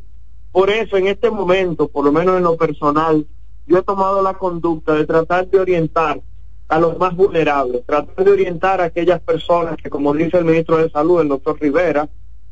Por 0.53 0.70
eso 0.70 0.95
en 0.95 1.07
este 1.07 1.30
momento, 1.30 1.89
por 1.89 2.05
lo 2.05 2.12
menos 2.14 2.38
en 2.38 2.43
lo 2.43 2.55
personal, 2.55 3.26
yo 3.68 3.78
he 3.78 3.84
tomado 3.84 4.22
la 4.22 4.34
conducta 4.34 4.93
de 4.93 5.05
tratar 5.05 5.47
de 5.47 5.59
orientar 5.59 6.22
a 6.68 6.80
los 6.80 6.97
más 6.97 7.16
vulnerables, 7.16 7.86
tratar 7.86 8.24
de 8.24 8.32
orientar 8.32 8.82
a 8.82 8.86
aquellas 8.86 9.20
personas 9.22 9.78
que, 9.78 9.89
como 9.89 10.14
dice 10.14 10.38
el 10.38 10.45
ministro 10.45 10.78
de 10.78 10.89
Salud, 10.89 11.22
el 11.22 11.28
doctor 11.28 11.59
Rivera, 11.59 12.09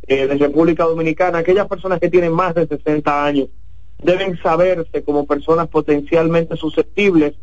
eh, 0.08 0.28
de 0.28 0.36
República 0.36 0.84
Dominicana, 0.84 1.38
aquellas 1.38 1.68
personas 1.68 2.00
que 2.00 2.10
tienen 2.10 2.34
más 2.34 2.54
de 2.56 2.68
60 2.68 3.26
años, 3.26 3.48
deben 4.02 4.38
saberse 4.42 5.04
como 5.04 5.26
personas 5.26 5.68
potencialmente 5.68 6.56
susceptibles 6.56 7.36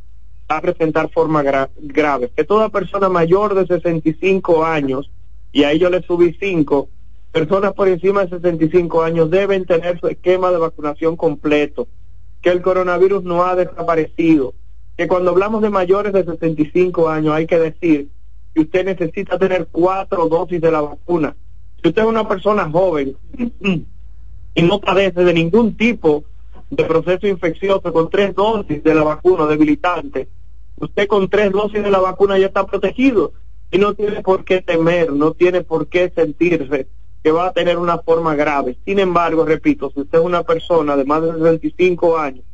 a 0.49 0.61
presentar 0.61 1.11
formas 1.11 1.45
gra 1.45 1.71
graves. 1.77 2.31
Que 2.37 2.45
toda 2.45 2.69
persona 2.69 3.09
mayor 3.09 3.55
de 3.55 3.67
65 3.67 4.65
años, 4.65 5.11
y 5.53 5.65
ahí 5.65 5.79
yo 5.79 5.91
le 5.91 6.03
subí 6.03 6.37
5, 6.39 6.89
personas 7.33 7.73
por 7.75 7.89
encima 7.89 8.25
de 8.25 8.31
65 8.31 9.03
años 9.03 9.31
deben 9.31 9.65
tener 9.65 9.99
su 10.01 10.09
esquema 10.09 10.51
de 10.51 10.59
vacunación 10.59 11.17
completo, 11.17 11.89
que 12.47 12.53
el 12.53 12.63
coronavirus 12.63 13.25
no 13.25 13.45
ha 13.45 13.57
desaparecido, 13.57 14.55
que 14.97 15.09
cuando 15.09 15.33
hablamos 15.33 15.63
de 15.63 15.69
mayores 15.69 16.13
de 16.13 16.25
65 16.25 17.09
años 17.09 17.35
hay 17.35 17.45
que 17.45 17.59
decir 17.59 18.09
que 18.55 18.61
usted 18.61 18.85
necesita 18.85 19.37
tener 19.37 19.67
cuatro 19.73 20.29
dosis 20.29 20.61
de 20.61 20.71
la 20.71 20.81
vacuna. 20.81 21.35
Si 21.83 21.89
usted 21.89 22.03
es 22.03 22.09
una 22.09 22.29
persona 22.29 22.71
joven 22.71 23.17
y 24.55 24.63
no 24.63 24.81
padece 24.81 25.25
de 25.25 25.35
ningún 25.35 25.77
tipo 25.77 26.23
de 26.71 26.85
proceso 26.85 27.27
infeccioso 27.27 27.93
con 27.93 28.11
tres 28.11 28.33
dosis 28.33 28.81
de 28.85 28.95
la 28.95 29.03
vacuna 29.03 29.47
debilitante, 29.47 30.29
usted 30.77 31.09
con 31.09 31.29
tres 31.29 31.51
dosis 31.51 31.83
de 31.83 31.91
la 31.91 31.99
vacuna 31.99 32.39
ya 32.39 32.47
está 32.47 32.65
protegido 32.65 33.33
y 33.73 33.79
no 33.79 33.95
tiene 33.95 34.23
por 34.23 34.45
qué 34.45 34.63
temer, 34.63 35.13
no 35.13 35.33
tiene 35.33 35.63
por 35.63 35.89
qué 35.89 36.13
sentirse 36.15 36.87
que 37.27 37.33
va 37.33 37.49
a 37.49 37.53
tener 37.53 37.77
una 37.77 37.99
forma 37.99 38.37
grave. 38.37 38.79
Sin 38.85 39.01
embargo, 39.01 39.45
repito, 39.45 39.91
si 39.91 40.03
usted 40.03 40.19
es 40.19 40.25
una 40.25 40.45
persona 40.45 40.95
de 40.95 41.05
más 41.05 41.23
de 41.23 41.33
65 41.33 42.19
años, 42.19 42.45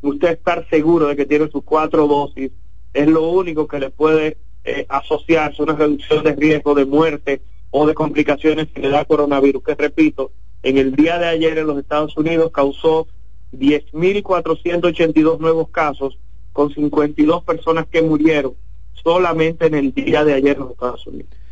usted 0.00 0.30
estar 0.30 0.66
seguro 0.70 1.08
de 1.08 1.14
que 1.14 1.26
tiene 1.26 1.50
sus 1.50 1.62
cuatro 1.62 2.06
dosis 2.06 2.50
es 2.94 3.06
lo 3.06 3.28
único 3.28 3.68
que 3.68 3.78
le 3.78 3.90
puede 3.90 4.38
eh, 4.64 4.86
asociarse 4.88 5.60
a 5.60 5.64
una 5.64 5.74
reducción 5.74 6.24
de 6.24 6.34
riesgo 6.34 6.74
de 6.74 6.86
muerte 6.86 7.42
o 7.68 7.86
de 7.86 7.92
complicaciones 7.92 8.68
que 8.68 8.80
le 8.80 8.88
da 8.88 9.04
coronavirus, 9.04 9.62
que 9.62 9.74
repito, 9.74 10.32
en 10.62 10.78
el 10.78 10.96
día 10.96 11.18
de 11.18 11.26
ayer 11.26 11.58
en 11.58 11.66
los 11.66 11.76
Estados 11.76 12.16
Unidos 12.16 12.50
causó 12.50 13.06
10.482 13.52 15.38
nuevos 15.38 15.68
casos 15.68 16.18
con 16.54 16.72
52 16.72 17.44
personas 17.44 17.86
que 17.88 18.00
murieron 18.00 18.54
solamente 18.94 19.66
en 19.66 19.74
el 19.74 19.92
día 19.92 20.24
de 20.24 20.32
ayer 20.32 20.56
en 20.56 20.62
los 20.62 20.70
Estados 20.70 21.06
Unidos. 21.06 21.43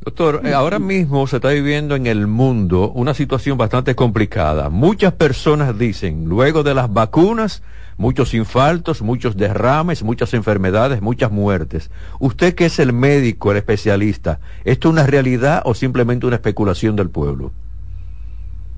Doctor, 0.00 0.42
eh, 0.44 0.52
ahora 0.52 0.78
mismo 0.78 1.26
se 1.26 1.36
está 1.36 1.48
viviendo 1.50 1.96
en 1.96 2.06
el 2.06 2.26
mundo 2.26 2.90
una 2.90 3.14
situación 3.14 3.56
bastante 3.56 3.94
complicada. 3.94 4.68
Muchas 4.68 5.14
personas 5.14 5.78
dicen, 5.78 6.26
luego 6.26 6.62
de 6.62 6.74
las 6.74 6.92
vacunas, 6.92 7.62
muchos 7.96 8.34
infartos, 8.34 9.00
muchos 9.02 9.36
derrames, 9.36 10.02
muchas 10.02 10.34
enfermedades, 10.34 11.00
muchas 11.00 11.30
muertes. 11.30 11.90
Usted 12.18 12.54
que 12.54 12.66
es 12.66 12.78
el 12.78 12.92
médico, 12.92 13.50
el 13.50 13.58
especialista, 13.58 14.40
¿esto 14.64 14.88
es 14.88 14.92
una 14.92 15.06
realidad 15.06 15.62
o 15.64 15.74
simplemente 15.74 16.26
una 16.26 16.36
especulación 16.36 16.96
del 16.96 17.08
pueblo? 17.08 17.52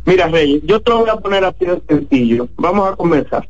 Mira, 0.04 0.28
Reyes, 0.28 0.62
yo 0.64 0.80
te 0.80 0.90
lo 0.90 1.00
voy 1.00 1.10
a 1.10 1.16
poner 1.16 1.44
así 1.44 1.64
de 1.64 1.82
sencillo. 1.88 2.48
Vamos 2.56 2.92
a 2.92 2.94
comenzar. 2.94 3.48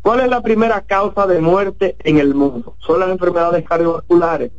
¿Cuál 0.00 0.20
es 0.20 0.28
la 0.28 0.40
primera 0.40 0.80
causa 0.80 1.26
de 1.26 1.38
muerte 1.38 1.96
en 2.02 2.18
el 2.18 2.34
mundo? 2.34 2.74
Son 2.78 2.98
las 2.98 3.10
enfermedades 3.10 3.62
cardiovasculares. 3.68 4.50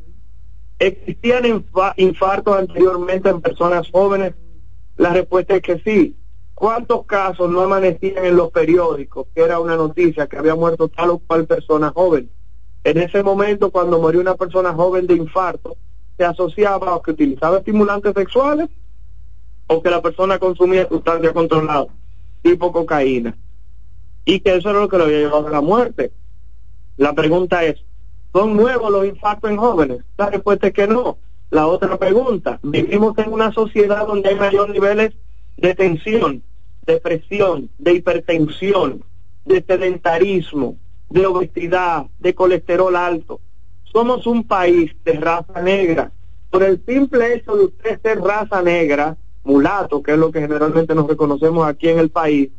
¿Existían 0.80 1.66
infartos 1.98 2.58
anteriormente 2.58 3.30
en 3.30 3.42
personas 3.42 3.90
jóvenes? 3.92 4.34
La 4.96 5.14
respuesta 5.14 5.56
es 5.58 5.62
que 5.62 5.80
sí. 5.80 6.16
¿Cuántos 6.54 7.06
casos 7.06 7.50
no 7.50 7.62
amanecían 7.62 8.26
en 8.26 8.36
los 8.36 8.52
periódicos 8.52 9.28
que 9.34 9.42
era 9.42 9.60
una 9.60 9.76
noticia 9.76 10.28
que 10.28 10.38
había 10.38 10.56
muerto 10.56 10.88
tal 10.88 11.12
o 11.12 11.20
cual 11.20 11.46
persona 11.46 11.92
joven? 11.92 12.30
En 12.84 12.98
ese 12.98 13.24
momento, 13.24 13.72
cuando 13.72 14.00
murió 14.00 14.22
una 14.22 14.36
persona 14.36 14.74
joven 14.74 15.06
de 15.06 15.16
infarto, 15.16 15.78
se 16.18 16.26
asociaba 16.26 16.96
a 16.96 17.02
que 17.02 17.12
utilizaba 17.12 17.58
estimulantes 17.58 18.14
sexuales 18.14 18.70
o 19.68 19.82
que 19.82 19.90
la 19.90 20.02
persona 20.02 20.40
consumía 20.40 20.88
sustancias 20.88 21.34
controladas, 21.34 21.88
tipo 22.42 22.72
cocaína, 22.72 23.38
y 24.26 24.40
que 24.40 24.56
eso 24.56 24.70
era 24.70 24.80
lo 24.80 24.90
que 24.90 24.98
lo 24.98 25.04
había 25.06 25.20
llevado 25.20 25.48
a 25.48 25.52
la 25.52 25.62
muerte. 25.62 26.12
La 26.98 27.14
pregunta 27.14 27.64
es, 27.64 27.78
¿son 28.34 28.56
nuevos 28.56 28.92
los 28.92 29.06
infartos 29.06 29.50
en 29.50 29.58
jóvenes? 29.58 30.00
La 30.18 30.30
respuesta 30.30 30.68
es 30.68 30.74
que 30.74 30.88
no. 30.88 31.18
La 31.50 31.68
otra 31.68 31.98
pregunta, 31.98 32.60
vivimos 32.62 33.18
en 33.18 33.34
una 33.34 33.52
sociedad 33.52 34.06
donde 34.06 34.30
hay 34.30 34.36
mayores 34.36 34.74
niveles 34.74 35.14
de 35.58 35.74
tensión, 35.74 36.44
de 36.86 37.00
presión, 37.00 37.70
de 37.80 37.94
hipertensión, 37.94 39.04
de 39.46 39.64
sedentarismo, 39.64 40.78
de 41.10 41.26
obesidad, 41.26 42.06
de 42.20 42.36
colesterol 42.36 42.96
alto. 42.96 43.42
Somos 43.92 44.28
un 44.28 44.44
país 44.48 44.92
de 45.04 45.14
raza 45.14 45.62
negra. 45.62 46.12
Por 46.52 46.64
el 46.64 46.84
simple 46.86 47.34
hecho 47.34 47.56
de 47.56 47.66
usted 47.66 48.00
ser 48.02 48.20
raza 48.22 48.62
negra, 48.62 49.18
mulato, 49.44 50.04
que 50.04 50.14
es 50.14 50.18
lo 50.18 50.32
que 50.32 50.42
generalmente 50.42 50.94
nos 50.94 51.08
reconocemos 51.08 51.68
aquí 51.68 51.90
en 51.90 51.98
el 51.98 52.10
país, 52.10 52.50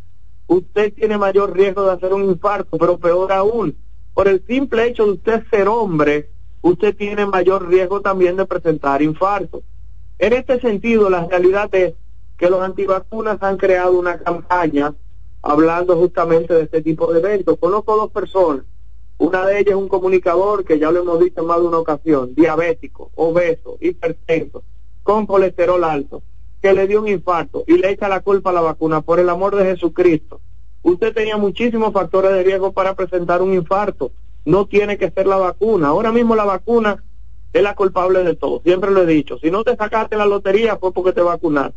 usted 0.48 0.92
tiene 0.94 1.16
mayor 1.16 1.56
riesgo 1.56 1.84
de 1.84 1.92
hacer 1.92 2.12
un 2.12 2.24
infarto, 2.24 2.76
pero 2.76 2.98
peor 2.98 3.30
aún, 3.30 3.76
por 4.14 4.28
el 4.28 4.44
simple 4.46 4.86
hecho 4.86 5.06
de 5.06 5.12
usted 5.12 5.42
ser 5.50 5.68
hombre, 5.68 6.30
usted 6.62 6.96
tiene 6.96 7.26
mayor 7.26 7.68
riesgo 7.68 8.00
también 8.00 8.36
de 8.36 8.46
presentar 8.46 9.02
infarto. 9.02 9.62
En 10.18 10.32
este 10.32 10.60
sentido, 10.60 11.08
la 11.08 11.26
realidad 11.26 11.74
es 11.74 11.94
que 12.36 12.50
los 12.50 12.60
antivacunas 12.60 13.42
han 13.42 13.56
creado 13.56 13.98
una 13.98 14.18
campaña 14.18 14.94
hablando 15.42 15.96
justamente 15.96 16.54
de 16.54 16.62
este 16.62 16.82
tipo 16.82 17.12
de 17.12 17.20
eventos. 17.20 17.58
Conozco 17.58 17.96
dos 17.96 18.10
personas, 18.10 18.64
una 19.18 19.46
de 19.46 19.60
ellas 19.60 19.70
es 19.70 19.76
un 19.76 19.88
comunicador 19.88 20.64
que 20.64 20.78
ya 20.78 20.90
lo 20.90 21.00
hemos 21.00 21.20
dicho 21.20 21.40
en 21.40 21.46
más 21.46 21.60
de 21.60 21.66
una 21.66 21.78
ocasión, 21.78 22.34
diabético, 22.34 23.10
obeso, 23.14 23.76
hipertenso, 23.80 24.62
con 25.02 25.26
colesterol 25.26 25.84
alto 25.84 26.22
que 26.60 26.72
le 26.72 26.86
dio 26.86 27.00
un 27.00 27.08
infarto 27.08 27.64
y 27.66 27.78
le 27.78 27.90
echa 27.90 28.08
la 28.08 28.20
culpa 28.20 28.50
a 28.50 28.52
la 28.52 28.60
vacuna, 28.60 29.00
por 29.00 29.18
el 29.18 29.28
amor 29.28 29.56
de 29.56 29.64
Jesucristo. 29.64 30.40
Usted 30.82 31.12
tenía 31.12 31.36
muchísimos 31.36 31.92
factores 31.92 32.32
de 32.32 32.42
riesgo 32.42 32.72
para 32.72 32.94
presentar 32.94 33.42
un 33.42 33.52
infarto. 33.52 34.12
No 34.44 34.66
tiene 34.66 34.96
que 34.96 35.10
ser 35.10 35.26
la 35.26 35.36
vacuna. 35.36 35.88
Ahora 35.88 36.12
mismo 36.12 36.34
la 36.34 36.44
vacuna 36.44 37.02
es 37.52 37.62
la 37.62 37.74
culpable 37.74 38.24
de 38.24 38.34
todo. 38.36 38.60
Siempre 38.62 38.90
lo 38.90 39.02
he 39.02 39.06
dicho. 39.06 39.38
Si 39.38 39.50
no 39.50 39.62
te 39.64 39.76
sacaste 39.76 40.16
la 40.16 40.26
lotería 40.26 40.76
fue 40.76 40.92
porque 40.92 41.12
te 41.12 41.20
vacunaste. 41.20 41.76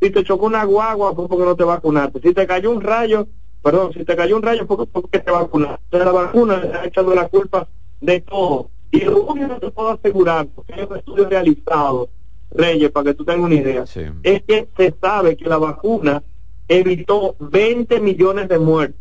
Si 0.00 0.10
te 0.10 0.24
chocó 0.24 0.46
una 0.46 0.64
guagua 0.64 1.14
fue 1.14 1.28
porque 1.28 1.44
no 1.44 1.56
te 1.56 1.64
vacunaste. 1.64 2.20
Si 2.20 2.32
te 2.32 2.46
cayó 2.46 2.70
un 2.70 2.80
rayo, 2.80 3.26
perdón, 3.62 3.92
si 3.92 4.04
te 4.04 4.16
cayó 4.16 4.36
un 4.36 4.42
rayo 4.42 4.66
fue 4.66 4.86
porque 4.86 5.18
te 5.18 5.30
vacunaste. 5.30 5.98
la 5.98 6.12
vacuna 6.12 6.56
le 6.58 6.72
ha 6.74 6.86
echado 6.86 7.14
la 7.14 7.28
culpa 7.28 7.68
de 8.00 8.20
todo. 8.20 8.70
Y 8.90 9.00
lo 9.00 9.22
único 9.22 9.54
que 9.54 9.66
te 9.66 9.70
puedo 9.70 9.90
asegurar, 9.90 10.46
porque 10.48 10.74
hay 10.74 10.86
un 10.88 10.96
estudio 10.96 11.28
realizado 11.28 12.08
Reyes, 12.52 12.90
para 12.90 13.04
que 13.04 13.14
tú 13.14 13.24
tengas 13.24 13.44
una 13.44 13.54
idea, 13.54 13.84
es 14.22 14.42
que 14.42 14.68
se 14.76 14.94
sabe 15.00 15.36
que 15.36 15.48
la 15.48 15.58
vacuna 15.58 16.22
evitó 16.70 17.34
20 17.40 18.00
millones 18.00 18.48
de 18.48 18.58
muertes. 18.60 19.00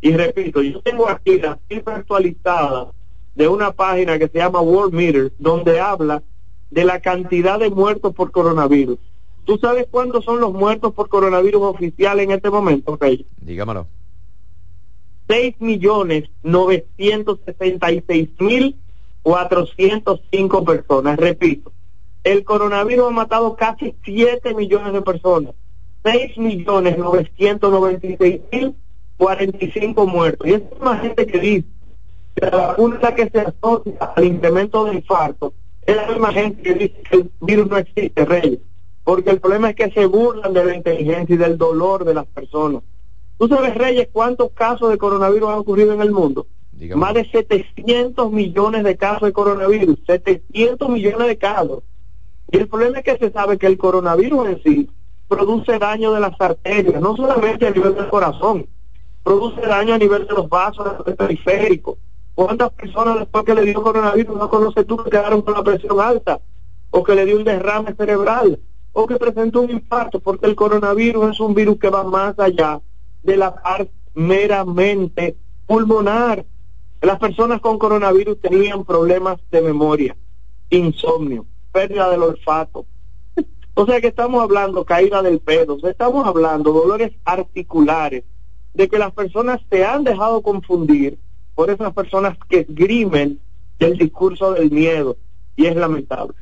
Y 0.00 0.12
repito, 0.12 0.62
yo 0.62 0.80
tengo 0.80 1.06
aquí 1.06 1.38
la 1.38 1.58
cifra 1.68 1.96
actualizada 1.96 2.92
de 3.34 3.46
una 3.46 3.72
página 3.72 4.18
que 4.18 4.28
se 4.28 4.38
llama 4.38 4.62
World 4.62 4.94
Meter, 4.94 5.30
donde 5.38 5.78
habla 5.78 6.22
de 6.70 6.84
la 6.84 7.00
cantidad 7.00 7.58
de 7.58 7.68
muertos 7.68 8.14
por 8.14 8.30
coronavirus. 8.30 8.98
¿Tú 9.44 9.58
sabes 9.58 9.86
cuántos 9.90 10.24
son 10.24 10.40
los 10.40 10.54
muertos 10.54 10.94
por 10.94 11.10
coronavirus 11.10 11.62
oficiales 11.62 12.24
en 12.24 12.30
este 12.30 12.48
momento, 12.48 12.96
Reyes? 12.98 13.26
Dígamelo. 13.36 13.86
6 15.28 15.60
millones 15.60 16.30
966 16.42 18.30
mil 18.40 18.76
405 19.22 20.64
personas. 20.64 21.18
Repito, 21.18 21.70
el 22.24 22.44
coronavirus 22.44 23.08
ha 23.08 23.10
matado 23.10 23.56
casi 23.56 23.94
7 24.04 24.54
millones 24.54 24.94
de 24.94 25.02
personas. 25.02 25.54
6 26.02 26.38
millones 26.38 26.98
996 26.98 28.40
mil 28.52 28.74
45 29.20 30.06
muertos. 30.06 30.46
Y 30.46 30.54
es 30.54 30.62
más 30.80 31.02
gente 31.02 31.26
que 31.26 31.38
dice 31.38 31.68
que 32.34 32.46
la 32.46 32.68
vacuna 32.68 33.14
que 33.14 33.28
se 33.28 33.40
asocia 33.40 33.94
al 34.16 34.24
incremento 34.24 34.84
de 34.86 34.94
infarto 34.94 35.52
es 35.82 35.94
la 35.94 36.06
misma 36.06 36.32
gente 36.32 36.62
que 36.62 36.74
dice 36.74 37.02
que 37.02 37.16
el 37.16 37.30
virus 37.40 37.68
no 37.68 37.76
existe, 37.76 38.24
Reyes. 38.24 38.60
Porque 39.04 39.30
el 39.30 39.40
problema 39.40 39.70
es 39.70 39.76
que 39.76 39.90
se 39.90 40.06
burlan 40.06 40.54
de 40.54 40.64
la 40.64 40.74
inteligencia 40.74 41.34
y 41.34 41.38
del 41.38 41.58
dolor 41.58 42.04
de 42.04 42.14
las 42.14 42.26
personas. 42.26 42.82
¿Tú 43.38 43.48
sabes, 43.48 43.74
Reyes, 43.74 44.08
cuántos 44.12 44.52
casos 44.52 44.90
de 44.90 44.98
coronavirus 44.98 45.50
han 45.50 45.58
ocurrido 45.58 45.92
en 45.92 46.00
el 46.00 46.12
mundo? 46.12 46.46
Más 46.94 47.12
de 47.12 47.28
700 47.30 48.32
millones 48.32 48.84
de 48.84 48.96
casos 48.96 49.22
de 49.22 49.32
coronavirus. 49.32 49.98
700 50.06 50.88
millones 50.88 51.26
de 51.26 51.36
casos. 51.36 51.82
Y 52.50 52.56
el 52.56 52.68
problema 52.68 52.98
es 52.98 53.04
que 53.04 53.18
se 53.18 53.30
sabe 53.30 53.58
que 53.58 53.66
el 53.66 53.76
coronavirus 53.76 54.48
en 54.48 54.62
sí 54.62 54.90
produce 55.30 55.78
daño 55.78 56.12
de 56.12 56.20
las 56.20 56.38
arterias, 56.40 57.00
no 57.00 57.16
solamente 57.16 57.68
a 57.68 57.70
nivel 57.70 57.94
del 57.94 58.08
corazón, 58.08 58.66
produce 59.22 59.60
daño 59.60 59.94
a 59.94 59.98
nivel 59.98 60.26
de 60.26 60.34
los 60.34 60.48
vasos 60.48 60.84
periféricos. 61.16 61.98
¿Cuántas 62.34 62.70
personas 62.72 63.20
después 63.20 63.44
que 63.44 63.54
le 63.54 63.62
dio 63.62 63.80
coronavirus 63.80 64.36
no 64.36 64.50
conoces 64.50 64.84
tú 64.86 64.96
que 64.96 65.10
quedaron 65.10 65.42
con 65.42 65.54
la 65.54 65.62
presión 65.62 66.00
alta? 66.00 66.40
O 66.90 67.04
que 67.04 67.14
le 67.14 67.24
dio 67.24 67.36
un 67.36 67.44
derrame 67.44 67.94
cerebral? 67.94 68.58
O 68.92 69.06
que 69.06 69.16
presentó 69.16 69.60
un 69.60 69.70
infarto? 69.70 70.18
Porque 70.18 70.46
el 70.46 70.56
coronavirus 70.56 71.30
es 71.30 71.40
un 71.40 71.54
virus 71.54 71.78
que 71.78 71.90
va 71.90 72.02
más 72.02 72.36
allá 72.38 72.80
de 73.22 73.36
la 73.36 73.54
parte 73.54 73.92
meramente 74.14 75.36
pulmonar. 75.66 76.44
Las 77.00 77.20
personas 77.20 77.60
con 77.60 77.78
coronavirus 77.78 78.40
tenían 78.40 78.84
problemas 78.84 79.38
de 79.50 79.62
memoria, 79.62 80.16
insomnio, 80.70 81.46
pérdida 81.70 82.10
del 82.10 82.24
olfato. 82.24 82.84
O 83.74 83.86
sea 83.86 84.00
que 84.00 84.08
estamos 84.08 84.42
hablando 84.42 84.84
caída 84.84 85.22
del 85.22 85.38
pelo, 85.38 85.78
estamos 85.88 86.26
hablando 86.26 86.72
dolores 86.72 87.12
articulares, 87.24 88.24
de 88.74 88.88
que 88.88 88.98
las 88.98 89.12
personas 89.12 89.60
se 89.70 89.84
han 89.84 90.04
dejado 90.04 90.42
confundir 90.42 91.18
por 91.54 91.70
esas 91.70 91.92
personas 91.92 92.36
que 92.48 92.60
esgrimen 92.60 93.40
del 93.78 93.96
discurso 93.96 94.52
del 94.52 94.70
miedo 94.70 95.16
y 95.56 95.66
es 95.66 95.76
lamentable. 95.76 96.34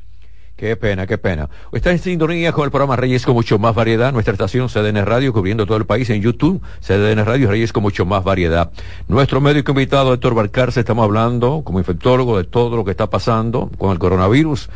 Qué 0.59 0.75
pena, 0.75 1.07
qué 1.07 1.17
pena. 1.17 1.49
Está 1.71 1.91
en 1.91 1.99
sintonía 1.99 2.51
con 2.51 2.65
el 2.65 2.69
programa 2.69 2.97
Reyes 2.97 3.25
con 3.25 3.33
mucho 3.33 3.57
más 3.59 3.73
variedad. 3.73 4.11
Nuestra 4.11 4.33
estación 4.33 4.67
CDN 4.67 5.05
Radio 5.05 5.31
cubriendo 5.31 5.65
todo 5.65 5.77
el 5.77 5.85
país 5.85 6.09
en 6.09 6.21
YouTube. 6.21 6.61
CDN 6.81 7.23
Radio 7.23 7.49
Reyes 7.49 7.71
con 7.71 7.81
mucho 7.81 8.05
más 8.05 8.25
variedad. 8.25 8.69
Nuestro 9.07 9.39
médico 9.39 9.71
invitado, 9.71 10.13
Héctor 10.13 10.35
Barcarce, 10.35 10.81
estamos 10.81 11.05
hablando 11.05 11.61
como 11.63 11.79
infectólogo 11.79 12.37
de 12.37 12.43
todo 12.43 12.75
lo 12.75 12.83
que 12.83 12.91
está 12.91 13.09
pasando 13.09 13.71
con 13.77 13.91
el 13.91 13.99
coronavirus 13.99 14.69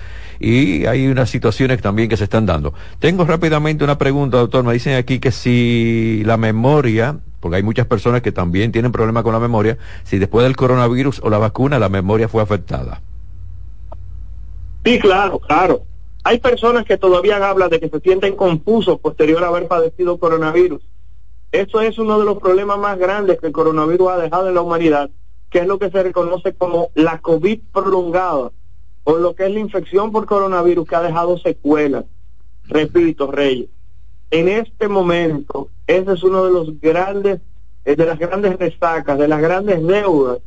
y 0.44 0.86
hay 0.86 1.08
unas 1.08 1.30
situaciones 1.30 1.82
también 1.82 2.10
que 2.10 2.18
se 2.18 2.26
están 2.26 2.46
dando. 2.46 2.74
Tengo 3.00 3.24
rápidamente 3.24 3.86
una 3.86 3.98
pregunta, 3.98 4.38
doctor. 4.38 4.66
Me 4.66 4.74
dicen 4.74 4.96
aquí 4.96 5.20
que 5.20 5.32
si 5.32 6.22
la 6.26 6.36
memoria, 6.36 7.18
porque 7.40 7.56
hay 7.56 7.64
muchas 7.64 7.88
personas 7.88 8.22
que 8.22 8.34
también 8.34 8.74
tienen 8.74 8.92
problemas 8.92 9.24
con 9.24 9.32
la 9.32 9.40
memoria, 9.40 9.78
si 10.04 10.20
después 10.20 10.44
del 10.44 10.58
coronavirus 10.58 11.22
o 11.24 11.30
la 11.30 11.38
vacuna 11.38 11.80
la 11.80 11.88
memoria 11.88 12.28
fue 12.28 12.44
afectada. 12.44 13.02
Sí, 14.84 15.00
claro, 15.00 15.40
claro. 15.40 15.84
Hay 16.26 16.40
personas 16.40 16.84
que 16.84 16.98
todavía 16.98 17.38
hablan 17.50 17.70
de 17.70 17.80
que 17.80 17.88
se 17.88 18.02
sienten 18.02 18.36
confusos 18.36 19.00
posterior 19.00 19.42
a 19.46 19.48
haber 19.48 19.70
padecido 19.70 20.18
coronavirus. 20.18 20.82
Eso 21.54 21.80
es 21.80 21.98
uno 21.98 22.20
de 22.20 22.26
los 22.26 22.40
problemas 22.40 22.80
más 22.80 22.98
grandes 23.00 23.40
que 23.40 23.48
el 23.48 23.54
coronavirus 23.54 24.10
ha 24.10 24.18
dejado 24.18 24.50
en 24.50 24.56
la 24.56 24.62
humanidad, 24.62 25.10
que 25.50 25.60
es 25.60 25.68
lo 25.68 25.80
que 25.80 25.90
se 25.90 26.04
reconoce 26.04 26.54
como 26.54 26.90
la 26.96 27.20
COVID 27.20 27.62
prolongada, 27.72 28.52
o 29.04 29.18
lo 29.18 29.36
que 29.36 29.46
es 29.46 29.52
la 29.52 29.60
infección 29.60 30.12
por 30.12 30.26
coronavirus 30.26 30.88
que 30.88 30.96
ha 30.96 31.02
dejado 31.02 31.38
secuelas. 31.38 32.06
Repito, 32.66 33.32
Reyes, 33.32 33.70
en 34.32 34.48
este 34.48 34.88
momento, 34.88 35.70
ese 35.86 36.14
es 36.14 36.24
uno 36.24 36.46
de 36.46 36.52
los 36.52 36.80
grandes, 36.80 37.42
eh, 37.86 37.96
de 37.96 38.06
las 38.06 38.18
grandes 38.18 38.58
destacas, 38.58 39.18
de 39.18 39.28
las 39.28 39.42
grandes 39.42 39.86
deudas 39.86 40.40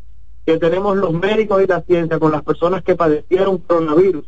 que 0.46 0.58
tenemos 0.58 0.96
los 0.96 1.12
médicos 1.12 1.62
y 1.62 1.66
la 1.66 1.82
ciencia 1.82 2.18
con 2.18 2.32
las 2.32 2.42
personas 2.42 2.82
que 2.82 2.94
padecieron 2.94 3.58
coronavirus, 3.58 4.24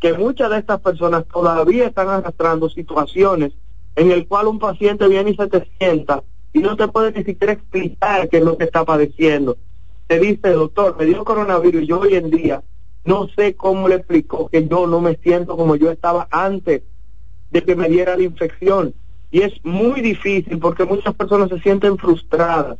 que 0.00 0.14
muchas 0.14 0.50
de 0.50 0.58
estas 0.58 0.80
personas 0.80 1.26
todavía 1.26 1.86
están 1.86 2.08
arrastrando 2.08 2.68
situaciones 2.70 3.52
en 3.94 4.10
el 4.10 4.26
cual 4.26 4.46
un 4.46 4.58
paciente 4.58 5.06
viene 5.06 5.30
y 5.30 5.36
se 5.36 5.46
te 5.48 5.68
sienta 5.78 6.22
y 6.52 6.60
no 6.60 6.76
te 6.76 6.88
puede 6.88 7.12
ni 7.12 7.24
siquiera 7.24 7.52
explicar 7.52 8.28
qué 8.28 8.38
es 8.38 8.44
lo 8.44 8.56
que 8.56 8.64
está 8.64 8.84
padeciendo. 8.84 9.58
Te 10.06 10.18
dice, 10.18 10.50
doctor, 10.50 10.96
me 10.98 11.04
dio 11.04 11.24
coronavirus 11.24 11.82
y 11.82 11.86
yo 11.86 12.00
hoy 12.00 12.14
en 12.14 12.30
día 12.30 12.62
no 13.04 13.28
sé 13.28 13.54
cómo 13.54 13.88
le 13.88 13.96
explicó 13.96 14.48
que 14.48 14.66
yo 14.68 14.86
no 14.86 15.00
me 15.00 15.16
siento 15.16 15.56
como 15.56 15.76
yo 15.76 15.90
estaba 15.90 16.28
antes 16.30 16.82
de 17.50 17.62
que 17.62 17.74
me 17.74 17.88
diera 17.88 18.16
la 18.16 18.22
infección. 18.22 18.94
Y 19.30 19.42
es 19.42 19.52
muy 19.64 20.00
difícil 20.00 20.58
porque 20.58 20.84
muchas 20.84 21.14
personas 21.14 21.48
se 21.48 21.60
sienten 21.60 21.96
frustradas, 21.96 22.78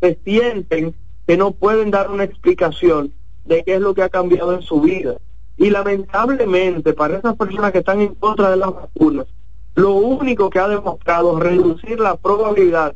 se 0.00 0.18
sienten 0.24 0.94
que 1.26 1.36
no 1.36 1.52
pueden 1.52 1.90
dar 1.90 2.10
una 2.10 2.24
explicación 2.24 3.12
de 3.44 3.64
qué 3.64 3.74
es 3.74 3.80
lo 3.80 3.94
que 3.94 4.02
ha 4.02 4.08
cambiado 4.08 4.54
en 4.54 4.62
su 4.62 4.80
vida. 4.80 5.16
Y 5.56 5.70
lamentablemente 5.70 6.92
para 6.92 7.18
esas 7.18 7.34
personas 7.36 7.72
que 7.72 7.78
están 7.78 8.00
en 8.00 8.14
contra 8.14 8.50
de 8.50 8.56
las 8.58 8.72
vacunas, 8.72 9.26
lo 9.74 9.94
único 9.94 10.50
que 10.50 10.58
ha 10.58 10.68
demostrado 10.68 11.38
reducir 11.40 11.98
la 11.98 12.16
probabilidad 12.16 12.94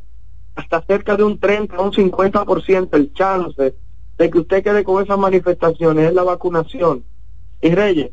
hasta 0.55 0.81
cerca 0.81 1.15
de 1.15 1.23
un 1.23 1.39
30 1.39 1.77
o 1.77 1.85
un 1.85 1.91
50% 1.91 2.89
el 2.93 3.13
chance 3.13 3.75
de 4.21 4.29
que 4.29 4.37
usted 4.37 4.63
quede 4.63 4.83
con 4.83 5.03
esas 5.03 5.17
manifestaciones 5.17 6.09
es 6.09 6.13
la 6.13 6.21
vacunación. 6.21 7.03
Y 7.59 7.71
Reyes, 7.71 8.11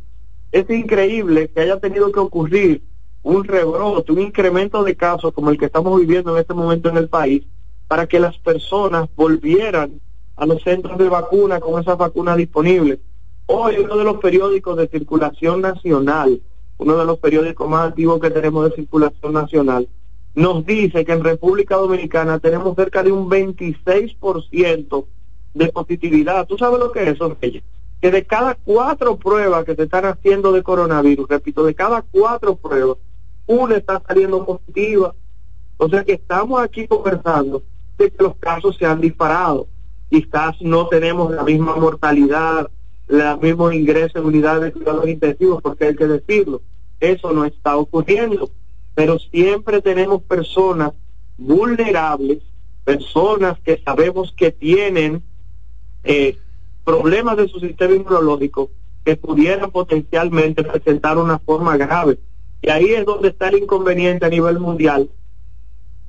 es 0.51 0.71
increíble 0.71 1.51
que 1.51 1.61
haya 1.61 1.79
tenido 1.81 2.11
que 2.11 2.19
ocurrir 2.19 2.83
un 3.23 3.45
rebrote, 3.45 4.13
un 4.13 4.23
incremento 4.23 4.83
de 4.85 4.97
casos 4.97 5.35
como 5.35 5.51
el 5.51 5.59
que 5.59 5.67
estamos 5.67 6.01
viviendo 6.01 6.33
en 6.33 6.41
este 6.41 6.55
momento 6.55 6.89
en 6.89 6.97
el 6.97 7.11
país, 7.11 7.43
para 7.89 8.07
que 8.07 8.21
las 8.21 8.39
personas 8.39 9.11
volvieran 9.17 10.01
a 10.37 10.47
los 10.47 10.63
centros 10.63 10.97
de 10.97 11.11
vacuna 11.11 11.61
con 11.61 11.79
esas 11.79 11.99
vacunas 11.99 12.39
disponibles. 12.39 13.01
Hoy 13.45 13.77
uno 13.77 13.99
de 13.99 14.05
los 14.05 14.17
periódicos 14.17 14.79
de 14.79 14.89
circulación 14.89 15.61
nacional, 15.61 16.41
uno 16.79 16.97
de 16.97 17.05
los 17.05 17.19
periódicos 17.19 17.69
más 17.69 17.89
antiguos 17.89 18.19
que 18.19 18.31
tenemos 18.31 18.71
de 18.71 18.77
circulación 18.77 19.35
nacional, 19.35 19.87
nos 20.35 20.65
dice 20.65 21.05
que 21.05 21.13
en 21.13 21.23
República 21.23 21.77
Dominicana 21.77 22.39
tenemos 22.39 22.75
cerca 22.77 23.03
de 23.03 23.13
un 23.13 23.29
26% 23.29 25.05
de 25.55 25.69
positividad. 25.73 26.47
¿Tú 26.47 26.59
sabes 26.59 26.79
lo 26.79 26.93
que 26.93 27.03
es 27.03 27.09
eso, 27.11 27.37
Reyes? 27.41 27.63
Que 28.01 28.11
de 28.11 28.25
cada 28.25 28.55
cuatro 28.55 29.17
pruebas 29.17 29.65
que 29.65 29.75
se 29.75 29.85
están 29.85 30.05
haciendo 30.05 30.53
de 30.53 30.63
coronavirus, 30.63 31.29
repito, 31.29 31.65
de 31.65 31.75
cada 31.75 32.03
cuatro 32.03 32.57
pruebas, 32.57 32.99
una 33.47 33.77
está 33.77 34.03
saliendo 34.07 34.45
positiva. 34.45 35.15
O 35.79 35.89
sea 35.89 36.05
que 36.05 36.13
estamos 36.13 36.61
aquí 36.61 36.87
conversando 36.87 37.63
de 37.97 38.11
que 38.11 38.23
los 38.23 38.37
casos 38.37 38.77
se 38.77 38.87
han 38.87 39.01
disparado 39.01 39.67
quizás 40.11 40.61
no 40.61 40.89
tenemos 40.89 41.33
la 41.33 41.43
misma 41.43 41.77
mortalidad, 41.77 42.71
los 43.07 43.41
mismos 43.41 43.75
ingresos 43.75 44.17
en 44.17 44.25
unidades 44.25 44.63
de 44.63 44.73
cuidados 44.73 45.09
intensivos, 45.09 45.63
porque 45.63 45.87
hay 45.87 45.97
que 45.97 46.07
decirlo, 46.07 46.63
eso 47.01 47.33
no 47.33 47.45
está 47.45 47.77
ocurriendo, 47.77 48.51
pero 48.95 49.19
siempre 49.19 49.81
tenemos 49.83 50.23
personas 50.23 50.93
vulnerables, 51.37 52.43
personas 52.85 53.59
que 53.61 53.81
sabemos 53.85 54.33
que 54.37 54.51
tienen 54.51 55.23
problemas 56.85 57.37
de 57.37 57.49
su 57.49 57.61
sistema 57.61 57.95
inmunológico 57.95 58.71
que 59.05 59.17
pudieran 59.17 59.71
potencialmente 59.71 60.65
presentar 60.65 61.19
una 61.19 61.39
forma 61.39 61.77
grave. 61.77 62.19
Y 62.63 62.71
ahí 62.71 62.93
es 62.93 63.05
donde 63.05 63.29
está 63.29 63.49
el 63.49 63.59
inconveniente 63.59 64.27
a 64.27 64.29
nivel 64.29 64.59
mundial, 64.59 65.11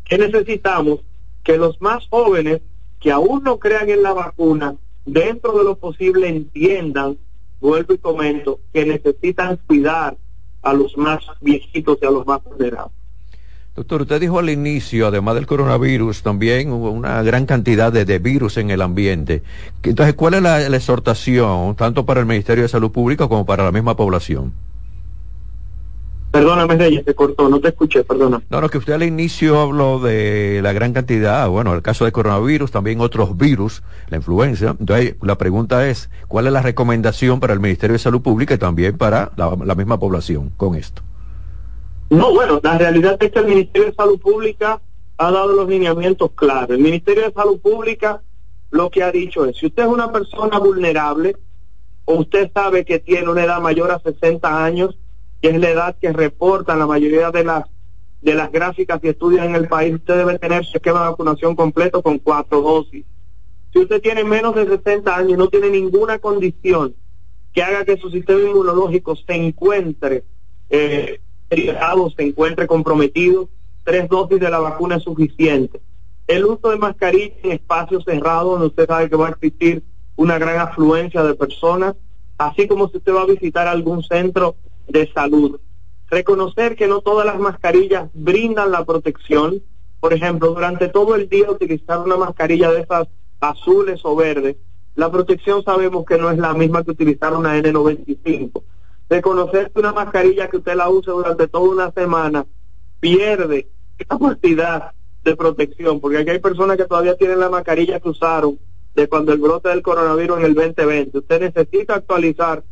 que 0.06 0.18
necesitamos 0.18 1.00
que 1.44 1.58
los 1.58 1.80
más 1.82 2.08
jóvenes 2.10 2.62
que 3.00 3.12
aún 3.12 3.44
no 3.44 3.60
crean 3.60 3.90
en 3.90 4.04
la 4.04 4.14
vacuna, 4.14 4.76
dentro 5.06 5.58
de 5.58 5.64
lo 5.64 5.76
posible 5.78 6.28
entiendan, 6.28 7.18
vuelvo 7.62 7.94
y 7.94 7.98
comento, 7.98 8.60
que 8.74 8.86
necesitan 8.86 9.60
cuidar 9.68 10.18
a 10.62 10.74
los 10.74 10.98
más 10.98 11.26
viejitos 11.42 11.98
y 12.02 12.06
a 12.06 12.12
los 12.12 12.26
más 12.26 12.44
vulnerables. 12.44 12.99
Doctor, 13.80 14.02
usted 14.02 14.20
dijo 14.20 14.40
al 14.40 14.50
inicio, 14.50 15.08
además 15.08 15.36
del 15.36 15.48
coronavirus, 15.48 16.22
también 16.22 16.70
hubo 16.74 16.92
una 16.92 17.24
gran 17.24 17.46
cantidad 17.46 17.94
de, 17.94 18.20
virus 18.20 18.58
en 18.58 18.72
el 18.72 18.82
ambiente. 18.82 19.42
Entonces, 19.84 20.16
¿cuál 20.16 20.34
es 20.34 20.42
la 20.42 20.76
exhortación, 20.76 21.76
tanto 21.76 22.06
para 22.06 22.20
el 22.20 22.26
Ministerio 22.26 22.64
de 22.64 22.68
Salud 22.68 22.92
Pública 22.92 23.30
como 23.30 23.46
para 23.46 23.64
la 23.64 23.72
misma 23.72 23.96
población? 23.96 24.52
Perdóname, 26.30 26.76
Reyes, 26.76 27.06
se 27.06 27.16
cortó, 27.16 27.48
no 27.48 27.62
te 27.62 27.70
escuché, 27.70 28.04
perdona. 28.04 28.42
No, 28.50 28.60
no, 28.60 28.68
que 28.68 28.80
usted 28.80 28.92
al 28.92 29.04
inicio 29.04 29.62
habló 29.62 30.00
de 30.00 30.60
la 30.62 30.74
gran 30.74 30.92
cantidad, 30.92 31.48
bueno, 31.48 31.74
el 31.74 31.82
caso 31.82 32.04
de 32.04 32.12
coronavirus, 32.12 32.72
también 32.72 33.00
otros 33.00 33.38
virus, 33.38 33.82
la 34.10 34.18
influenza. 34.18 34.76
Entonces, 34.78 35.16
la 35.22 35.38
pregunta 35.38 35.88
es, 35.88 36.10
¿cuál 36.28 36.48
es 36.48 36.52
la 36.52 36.62
recomendación 36.62 37.40
para 37.40 37.54
el 37.54 37.62
Ministerio 37.62 37.94
de 37.94 38.00
Salud 38.00 38.20
Pública 38.20 38.56
y 38.56 38.58
también 38.58 38.98
para 38.98 39.32
la, 39.38 39.56
la 39.64 39.76
misma 39.76 39.98
población 39.98 40.52
con 40.58 40.76
esto? 40.76 41.02
No, 42.10 42.34
bueno, 42.34 42.60
la 42.64 42.78
realidad 42.78 43.18
es 43.20 43.32
que 43.32 43.40
el 43.40 43.46
Ministerio 43.46 43.90
de 43.90 43.96
Salud 43.96 44.20
Pública 44.20 44.82
ha 45.18 45.32
dado 45.32 45.54
los 45.54 45.68
lineamientos 45.68 46.32
claros. 46.32 46.72
El 46.72 46.80
Ministerio 46.80 47.24
de 47.24 47.34
Salud 47.34 47.60
Pública 47.60 48.22
lo 48.72 48.90
que 48.90 49.04
ha 49.04 49.12
dicho 49.12 49.46
es, 49.46 49.58
si 49.58 49.68
usted 49.68 49.84
es 49.84 49.90
una 49.90 50.12
persona 50.12 50.60
vulnerable 50.60 51.36
o 52.06 52.16
usted 52.16 52.52
sabe 52.54 52.86
que 52.86 53.00
tiene 53.00 53.30
una 53.30 53.44
edad 53.44 53.62
mayor 53.62 53.92
a 53.92 54.00
60 54.00 54.64
años, 54.64 54.98
que 55.42 55.50
es 55.50 55.60
la 55.60 55.70
edad 55.70 55.98
que 56.00 56.12
reportan 56.12 56.80
la 56.80 56.88
mayoría 56.88 57.32
de 57.32 57.44
las 57.44 57.66
de 58.22 58.34
las 58.34 58.52
gráficas 58.52 59.00
que 59.00 59.12
estudian 59.12 59.46
en 59.50 59.56
el 59.56 59.70
país, 59.70 59.96
usted 59.96 60.18
debe 60.18 60.38
tener 60.38 60.66
su 60.66 60.76
esquema 60.76 61.04
de 61.04 61.10
vacunación 61.12 61.56
completo 61.56 62.02
con 62.02 62.20
cuatro 62.20 62.62
dosis. 62.62 63.06
Si 63.72 63.80
usted 63.80 64.02
tiene 64.02 64.26
menos 64.26 64.56
de 64.56 64.68
60 64.68 65.16
años 65.16 65.32
y 65.32 65.38
no 65.38 65.48
tiene 65.48 65.70
ninguna 65.70 66.20
condición 66.20 66.96
que 67.54 67.64
haga 67.64 67.86
que 67.86 67.98
su 67.98 68.10
sistema 68.10 68.42
inmunológico 68.42 69.16
se 69.16 69.36
encuentre 69.36 70.26
eh, 70.70 71.22
se 71.50 72.24
encuentre 72.24 72.68
comprometido, 72.68 73.50
tres 73.84 74.08
dosis 74.08 74.40
de 74.40 74.50
la 74.50 74.60
vacuna 74.60 74.98
es 74.98 75.04
suficiente. 75.04 75.82
El 76.28 76.46
uso 76.46 76.70
de 76.70 76.78
mascarilla 76.78 77.34
en 77.44 77.54
espacios 77.54 78.04
cerrados, 78.04 78.52
donde 78.52 78.68
usted 78.68 78.88
sabe 78.88 79.10
que 79.10 79.16
va 79.16 79.28
a 79.28 79.32
existir 79.32 79.84
una 80.16 80.38
gran 80.38 80.60
afluencia 80.60 81.24
de 81.24 81.34
personas, 81.34 81.96
así 82.38 82.68
como 82.68 82.90
si 82.90 82.98
usted 82.98 83.14
va 83.14 83.24
a 83.24 83.26
visitar 83.26 83.68
algún 83.68 84.04
centro 84.04 84.56
de 84.88 85.12
salud. 85.12 85.60
Reconocer 86.10 86.76
que 86.76 86.88
no 86.88 87.02
todas 87.02 87.26
las 87.26 87.40
mascarillas 87.40 88.10
brindan 88.14 88.72
la 88.72 88.86
protección. 88.86 89.62
Por 90.00 90.14
ejemplo, 90.14 90.54
durante 90.54 90.88
todo 90.88 91.16
el 91.16 91.30
día 91.30 91.50
utilizar 91.50 92.00
una 92.00 92.18
mascarilla 92.18 92.72
de 92.72 92.82
esas 92.82 93.08
azules 93.40 94.02
o 94.04 94.16
verdes, 94.16 94.58
la 94.96 95.12
protección 95.12 95.64
sabemos 95.64 96.06
que 96.06 96.18
no 96.18 96.30
es 96.30 96.38
la 96.38 96.54
misma 96.54 96.84
que 96.84 96.92
utilizar 96.92 97.34
una 97.34 97.58
N95. 97.58 98.62
Reconocer 99.10 99.72
que 99.72 99.80
una 99.80 99.92
mascarilla 99.92 100.50
que 100.50 100.58
usted 100.58 100.76
la 100.76 100.90
use 100.90 101.12
durante 101.12 101.48
toda 101.48 101.70
una 101.70 101.92
semana 101.92 102.46
pierde 103.00 103.68
capacidad 104.08 104.92
de 105.24 105.36
protección, 105.36 106.00
porque 106.00 106.20
aquí 106.20 106.30
hay 106.30 106.40
personas 106.40 106.78
que 106.78 106.86
todavía 106.86 107.18
tienen 107.18 107.40
la 107.40 107.50
mascarilla 107.50 108.00
que 108.00 108.10
usaron 108.10 108.60
de 108.96 109.08
cuando 109.08 109.34
el 109.34 109.40
brote 109.40 109.70
del 109.70 109.82
coronavirus 109.82 110.40
en 110.40 110.46
el 110.46 110.54
2020. 110.54 111.18
Usted 111.18 111.42
necesita 111.42 111.96
actualizar 111.96 112.64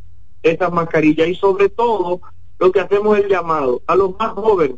esas 0.43 0.71
mascarillas 0.71 1.27
y 1.27 1.35
sobre 1.35 1.69
todo 1.69 2.21
lo 2.59 2.71
que 2.71 2.79
hacemos 2.79 3.17
es 3.17 3.25
el 3.25 3.29
llamado 3.29 3.81
a 3.87 3.95
los 3.95 4.17
más 4.17 4.31
jóvenes 4.33 4.77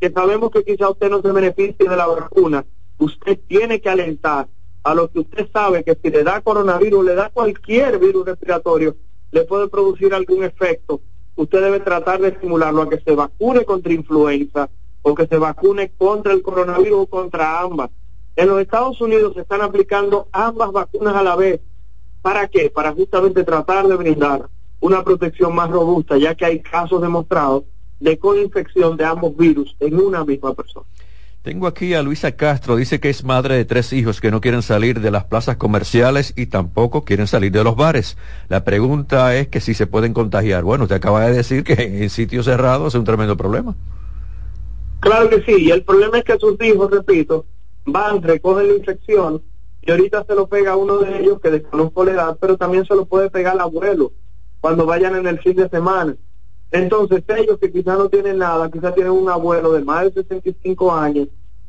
que 0.00 0.10
sabemos 0.10 0.50
que 0.50 0.64
quizá 0.64 0.90
usted 0.90 1.10
no 1.10 1.22
se 1.22 1.32
beneficie 1.32 1.88
de 1.88 1.96
la 1.96 2.06
vacuna, 2.06 2.64
usted 2.98 3.38
tiene 3.46 3.80
que 3.80 3.88
alentar 3.88 4.48
a 4.82 4.94
lo 4.94 5.10
que 5.10 5.20
usted 5.20 5.48
sabe 5.52 5.82
que 5.82 5.96
si 6.00 6.10
le 6.10 6.22
da 6.22 6.40
coronavirus, 6.40 7.04
le 7.04 7.14
da 7.14 7.30
cualquier 7.30 7.98
virus 7.98 8.26
respiratorio, 8.26 8.96
le 9.32 9.44
puede 9.44 9.68
producir 9.68 10.14
algún 10.14 10.44
efecto, 10.44 11.00
usted 11.34 11.62
debe 11.62 11.80
tratar 11.80 12.20
de 12.20 12.28
estimularlo 12.28 12.82
a 12.82 12.88
que 12.88 13.00
se 13.00 13.14
vacune 13.14 13.64
contra 13.64 13.92
influenza 13.92 14.70
o 15.02 15.14
que 15.14 15.26
se 15.26 15.38
vacune 15.38 15.92
contra 15.96 16.32
el 16.32 16.42
coronavirus 16.42 17.00
o 17.00 17.06
contra 17.06 17.60
ambas. 17.60 17.90
En 18.34 18.48
los 18.48 18.60
Estados 18.60 19.00
Unidos 19.00 19.34
se 19.34 19.40
están 19.42 19.62
aplicando 19.62 20.28
ambas 20.32 20.72
vacunas 20.72 21.14
a 21.14 21.22
la 21.22 21.36
vez. 21.36 21.60
¿Para 22.22 22.48
qué? 22.48 22.70
Para 22.70 22.92
justamente 22.92 23.44
tratar 23.44 23.86
de 23.86 23.96
brindar 23.96 24.48
una 24.80 25.02
protección 25.04 25.54
más 25.54 25.70
robusta, 25.70 26.18
ya 26.18 26.34
que 26.34 26.44
hay 26.44 26.60
casos 26.60 27.00
demostrados 27.00 27.64
de 28.00 28.18
coinfección 28.18 28.96
de 28.96 29.04
ambos 29.04 29.36
virus 29.36 29.74
en 29.80 29.98
una 29.98 30.24
misma 30.24 30.54
persona. 30.54 30.86
Tengo 31.46 31.68
aquí 31.68 31.94
a 31.94 32.02
Luisa 32.02 32.32
Castro, 32.32 32.74
dice 32.74 32.98
que 32.98 33.08
es 33.08 33.22
madre 33.22 33.54
de 33.54 33.64
tres 33.64 33.92
hijos 33.92 34.20
que 34.20 34.32
no 34.32 34.40
quieren 34.40 34.62
salir 34.62 34.98
de 35.00 35.12
las 35.12 35.26
plazas 35.26 35.56
comerciales 35.56 36.32
y 36.34 36.46
tampoco 36.46 37.04
quieren 37.04 37.28
salir 37.28 37.52
de 37.52 37.62
los 37.62 37.76
bares. 37.76 38.18
La 38.48 38.64
pregunta 38.64 39.32
es 39.36 39.46
que 39.46 39.60
si 39.60 39.72
se 39.72 39.86
pueden 39.86 40.12
contagiar. 40.12 40.64
Bueno, 40.64 40.82
usted 40.82 40.96
acaba 40.96 41.24
de 41.24 41.36
decir 41.36 41.62
que 41.62 41.74
en 42.02 42.10
sitios 42.10 42.46
cerrados 42.46 42.96
es 42.96 42.98
un 42.98 43.04
tremendo 43.04 43.36
problema. 43.36 43.76
Claro 44.98 45.30
que 45.30 45.40
sí, 45.42 45.54
y 45.56 45.70
el 45.70 45.84
problema 45.84 46.18
es 46.18 46.24
que 46.24 46.36
sus 46.36 46.60
hijos, 46.60 46.90
repito, 46.90 47.46
van, 47.84 48.22
recogen 48.22 48.66
la 48.66 48.74
infección 48.74 49.40
y 49.82 49.90
ahorita 49.92 50.24
se 50.24 50.34
lo 50.34 50.48
pega 50.48 50.72
a 50.72 50.76
uno 50.76 50.98
de 50.98 51.20
ellos 51.20 51.40
que 51.40 51.52
desconozco 51.52 52.04
la 52.04 52.10
edad, 52.10 52.38
pero 52.40 52.56
también 52.56 52.84
se 52.86 52.96
lo 52.96 53.04
puede 53.04 53.30
pegar 53.30 53.52
al 53.52 53.60
abuelo 53.60 54.10
cuando 54.60 54.84
vayan 54.84 55.14
en 55.14 55.28
el 55.28 55.38
fin 55.38 55.54
de 55.54 55.68
semana. 55.68 56.16
Entonces 56.70 57.22
ellos 57.28 57.58
que 57.58 57.72
quizás 57.72 57.98
no 57.98 58.08
tienen 58.08 58.38
nada, 58.38 58.70
quizás 58.70 58.94
tienen 58.94 59.12
un 59.12 59.28
abuelo 59.28 59.72
de 59.72 59.84
más 59.84 60.04
de 60.04 60.22
65 60.22 60.92
años 60.92 61.28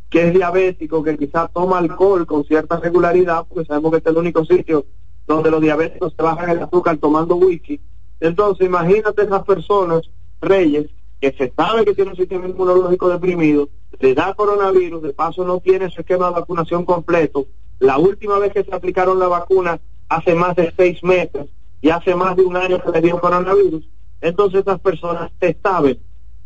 que 0.09 0.27
es 0.27 0.33
diabético, 0.33 1.03
que 1.03 1.17
quizás 1.17 1.51
toma 1.53 1.79
alcohol 1.79 2.25
con 2.25 2.45
cierta 2.45 2.79
regularidad, 2.79 3.45
porque 3.47 3.65
sabemos 3.65 3.91
que 3.91 3.97
este 3.97 4.09
es 4.09 4.15
el 4.15 4.21
único 4.21 4.45
sitio 4.45 4.85
donde 5.27 5.51
los 5.51 5.61
diabéticos 5.61 6.13
se 6.15 6.23
bajan 6.23 6.49
el 6.49 6.63
azúcar 6.63 6.97
tomando 6.97 7.35
whisky. 7.35 7.81
Entonces 8.19 8.65
imagínate 8.65 9.23
esas 9.23 9.43
personas, 9.43 10.09
reyes, 10.39 10.89
que 11.19 11.33
se 11.33 11.51
sabe 11.55 11.83
que 11.83 11.93
tiene 11.93 12.11
un 12.11 12.17
sistema 12.17 12.47
inmunológico 12.47 13.09
deprimido, 13.09 13.69
le 13.99 14.13
da 14.13 14.33
coronavirus, 14.33 15.01
de 15.01 15.13
paso 15.13 15.43
no 15.43 15.59
tiene 15.59 15.89
su 15.89 16.01
esquema 16.01 16.27
de 16.27 16.33
vacunación 16.33 16.85
completo. 16.85 17.47
La 17.79 17.97
última 17.97 18.39
vez 18.39 18.53
que 18.53 18.63
se 18.63 18.73
aplicaron 18.73 19.19
la 19.19 19.27
vacuna 19.27 19.79
hace 20.09 20.35
más 20.35 20.55
de 20.55 20.73
seis 20.77 21.03
meses 21.03 21.47
y 21.81 21.89
hace 21.89 22.15
más 22.15 22.35
de 22.35 22.43
un 22.43 22.55
año 22.55 22.81
que 22.81 22.91
le 22.91 23.01
dio 23.01 23.19
coronavirus, 23.19 23.87
entonces 24.21 24.61
esas 24.61 24.79
personas 24.79 25.31
se 25.39 25.57
saben 25.61 25.99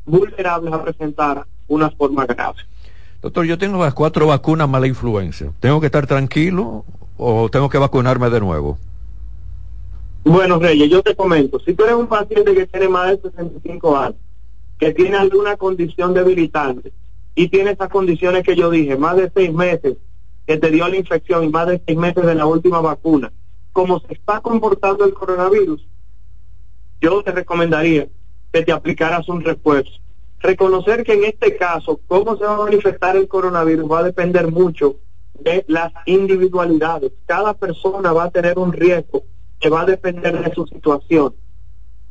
vulnerables 0.06 0.74
a 0.74 0.84
presentar 0.84 1.46
una 1.68 1.90
forma 1.92 2.26
grave. 2.26 2.60
Doctor, 3.22 3.46
yo 3.46 3.58
tengo 3.58 3.84
las 3.84 3.94
cuatro 3.94 4.28
vacunas 4.28 4.68
mala 4.68 4.88
influencia. 4.88 5.54
¿Tengo 5.60 5.80
que 5.80 5.86
estar 5.86 6.08
tranquilo 6.08 6.86
o 7.18 7.50
tengo 7.50 7.70
que 7.70 7.78
vacunarme 7.78 8.30
de 8.30 8.40
nuevo? 8.40 8.78
Bueno, 10.24 10.60
Reyes, 10.60 10.90
yo 10.90 11.02
te 11.02 11.16
comento, 11.16 11.60
si 11.60 11.74
tú 11.74 11.84
eres 11.84 11.96
un 11.96 12.08
paciente 12.08 12.54
que 12.54 12.68
tiene 12.68 12.88
más 12.90 13.10
de 13.10 13.30
65 13.30 13.98
años, 13.98 14.16
que 14.78 14.94
tiene 14.94 15.18
alguna 15.18 15.58
condición 15.58 16.14
debilitante 16.14 16.94
y 17.34 17.48
tiene 17.48 17.72
esas 17.72 17.90
condiciones 17.90 18.44
que 18.44 18.56
yo 18.56 18.70
dije, 18.70 18.98
más 18.98 19.16
de 19.16 19.32
seis 19.34 19.52
meses 19.52 19.98
que 20.46 20.58
te 20.58 20.70
dio 20.70 20.88
la 20.88 20.98
infección 20.98 21.44
y 21.44 21.50
más 21.50 21.68
de 21.68 21.82
seis 21.86 21.98
meses 21.98 22.24
de 22.24 22.36
la 22.36 22.46
última 22.46 22.82
vacuna, 22.82 23.32
como 23.72 24.00
se 24.00 24.14
está 24.14 24.42
comportando 24.42 25.06
el 25.06 25.14
coronavirus, 25.14 25.88
yo 27.02 27.24
te 27.24 27.32
recomendaría 27.32 28.08
que 28.54 28.64
te 28.64 28.72
aplicaras 28.72 29.28
un 29.28 29.42
refuerzo. 29.42 30.00
Reconocer 30.40 31.04
que 31.04 31.14
en 31.14 31.26
este 31.26 31.58
caso, 31.58 32.00
cómo 32.08 32.38
se 32.38 32.46
va 32.46 32.56
a 32.56 32.64
manifestar 32.64 33.16
el 33.16 33.28
coronavirus 33.28 33.92
va 33.92 34.00
a 34.00 34.04
depender 34.04 34.52
mucho 34.52 34.98
de 35.40 35.66
las 35.68 35.92
individualidades. 36.06 37.12
Cada 37.26 37.54
persona 37.54 38.14
va 38.14 38.26
a 38.26 38.32
tener 38.32 38.58
un 38.58 38.72
riesgo 38.72 39.24
que 39.60 39.70
va 39.70 39.82
a 39.82 39.86
depender 39.86 40.44
de 40.44 40.54
su 40.54 40.66
situación. 40.68 41.36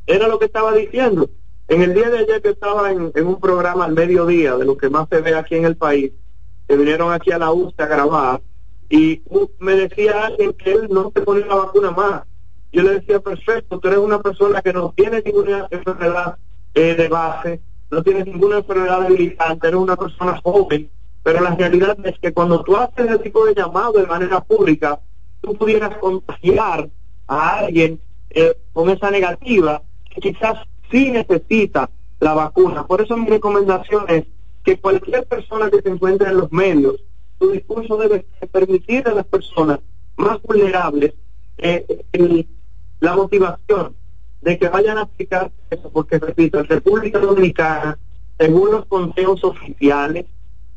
Era 0.05 0.27
lo 0.27 0.39
que 0.39 0.45
estaba 0.45 0.73
diciendo. 0.73 1.29
En 1.67 1.81
el 1.81 1.93
día 1.93 2.09
de 2.09 2.19
ayer 2.19 2.41
que 2.41 2.49
estaba 2.49 2.91
en, 2.91 3.11
un 3.15 3.39
programa 3.39 3.85
al 3.85 3.93
mediodía, 3.93 4.55
de 4.57 4.65
lo 4.65 4.75
que 4.75 4.89
más 4.89 5.07
se 5.09 5.21
ve 5.21 5.35
aquí 5.35 5.55
en 5.55 5.65
el 5.65 5.77
país, 5.77 6.11
se 6.67 6.75
vinieron 6.75 7.13
aquí 7.13 7.31
a 7.31 7.37
la 7.37 7.51
UCE 7.51 7.81
a 7.81 7.85
grabar 7.85 8.41
y 8.89 9.21
me 9.59 9.73
decía 9.73 10.25
alguien 10.25 10.53
que 10.53 10.73
él 10.73 10.87
no 10.89 11.11
se 11.15 11.21
ponía 11.21 11.45
la 11.45 11.55
vacuna 11.55 11.91
más. 11.91 12.23
Yo 12.71 12.83
le 12.83 12.99
decía, 12.99 13.19
perfecto, 13.19 13.79
tú 13.79 13.87
eres 13.87 13.99
una 13.99 14.21
persona 14.21 14.61
que 14.61 14.71
no 14.71 14.93
tiene 14.95 15.21
ninguna 15.21 15.67
enfermedad 15.69 16.37
eh, 16.73 16.95
de 16.95 17.07
base, 17.09 17.61
no 17.89 18.01
tienes 18.01 18.25
ninguna 18.25 18.59
enfermedad 18.59 19.01
debilitante, 19.01 19.67
eres 19.67 19.79
una 19.79 19.97
persona 19.97 20.39
joven, 20.41 20.89
pero 21.23 21.41
la 21.41 21.55
realidad 21.55 21.97
es 22.05 22.17
que 22.19 22.31
cuando 22.31 22.63
tú 22.63 22.77
haces 22.77 23.07
ese 23.07 23.19
tipo 23.19 23.45
de 23.45 23.53
llamado 23.53 23.93
de 23.93 24.07
manera 24.07 24.39
pública, 24.39 25.01
tú 25.41 25.53
pudieras 25.55 25.97
contagiar 25.97 26.89
a 27.27 27.59
alguien 27.59 27.99
eh, 28.29 28.55
con 28.71 28.89
esa 28.89 29.11
negativa 29.11 29.81
que 30.09 30.21
quizás 30.21 30.59
sí 30.89 31.11
necesita 31.11 31.89
la 32.19 32.33
vacuna. 32.33 32.87
Por 32.87 33.01
eso 33.01 33.17
mi 33.17 33.27
recomendación 33.27 34.05
es 34.07 34.25
que 34.63 34.79
cualquier 34.79 35.25
persona 35.25 35.69
que 35.69 35.81
se 35.81 35.89
encuentre 35.89 36.29
en 36.29 36.37
los 36.37 36.51
medios, 36.51 37.03
su 37.39 37.51
discurso 37.51 37.97
debe 37.97 38.25
permitir 38.51 39.07
a 39.07 39.13
las 39.13 39.25
personas 39.25 39.79
más 40.15 40.41
vulnerables 40.41 41.13
eh, 41.57 41.85
la 43.01 43.15
motivación 43.15 43.95
de 44.41 44.57
que 44.57 44.69
vayan 44.69 44.97
a 44.97 45.01
aplicar 45.01 45.51
eso, 45.69 45.91
porque 45.91 46.17
repito, 46.19 46.59
en 46.59 46.65
República 46.65 47.19
Dominicana, 47.19 47.99
según 48.37 48.71
los 48.71 48.85
conteos 48.85 49.43
oficiales, 49.43 50.27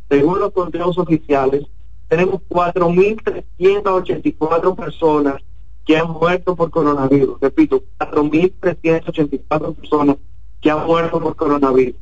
según 0.09 0.41
los 0.41 0.51
conteos 0.53 0.99
oficiales, 0.99 1.64
tenemos 2.09 2.41
4.384 2.49 4.77
personas 4.77 5.37
que 5.85 5.97
han 5.97 6.11
muerto 6.11 6.57
por 6.57 6.70
coronavirus. 6.70 7.41
Repito, 7.41 7.85
4.384 7.99 9.75
personas 9.75 10.16
que 10.61 10.70
han 10.70 10.87
muerto 10.87 11.20
por 11.20 11.37
coronavirus. 11.37 11.97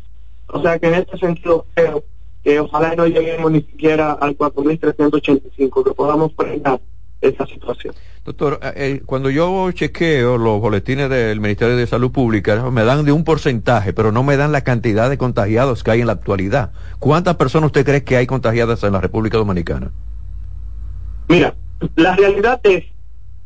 O 0.48 0.60
sea 0.62 0.78
que 0.78 0.86
en 0.88 0.94
este 0.94 1.18
sentido 1.18 1.66
creo 1.74 2.04
que 2.44 2.60
ojalá 2.60 2.94
no 2.96 3.06
lleguemos 3.06 3.50
ni 3.50 3.62
siquiera 3.62 4.12
al 4.12 4.36
4.385, 4.36 5.84
que 5.84 5.92
podamos 5.92 6.34
frenar 6.34 6.80
esa 7.22 7.46
situación. 7.46 7.94
Doctor, 8.24 8.60
eh, 8.76 9.00
cuando 9.06 9.30
yo 9.30 9.70
chequeo 9.72 10.36
los 10.36 10.60
boletines 10.60 11.08
del 11.08 11.40
Ministerio 11.40 11.76
de 11.76 11.86
Salud 11.86 12.10
Pública, 12.10 12.70
me 12.70 12.84
dan 12.84 13.04
de 13.04 13.12
un 13.12 13.24
porcentaje, 13.24 13.92
pero 13.92 14.12
no 14.12 14.22
me 14.22 14.36
dan 14.36 14.52
la 14.52 14.62
cantidad 14.62 15.08
de 15.08 15.18
contagiados 15.18 15.82
que 15.82 15.92
hay 15.92 16.00
en 16.00 16.08
la 16.08 16.12
actualidad. 16.12 16.72
¿Cuántas 16.98 17.36
personas 17.36 17.68
usted 17.68 17.84
cree 17.86 18.04
que 18.04 18.16
hay 18.16 18.26
contagiadas 18.26 18.82
en 18.82 18.92
la 18.92 19.00
República 19.00 19.38
Dominicana? 19.38 19.92
Mira, 21.28 21.54
la 21.96 22.16
realidad 22.16 22.60
es 22.64 22.84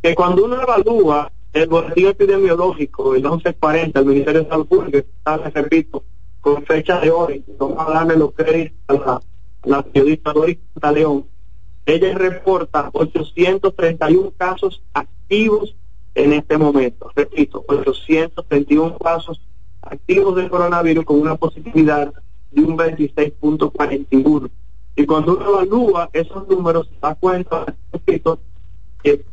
que 0.03 0.15
cuando 0.15 0.45
uno 0.45 0.61
evalúa 0.61 1.31
el 1.53 1.69
boletín 1.69 2.09
epidemiológico, 2.09 3.15
el 3.15 3.23
1140, 3.23 4.01
el 4.01 4.07
Ministerio 4.07 4.43
de 4.43 4.49
Salud 4.49 4.67
Pública, 4.67 4.99
está, 4.99 5.37
repito, 5.37 6.05
con 6.41 6.65
fecha 6.65 7.01
de 7.01 7.11
hoy, 7.11 7.45
vamos 7.59 7.79
a 7.79 7.91
darle 7.93 8.17
los 8.17 8.33
créditos 8.33 8.79
a 8.89 8.93
la, 8.95 9.21
la 9.65 9.83
periodista 9.83 10.33
Doris 10.33 10.59
León, 10.95 11.27
ella 11.87 12.19
reporta 12.19 12.91
831 12.93 14.33
casos 14.37 14.83
activos 14.93 15.77
en 16.17 16.33
este 16.33 16.59
momento. 16.59 17.11
Repito, 17.15 17.65
831 17.69 18.99
casos 18.99 19.41
activos 19.83 20.35
de 20.35 20.49
coronavirus 20.49 21.05
con 21.05 21.21
una 21.21 21.37
positividad 21.37 22.13
de 22.51 22.63
un 22.63 22.77
26.41. 22.77 24.51
Y 24.97 25.07
cuando 25.07 25.37
uno 25.37 25.49
evalúa 25.51 26.11
esos 26.13 26.49
números, 26.49 26.89
se 26.89 26.99
da 27.01 27.15
cuenta, 27.15 27.77
repito, 27.93 28.41
que, 29.03 29.25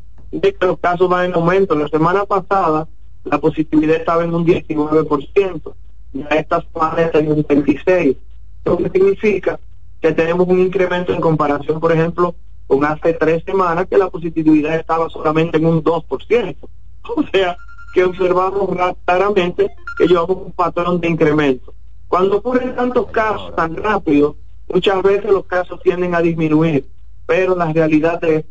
los 0.62 0.80
casos 0.80 1.10
van 1.10 1.26
en 1.26 1.36
aumento. 1.36 1.74
La 1.76 1.88
semana 1.88 2.26
pasada 2.26 2.88
la 3.24 3.39
positividad 3.39 3.95
estaba 3.95 4.24
en 4.24 4.36
un 4.36 4.45
19%, 4.45 5.74
ya 6.14 6.28
esta 6.28 6.62
semana 6.62 7.01
está 7.01 7.20
en 7.20 7.32
un 7.32 7.43
26%. 7.43 8.18
Lo 8.66 8.78
que 8.78 8.89
significa 8.89 9.60
que 10.04 10.12
tenemos 10.12 10.45
un 10.49 10.60
incremento 10.60 11.14
en 11.14 11.22
comparación, 11.22 11.80
por 11.80 11.93
ejemplo, 11.93 12.36
con 12.68 12.84
hace 12.84 13.14
tres 13.14 13.41
semanas 13.45 13.88
que 13.89 13.97
la 13.97 14.10
positividad 14.10 14.76
estaba 14.76 15.10
solamente 15.10 15.56
en 15.56 15.66
un 15.66 15.82
2%. 15.82 16.56
O 17.16 17.24
sea, 17.32 17.58
que 17.93 18.04
observamos 18.04 18.70
claramente 19.06 19.72
que 19.97 20.08
llevamos 20.08 20.38
un 20.45 20.51
patrón 20.51 20.99
de 20.99 21.08
incremento. 21.08 21.74
Cuando 22.10 22.38
ocurren 22.38 22.76
tantos 22.76 23.08
casos 23.12 23.56
tan 23.56 23.78
rápido, 23.78 24.36
muchas 24.68 25.01
veces 25.04 25.32
los 25.32 25.45
casos 25.45 25.82
tienden 25.82 26.16
a 26.16 26.22
disminuir, 26.22 26.86
pero 27.26 27.56
la 27.56 27.72
realidad 27.72 28.22
es 28.26 28.45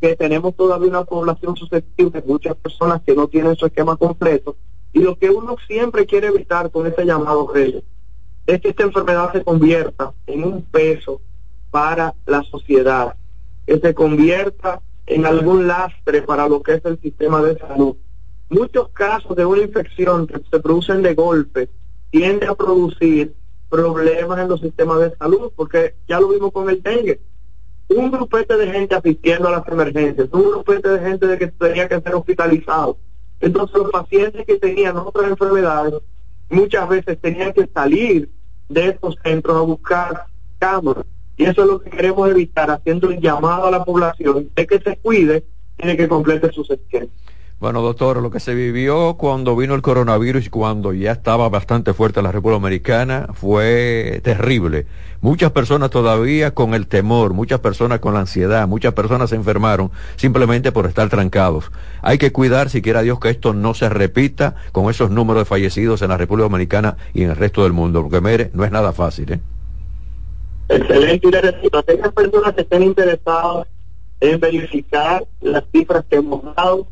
que 0.00 0.14
tenemos 0.14 0.56
todavía 0.56 0.88
una 0.88 1.04
población 1.04 1.56
susceptible, 1.56 2.22
muchas 2.26 2.54
personas 2.56 3.00
que 3.02 3.14
no 3.14 3.28
tienen 3.28 3.56
su 3.56 3.64
esquema 3.64 3.96
completo, 3.96 4.56
y 4.92 5.00
lo 5.00 5.18
que 5.18 5.30
uno 5.30 5.56
siempre 5.66 6.04
quiere 6.04 6.28
evitar 6.28 6.70
con 6.70 6.86
este 6.86 7.04
llamado 7.04 7.50
rey 7.52 7.82
es 8.48 8.62
que 8.62 8.70
esta 8.70 8.84
enfermedad 8.84 9.30
se 9.32 9.44
convierta 9.44 10.14
en 10.26 10.42
un 10.42 10.62
peso 10.62 11.20
para 11.70 12.14
la 12.24 12.42
sociedad, 12.44 13.14
que 13.66 13.78
se 13.78 13.94
convierta 13.94 14.80
en 15.04 15.26
algún 15.26 15.66
lastre 15.66 16.22
para 16.22 16.48
lo 16.48 16.62
que 16.62 16.74
es 16.74 16.84
el 16.86 16.98
sistema 16.98 17.42
de 17.42 17.58
salud. 17.58 17.96
Muchos 18.48 18.88
casos 18.88 19.36
de 19.36 19.44
una 19.44 19.60
infección 19.60 20.26
que 20.26 20.40
se 20.50 20.60
producen 20.60 21.02
de 21.02 21.14
golpe 21.14 21.68
tienden 22.10 22.48
a 22.48 22.54
producir 22.54 23.34
problemas 23.68 24.38
en 24.38 24.48
los 24.48 24.62
sistemas 24.62 25.00
de 25.00 25.14
salud, 25.16 25.52
porque 25.54 25.96
ya 26.08 26.18
lo 26.18 26.28
vimos 26.28 26.50
con 26.50 26.70
el 26.70 26.82
dengue. 26.82 27.20
un 27.90 28.10
grupete 28.10 28.56
de 28.56 28.72
gente 28.72 28.94
asistiendo 28.94 29.48
a 29.48 29.52
las 29.52 29.68
emergencias, 29.68 30.26
un 30.32 30.50
grupete 30.50 30.88
de 30.88 31.00
gente 31.00 31.26
de 31.26 31.36
que 31.36 31.48
tenía 31.48 31.86
que 31.86 32.00
ser 32.00 32.14
hospitalizado. 32.14 32.96
Entonces 33.40 33.76
los 33.76 33.90
pacientes 33.90 34.46
que 34.46 34.56
tenían 34.56 34.96
otras 34.96 35.30
enfermedades 35.30 35.94
muchas 36.48 36.88
veces 36.88 37.20
tenían 37.20 37.52
que 37.52 37.66
salir 37.66 38.30
de 38.68 38.88
estos 38.88 39.16
centros 39.22 39.56
a 39.56 39.60
buscar 39.60 40.26
cámaras. 40.58 41.04
Y 41.36 41.44
eso 41.44 41.62
es 41.62 41.68
lo 41.68 41.80
que 41.80 41.90
queremos 41.90 42.28
evitar, 42.28 42.70
haciendo 42.70 43.08
un 43.08 43.20
llamado 43.20 43.66
a 43.66 43.70
la 43.70 43.84
población 43.84 44.50
de 44.54 44.66
que 44.66 44.80
se 44.80 44.96
cuide 44.96 45.44
y 45.78 45.86
de 45.86 45.96
que 45.96 46.08
complete 46.08 46.52
sus 46.52 46.68
esquemas. 46.70 47.10
Bueno, 47.60 47.82
doctor, 47.82 48.22
lo 48.22 48.30
que 48.30 48.38
se 48.38 48.54
vivió 48.54 49.14
cuando 49.14 49.56
vino 49.56 49.74
el 49.74 49.82
coronavirus 49.82 50.46
y 50.46 50.48
cuando 50.48 50.92
ya 50.92 51.10
estaba 51.10 51.48
bastante 51.48 51.92
fuerte 51.92 52.22
la 52.22 52.30
República 52.30 52.58
Americana 52.58 53.30
fue 53.34 54.20
terrible. 54.22 54.86
Muchas 55.20 55.50
personas 55.50 55.90
todavía 55.90 56.54
con 56.54 56.72
el 56.74 56.86
temor, 56.86 57.34
muchas 57.34 57.58
personas 57.58 57.98
con 57.98 58.14
la 58.14 58.20
ansiedad, 58.20 58.68
muchas 58.68 58.94
personas 58.94 59.30
se 59.30 59.36
enfermaron 59.36 59.90
simplemente 60.14 60.70
por 60.70 60.86
estar 60.86 61.08
trancados. 61.08 61.72
Hay 62.00 62.16
que 62.18 62.30
cuidar, 62.30 62.70
si 62.70 62.80
quiera 62.80 63.02
Dios, 63.02 63.18
que 63.18 63.30
esto 63.30 63.52
no 63.52 63.74
se 63.74 63.88
repita 63.88 64.54
con 64.70 64.88
esos 64.88 65.10
números 65.10 65.40
de 65.40 65.46
fallecidos 65.46 66.00
en 66.02 66.10
la 66.10 66.16
República 66.16 66.44
Dominicana 66.44 66.96
y 67.12 67.24
en 67.24 67.30
el 67.30 67.36
resto 67.36 67.64
del 67.64 67.72
mundo, 67.72 68.02
porque 68.02 68.20
mire, 68.20 68.52
no 68.54 68.64
es 68.64 68.70
nada 68.70 68.92
fácil. 68.92 69.32
¿eh? 69.32 69.40
Excelente, 70.68 71.26
y 71.64 71.70
personas 72.10 72.54
que 72.54 72.60
estén 72.60 72.84
interesadas 72.84 73.66
en 74.20 74.38
verificar 74.38 75.26
las 75.40 75.64
cifras 75.72 76.04
que 76.08 76.16
hemos 76.16 76.54
dado, 76.54 76.86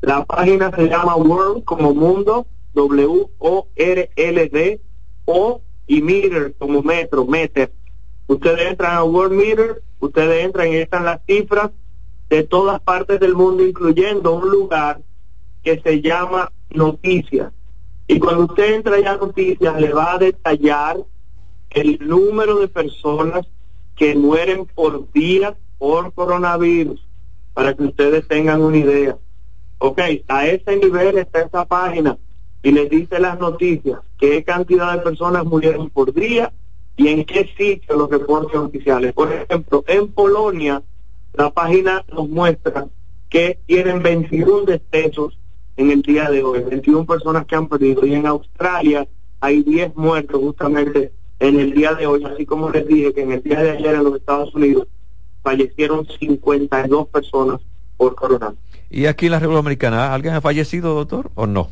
la 0.00 0.24
página 0.24 0.70
se 0.74 0.88
llama 0.88 1.16
World 1.16 1.64
como 1.64 1.94
mundo, 1.94 2.46
W-O-R-L-D, 2.74 4.80
o 5.26 5.60
y 5.86 6.02
Meter 6.02 6.54
como 6.58 6.82
metro, 6.82 7.26
meter. 7.26 7.72
Ustedes 8.26 8.70
entran 8.70 8.96
a 8.96 9.04
World 9.04 9.32
Meter, 9.32 9.82
ustedes 9.98 10.44
entran 10.44 10.72
y 10.72 10.76
están 10.76 11.04
las 11.04 11.20
cifras 11.26 11.70
de 12.28 12.44
todas 12.44 12.80
partes 12.80 13.18
del 13.18 13.34
mundo, 13.34 13.66
incluyendo 13.66 14.34
un 14.34 14.48
lugar 14.48 15.02
que 15.62 15.80
se 15.80 16.00
llama 16.00 16.52
Noticias. 16.70 17.52
Y 18.06 18.18
cuando 18.18 18.44
usted 18.44 18.74
entra 18.74 19.00
ya 19.00 19.12
a 19.12 19.16
Noticias, 19.16 19.80
le 19.80 19.92
va 19.92 20.14
a 20.14 20.18
detallar 20.18 20.98
el 21.70 21.98
número 22.00 22.60
de 22.60 22.68
personas 22.68 23.46
que 23.96 24.14
mueren 24.14 24.66
por 24.66 25.10
día 25.12 25.56
por 25.78 26.12
coronavirus, 26.14 27.04
para 27.52 27.74
que 27.74 27.84
ustedes 27.84 28.26
tengan 28.28 28.62
una 28.62 28.78
idea. 28.78 29.18
Ok, 29.82 29.98
a 30.28 30.46
ese 30.46 30.76
nivel 30.76 31.16
está 31.16 31.40
esa 31.40 31.64
página 31.64 32.18
y 32.62 32.70
les 32.70 32.90
dice 32.90 33.18
las 33.18 33.40
noticias, 33.40 33.98
qué 34.18 34.44
cantidad 34.44 34.92
de 34.92 35.02
personas 35.02 35.46
murieron 35.46 35.88
por 35.88 36.12
día 36.12 36.52
y 36.98 37.08
en 37.08 37.24
qué 37.24 37.48
sitio 37.56 37.96
los 37.96 38.10
reportes 38.10 38.56
oficiales. 38.56 39.14
Por 39.14 39.32
ejemplo, 39.32 39.82
en 39.86 40.08
Polonia, 40.08 40.82
la 41.32 41.48
página 41.48 42.04
nos 42.12 42.28
muestra 42.28 42.88
que 43.30 43.58
tienen 43.64 44.02
21 44.02 44.66
decesos 44.66 45.38
en 45.78 45.90
el 45.90 46.02
día 46.02 46.28
de 46.28 46.42
hoy, 46.42 46.60
21 46.60 47.06
personas 47.06 47.46
que 47.46 47.56
han 47.56 47.66
perdido. 47.66 48.04
Y 48.04 48.12
en 48.12 48.26
Australia 48.26 49.08
hay 49.40 49.62
10 49.62 49.96
muertos 49.96 50.40
justamente 50.40 51.14
en 51.38 51.58
el 51.58 51.72
día 51.72 51.94
de 51.94 52.06
hoy, 52.06 52.22
así 52.24 52.44
como 52.44 52.68
les 52.68 52.86
dije 52.86 53.14
que 53.14 53.22
en 53.22 53.32
el 53.32 53.42
día 53.42 53.62
de 53.62 53.70
ayer 53.70 53.94
en 53.94 54.04
los 54.04 54.16
Estados 54.16 54.54
Unidos 54.54 54.88
fallecieron 55.42 56.06
52 56.06 57.08
personas 57.08 57.62
por 57.96 58.14
coronavirus. 58.14 58.69
¿Y 58.90 59.06
aquí 59.06 59.26
en 59.26 59.32
la 59.32 59.38
República 59.38 59.62
Dominicana 59.62 60.12
alguien 60.12 60.34
ha 60.34 60.40
fallecido, 60.40 60.94
doctor, 60.94 61.30
o 61.36 61.46
no? 61.46 61.70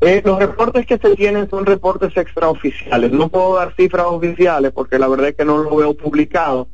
Eh, 0.00 0.20
los 0.24 0.38
reportes 0.38 0.86
que 0.86 0.98
se 0.98 1.14
tienen 1.14 1.48
son 1.48 1.64
reportes 1.64 2.14
extraoficiales. 2.16 3.12
No 3.12 3.28
puedo 3.28 3.56
dar 3.56 3.74
cifras 3.76 4.06
oficiales 4.06 4.72
porque 4.72 4.98
la 4.98 5.08
verdad 5.08 5.28
es 5.28 5.36
que 5.36 5.44
no 5.44 5.58
lo 5.58 5.74
veo 5.76 5.94
publicado. 5.94 6.68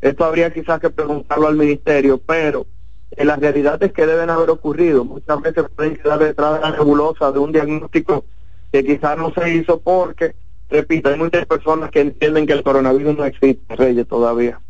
Esto 0.00 0.24
habría 0.24 0.52
quizás 0.52 0.78
que 0.78 0.90
preguntarlo 0.90 1.48
al 1.48 1.56
ministerio, 1.56 2.18
pero 2.18 2.66
en 3.12 3.22
eh, 3.22 3.24
la 3.24 3.36
realidad 3.36 3.82
es 3.82 3.92
que 3.92 4.06
deben 4.06 4.30
haber 4.30 4.50
ocurrido. 4.50 5.04
Muchas 5.04 5.40
veces 5.40 5.64
pueden 5.74 5.96
quedar 5.96 6.18
detrás 6.18 6.54
de 6.54 6.60
la 6.60 6.70
nebulosa 6.72 7.32
de 7.32 7.38
un 7.38 7.50
diagnóstico 7.50 8.24
que 8.70 8.84
quizás 8.84 9.16
no 9.16 9.32
se 9.32 9.54
hizo 9.54 9.80
porque, 9.80 10.36
repito, 10.68 11.08
hay 11.08 11.16
muchas 11.16 11.46
personas 11.46 11.90
que 11.90 12.00
entienden 12.00 12.46
que 12.46 12.52
el 12.52 12.62
coronavirus 12.62 13.16
no 13.16 13.24
existe, 13.24 13.74
Reyes, 13.74 14.06
todavía. 14.06 14.60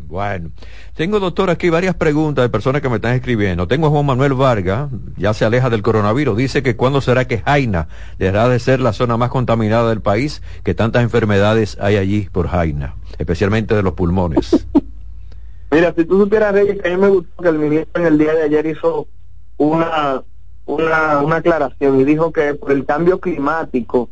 Bueno, 0.00 0.50
tengo 0.94 1.20
doctor 1.20 1.50
aquí 1.50 1.70
varias 1.70 1.94
preguntas 1.94 2.44
de 2.44 2.48
personas 2.48 2.82
que 2.82 2.88
me 2.88 2.96
están 2.96 3.14
escribiendo. 3.14 3.66
Tengo 3.66 3.86
a 3.86 3.90
Juan 3.90 4.06
Manuel 4.06 4.34
Vargas, 4.34 4.90
ya 5.16 5.34
se 5.34 5.44
aleja 5.44 5.70
del 5.70 5.82
coronavirus. 5.82 6.36
Dice 6.36 6.62
que 6.62 6.76
cuándo 6.76 7.00
será 7.00 7.26
que 7.26 7.38
Jaina 7.38 7.88
dejará 8.18 8.48
de 8.48 8.58
ser 8.58 8.80
la 8.80 8.92
zona 8.92 9.16
más 9.16 9.30
contaminada 9.30 9.88
del 9.88 10.00
país, 10.00 10.42
que 10.62 10.74
tantas 10.74 11.02
enfermedades 11.02 11.78
hay 11.80 11.96
allí 11.96 12.28
por 12.30 12.48
Jaina, 12.48 12.94
especialmente 13.18 13.74
de 13.74 13.82
los 13.82 13.94
pulmones. 13.94 14.66
Mira, 15.70 15.92
si 15.96 16.04
tú 16.04 16.20
supieras, 16.20 16.52
Reyes, 16.52 16.84
a 16.84 16.88
mí 16.88 16.96
me 16.96 17.08
gustó 17.08 17.42
que 17.42 17.48
el 17.48 17.58
ministro 17.58 18.00
en 18.00 18.06
el 18.06 18.18
día 18.18 18.34
de 18.34 18.42
ayer 18.44 18.66
hizo 18.66 19.08
una, 19.56 20.22
una, 20.66 21.20
una 21.20 21.36
aclaración 21.36 22.00
y 22.00 22.04
dijo 22.04 22.30
que 22.32 22.54
por 22.54 22.70
el 22.70 22.84
cambio 22.84 23.18
climático 23.18 24.10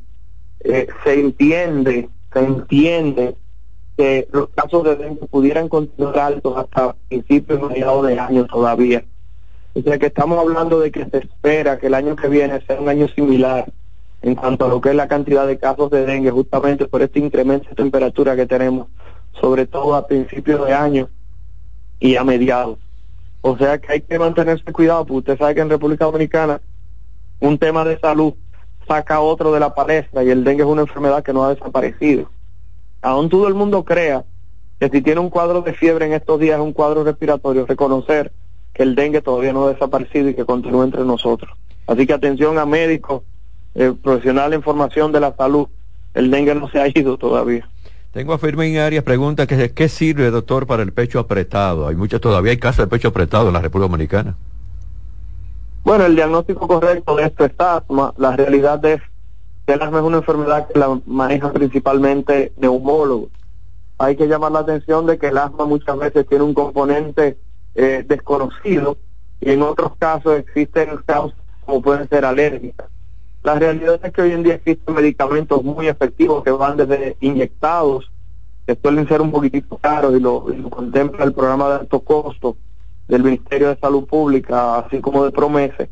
eh, 0.60 0.88
se 1.04 1.20
entiende, 1.20 2.08
se 2.32 2.40
entiende 2.40 3.36
que 3.96 4.28
los 4.32 4.48
casos 4.50 4.84
de 4.84 4.96
dengue 4.96 5.26
pudieran 5.26 5.68
continuar 5.68 6.18
altos 6.18 6.56
hasta 6.56 6.94
principios 7.08 7.60
mediados 7.68 8.06
de 8.06 8.18
año 8.18 8.46
todavía. 8.46 9.04
O 9.74 9.80
sea 9.80 9.98
que 9.98 10.06
estamos 10.06 10.38
hablando 10.38 10.80
de 10.80 10.90
que 10.90 11.04
se 11.06 11.18
espera 11.18 11.78
que 11.78 11.86
el 11.86 11.94
año 11.94 12.16
que 12.16 12.28
viene 12.28 12.60
sea 12.66 12.80
un 12.80 12.88
año 12.88 13.08
similar 13.08 13.72
en 14.22 14.34
cuanto 14.34 14.66
a 14.66 14.68
lo 14.68 14.80
que 14.80 14.90
es 14.90 14.94
la 14.94 15.08
cantidad 15.08 15.46
de 15.46 15.58
casos 15.58 15.90
de 15.90 16.06
dengue, 16.06 16.30
justamente 16.30 16.86
por 16.86 17.02
este 17.02 17.18
incremento 17.18 17.68
de 17.70 17.74
temperatura 17.74 18.36
que 18.36 18.46
tenemos, 18.46 18.88
sobre 19.40 19.66
todo 19.66 19.94
a 19.94 20.06
principios 20.06 20.64
de 20.64 20.72
año 20.72 21.08
y 21.98 22.16
a 22.16 22.24
mediados. 22.24 22.78
O 23.40 23.56
sea 23.56 23.78
que 23.78 23.92
hay 23.92 24.00
que 24.02 24.18
mantenerse 24.18 24.72
cuidado, 24.72 25.04
porque 25.04 25.32
usted 25.32 25.38
sabe 25.38 25.54
que 25.56 25.60
en 25.62 25.70
República 25.70 26.04
Dominicana 26.04 26.60
un 27.40 27.58
tema 27.58 27.84
de 27.84 27.98
salud 27.98 28.34
saca 28.86 29.20
otro 29.20 29.52
de 29.52 29.60
la 29.60 29.74
palestra 29.74 30.22
y 30.22 30.30
el 30.30 30.44
dengue 30.44 30.62
es 30.62 30.68
una 30.68 30.82
enfermedad 30.82 31.24
que 31.24 31.32
no 31.32 31.44
ha 31.44 31.54
desaparecido 31.54 32.30
aún 33.02 33.28
todo 33.28 33.48
el 33.48 33.54
mundo 33.54 33.84
crea 33.84 34.24
que 34.80 34.88
si 34.88 35.02
tiene 35.02 35.20
un 35.20 35.30
cuadro 35.30 35.62
de 35.62 35.74
fiebre 35.74 36.06
en 36.06 36.12
estos 36.12 36.40
días 36.40 36.58
es 36.58 36.64
un 36.64 36.72
cuadro 36.72 37.04
respiratorio, 37.04 37.66
reconocer 37.66 38.32
que 38.72 38.82
el 38.82 38.94
dengue 38.94 39.20
todavía 39.20 39.52
no 39.52 39.66
ha 39.66 39.72
desaparecido 39.72 40.28
y 40.28 40.34
que 40.34 40.44
continúa 40.44 40.84
entre 40.84 41.04
nosotros. 41.04 41.56
Así 41.86 42.06
que 42.06 42.14
atención 42.14 42.58
a 42.58 42.64
médicos, 42.64 43.22
eh, 43.74 43.92
profesionales 44.02 44.56
en 44.56 44.62
formación 44.62 45.12
de 45.12 45.20
la 45.20 45.34
salud, 45.36 45.68
el 46.14 46.30
dengue 46.30 46.54
no 46.54 46.68
se 46.70 46.80
ha 46.80 46.88
ido 46.88 47.18
todavía. 47.18 47.68
Tengo 48.12 48.34
a 48.34 48.38
Firmín 48.38 48.78
Arias, 48.78 49.04
pregunta 49.04 49.46
que 49.46 49.72
qué 49.72 49.88
sirve, 49.88 50.30
doctor, 50.30 50.66
para 50.66 50.82
el 50.82 50.92
pecho 50.92 51.18
apretado. 51.18 51.88
Hay 51.88 51.96
muchas 51.96 52.20
todavía, 52.20 52.52
hay 52.52 52.58
casos 52.58 52.84
de 52.84 52.90
pecho 52.90 53.08
apretado 53.08 53.48
en 53.48 53.54
la 53.54 53.60
República 53.60 53.88
Dominicana. 53.88 54.36
Bueno, 55.82 56.04
el 56.06 56.14
diagnóstico 56.14 56.68
correcto 56.68 57.16
de 57.16 57.24
esto 57.24 57.44
es 57.44 57.52
asma. 57.58 58.12
La 58.16 58.36
realidad 58.36 58.84
es 58.84 59.00
el 59.66 59.82
asma 59.82 59.98
es 59.98 60.04
una 60.04 60.18
enfermedad 60.18 60.68
que 60.68 60.78
la 60.78 61.00
maneja 61.06 61.52
principalmente 61.52 62.52
neumólogos. 62.56 63.30
Hay 63.98 64.16
que 64.16 64.26
llamar 64.26 64.52
la 64.52 64.60
atención 64.60 65.06
de 65.06 65.18
que 65.18 65.28
el 65.28 65.38
asma 65.38 65.64
muchas 65.64 65.96
veces 65.96 66.26
tiene 66.26 66.44
un 66.44 66.54
componente 66.54 67.38
eh, 67.74 68.04
desconocido 68.06 68.96
y 69.40 69.50
en 69.50 69.62
otros 69.62 69.96
casos 69.96 70.38
existen 70.38 70.98
causas 71.06 71.38
como 71.64 71.80
pueden 71.80 72.08
ser 72.08 72.24
alérgicas. 72.24 72.88
La 73.42 73.58
realidad 73.58 74.00
es 74.02 74.12
que 74.12 74.22
hoy 74.22 74.32
en 74.32 74.42
día 74.42 74.54
existen 74.54 74.94
medicamentos 74.94 75.62
muy 75.62 75.88
efectivos 75.88 76.44
que 76.44 76.50
van 76.50 76.76
desde 76.76 77.16
inyectados, 77.20 78.10
que 78.66 78.76
suelen 78.80 79.08
ser 79.08 79.20
un 79.20 79.32
poquitito 79.32 79.78
caros 79.78 80.14
y 80.14 80.20
lo, 80.20 80.46
y 80.52 80.56
lo 80.56 80.70
contempla 80.70 81.24
el 81.24 81.32
programa 81.32 81.68
de 81.68 81.74
alto 81.80 82.00
costo 82.00 82.56
del 83.08 83.24
Ministerio 83.24 83.68
de 83.68 83.78
Salud 83.78 84.06
Pública, 84.06 84.78
así 84.78 85.00
como 85.00 85.24
de 85.24 85.32
Promese, 85.32 85.90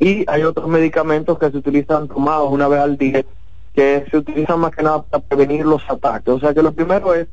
y 0.00 0.24
hay 0.26 0.42
otros 0.42 0.66
medicamentos 0.66 1.38
que 1.38 1.50
se 1.50 1.58
utilizan 1.58 2.08
tomados 2.08 2.50
una 2.50 2.66
vez 2.66 2.80
al 2.80 2.96
día, 2.96 3.22
que 3.74 4.06
se 4.10 4.16
utilizan 4.16 4.58
más 4.58 4.74
que 4.74 4.82
nada 4.82 5.02
para 5.02 5.22
prevenir 5.22 5.66
los 5.66 5.82
ataques. 5.88 6.34
O 6.34 6.40
sea 6.40 6.54
que 6.54 6.62
lo 6.62 6.72
primero 6.72 7.14
es 7.14 7.28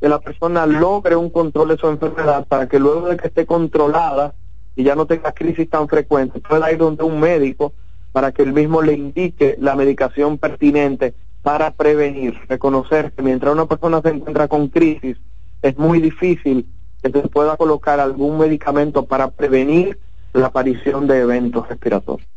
que 0.00 0.08
la 0.08 0.20
persona 0.20 0.66
logre 0.66 1.16
un 1.16 1.30
control 1.30 1.68
de 1.68 1.78
su 1.78 1.88
enfermedad 1.88 2.46
para 2.46 2.68
que 2.68 2.78
luego 2.78 3.08
de 3.08 3.16
que 3.16 3.28
esté 3.28 3.46
controlada 3.46 4.34
y 4.76 4.84
ya 4.84 4.94
no 4.94 5.06
tenga 5.06 5.32
crisis 5.32 5.68
tan 5.68 5.88
frecuentes, 5.88 6.42
pueda 6.46 6.70
ir 6.70 6.78
donde 6.78 7.02
un 7.02 7.18
médico 7.18 7.72
para 8.12 8.32
que 8.32 8.42
él 8.42 8.52
mismo 8.52 8.82
le 8.82 8.92
indique 8.92 9.56
la 9.58 9.74
medicación 9.74 10.36
pertinente 10.36 11.14
para 11.42 11.70
prevenir, 11.70 12.38
reconocer 12.48 13.12
que 13.12 13.22
mientras 13.22 13.52
una 13.52 13.64
persona 13.64 14.02
se 14.02 14.10
encuentra 14.10 14.46
con 14.46 14.68
crisis, 14.68 15.16
es 15.62 15.78
muy 15.78 16.00
difícil 16.00 16.66
que 17.02 17.10
se 17.10 17.28
pueda 17.28 17.56
colocar 17.56 17.98
algún 17.98 18.38
medicamento 18.38 19.06
para 19.06 19.30
prevenir 19.30 19.98
la 20.32 20.46
aparición 20.46 21.06
de 21.06 21.20
eventos 21.20 21.68
respiratorios. 21.68 22.28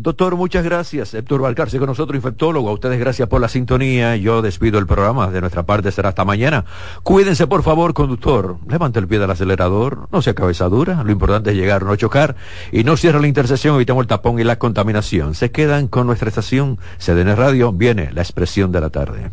Doctor, 0.00 0.36
muchas 0.36 0.62
gracias. 0.62 1.12
Héctor 1.12 1.42
Valcarce 1.42 1.76
con 1.78 1.88
nosotros, 1.88 2.14
infectólogo. 2.14 2.68
A 2.68 2.72
ustedes 2.72 3.00
gracias 3.00 3.28
por 3.28 3.40
la 3.40 3.48
sintonía. 3.48 4.14
Yo 4.14 4.42
despido 4.42 4.78
el 4.78 4.86
programa. 4.86 5.28
De 5.28 5.40
nuestra 5.40 5.64
parte 5.64 5.90
será 5.90 6.10
hasta 6.10 6.24
mañana. 6.24 6.66
Cuídense, 7.02 7.48
por 7.48 7.64
favor, 7.64 7.94
conductor. 7.94 8.58
Levante 8.68 9.00
el 9.00 9.08
pie 9.08 9.18
del 9.18 9.32
acelerador. 9.32 10.08
No 10.12 10.22
sea 10.22 10.34
cabezadura. 10.34 11.02
Lo 11.02 11.10
importante 11.10 11.50
es 11.50 11.56
llegar, 11.56 11.82
no 11.82 11.96
chocar. 11.96 12.36
Y 12.70 12.84
no 12.84 12.96
cierre 12.96 13.20
la 13.20 13.26
intersección. 13.26 13.74
Evitemos 13.74 14.02
el 14.02 14.06
tapón 14.06 14.38
y 14.38 14.44
la 14.44 14.60
contaminación. 14.60 15.34
Se 15.34 15.50
quedan 15.50 15.88
con 15.88 16.06
nuestra 16.06 16.28
estación. 16.28 16.78
CDN 16.98 17.34
Radio. 17.34 17.72
Viene 17.72 18.12
la 18.12 18.22
expresión 18.22 18.70
de 18.70 18.80
la 18.80 18.90
tarde. 18.90 19.32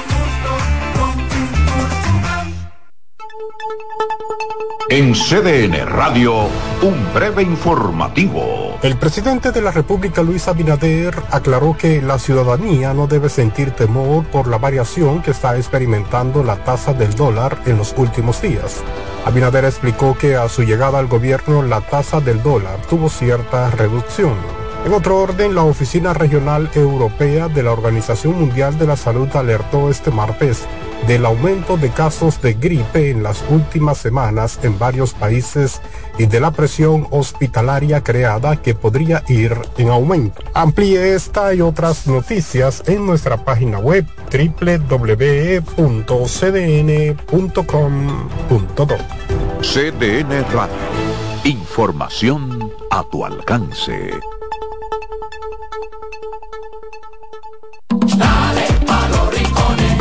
En 4.91 5.13
CDN 5.13 5.85
Radio, 5.85 6.49
un 6.81 7.13
breve 7.13 7.43
informativo. 7.43 8.77
El 8.81 8.97
presidente 8.97 9.53
de 9.53 9.61
la 9.61 9.71
República, 9.71 10.21
Luis 10.21 10.49
Abinader, 10.49 11.15
aclaró 11.31 11.77
que 11.77 12.01
la 12.01 12.19
ciudadanía 12.19 12.93
no 12.93 13.07
debe 13.07 13.29
sentir 13.29 13.71
temor 13.71 14.25
por 14.25 14.49
la 14.49 14.57
variación 14.57 15.21
que 15.21 15.31
está 15.31 15.55
experimentando 15.55 16.43
la 16.43 16.57
tasa 16.57 16.91
del 16.91 17.15
dólar 17.15 17.57
en 17.65 17.77
los 17.77 17.93
últimos 17.95 18.41
días. 18.41 18.83
Abinader 19.23 19.63
explicó 19.63 20.17
que 20.17 20.35
a 20.35 20.49
su 20.49 20.63
llegada 20.63 20.99
al 20.99 21.07
gobierno 21.07 21.63
la 21.63 21.79
tasa 21.79 22.19
del 22.19 22.43
dólar 22.43 22.81
tuvo 22.89 23.07
cierta 23.07 23.69
reducción. 23.69 24.35
En 24.85 24.91
otro 24.93 25.19
orden, 25.19 25.55
la 25.55 25.63
Oficina 25.63 26.13
Regional 26.13 26.69
Europea 26.75 27.47
de 27.47 27.63
la 27.63 27.71
Organización 27.71 28.37
Mundial 28.37 28.77
de 28.77 28.87
la 28.87 28.97
Salud 28.97 29.29
alertó 29.37 29.89
este 29.89 30.11
martes 30.11 30.67
del 31.07 31.25
aumento 31.25 31.77
de 31.77 31.89
casos 31.89 32.41
de 32.41 32.53
gripe 32.53 33.09
en 33.09 33.23
las 33.23 33.43
últimas 33.49 33.97
semanas 33.97 34.59
en 34.63 34.77
varios 34.77 35.13
países 35.13 35.81
y 36.17 36.25
de 36.25 36.39
la 36.39 36.51
presión 36.51 37.07
hospitalaria 37.11 38.03
creada 38.03 38.61
que 38.61 38.75
podría 38.75 39.23
ir 39.27 39.55
en 39.77 39.89
aumento. 39.89 40.43
Amplíe 40.53 41.15
esta 41.15 41.53
y 41.53 41.61
otras 41.61 42.07
noticias 42.07 42.83
en 42.87 43.05
nuestra 43.05 43.43
página 43.43 43.79
web 43.79 44.05
www.cdn.com.do. 44.31 45.37
CDN 49.61 50.43
Radio. 50.53 50.75
Información 51.43 52.71
a 52.89 53.03
tu 53.03 53.25
alcance. 53.25 54.11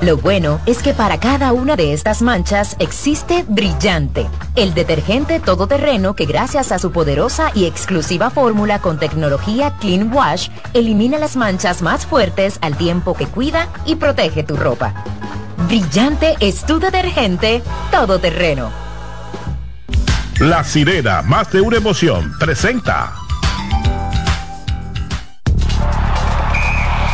Lo 0.00 0.18
bueno 0.18 0.60
es 0.66 0.82
que 0.82 0.92
para 0.92 1.18
cada 1.18 1.52
una 1.52 1.74
de 1.74 1.94
estas 1.94 2.20
manchas 2.20 2.76
existe 2.78 3.44
Brillante, 3.48 4.26
el 4.54 4.74
detergente 4.74 5.40
todoterreno 5.40 6.14
que 6.14 6.26
gracias 6.26 6.70
a 6.70 6.78
su 6.78 6.92
poderosa 6.92 7.50
y 7.54 7.64
exclusiva 7.64 8.28
fórmula 8.28 8.78
con 8.80 8.98
tecnología 8.98 9.74
Clean 9.80 10.12
Wash 10.12 10.50
elimina 10.74 11.18
las 11.18 11.36
manchas 11.36 11.80
más 11.80 12.04
fuertes 12.04 12.58
al 12.60 12.76
tiempo 12.76 13.14
que 13.14 13.26
cuida 13.26 13.68
y 13.86 13.94
protege 13.94 14.44
tu 14.44 14.56
ropa. 14.56 14.92
Brillante 15.66 16.36
es 16.40 16.64
tu 16.66 16.78
detergente 16.78 17.62
todoterreno. 17.90 18.70
La 20.40 20.62
sirena, 20.62 21.22
más 21.22 21.50
de 21.50 21.62
una 21.62 21.78
emoción, 21.78 22.34
presenta. 22.38 23.25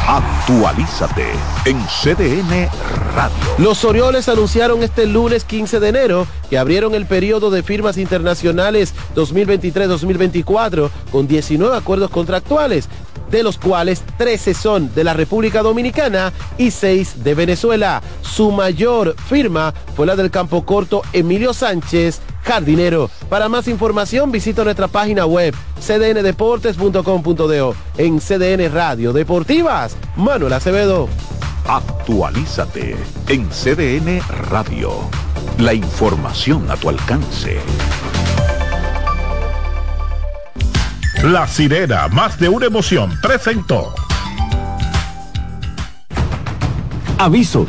Actualízate 0.08 1.26
en 1.64 1.78
CDN 1.86 2.68
Radio. 3.14 3.36
Los 3.58 3.84
Orioles 3.84 4.28
anunciaron 4.28 4.82
este 4.82 5.06
lunes 5.06 5.44
15 5.44 5.78
de 5.78 5.88
enero 5.88 6.26
que 6.50 6.58
abrieron 6.58 6.96
el 6.96 7.06
periodo 7.06 7.50
de 7.50 7.62
firmas 7.62 7.96
internacionales 7.98 8.94
2023-2024 9.14 10.90
con 11.12 11.28
19 11.28 11.76
acuerdos 11.76 12.10
contractuales, 12.10 12.88
de 13.30 13.44
los 13.44 13.58
cuales 13.58 14.02
13 14.18 14.54
son 14.54 14.92
de 14.92 15.04
la 15.04 15.14
República 15.14 15.62
Dominicana 15.62 16.32
y 16.58 16.72
6 16.72 17.22
de 17.22 17.34
Venezuela. 17.34 18.02
Su 18.22 18.50
mayor 18.50 19.14
firma 19.28 19.72
fue 19.94 20.06
la 20.06 20.16
del 20.16 20.32
campo 20.32 20.66
corto 20.66 21.02
Emilio 21.12 21.54
Sánchez, 21.54 22.20
jardinero. 22.42 23.10
Para 23.28 23.48
más 23.48 23.68
información 23.68 24.30
visita 24.30 24.64
nuestra 24.64 24.88
página 24.88 25.26
web 25.26 25.54
cdndeportes.com.do 25.80 27.74
en 27.98 28.18
CDN 28.20 28.72
Radio 28.72 29.12
Deportivas. 29.12 29.96
Manuel 30.16 30.52
Acevedo. 30.52 31.08
Actualízate 31.66 32.96
en 33.28 33.48
CDN 33.48 34.20
Radio. 34.50 34.92
La 35.58 35.74
información 35.74 36.70
a 36.70 36.76
tu 36.76 36.88
alcance. 36.88 37.58
La 41.22 41.46
sirena, 41.46 42.08
más 42.08 42.38
de 42.40 42.48
una 42.48 42.66
emoción, 42.66 43.16
presentó. 43.22 43.94
Aviso, 47.16 47.68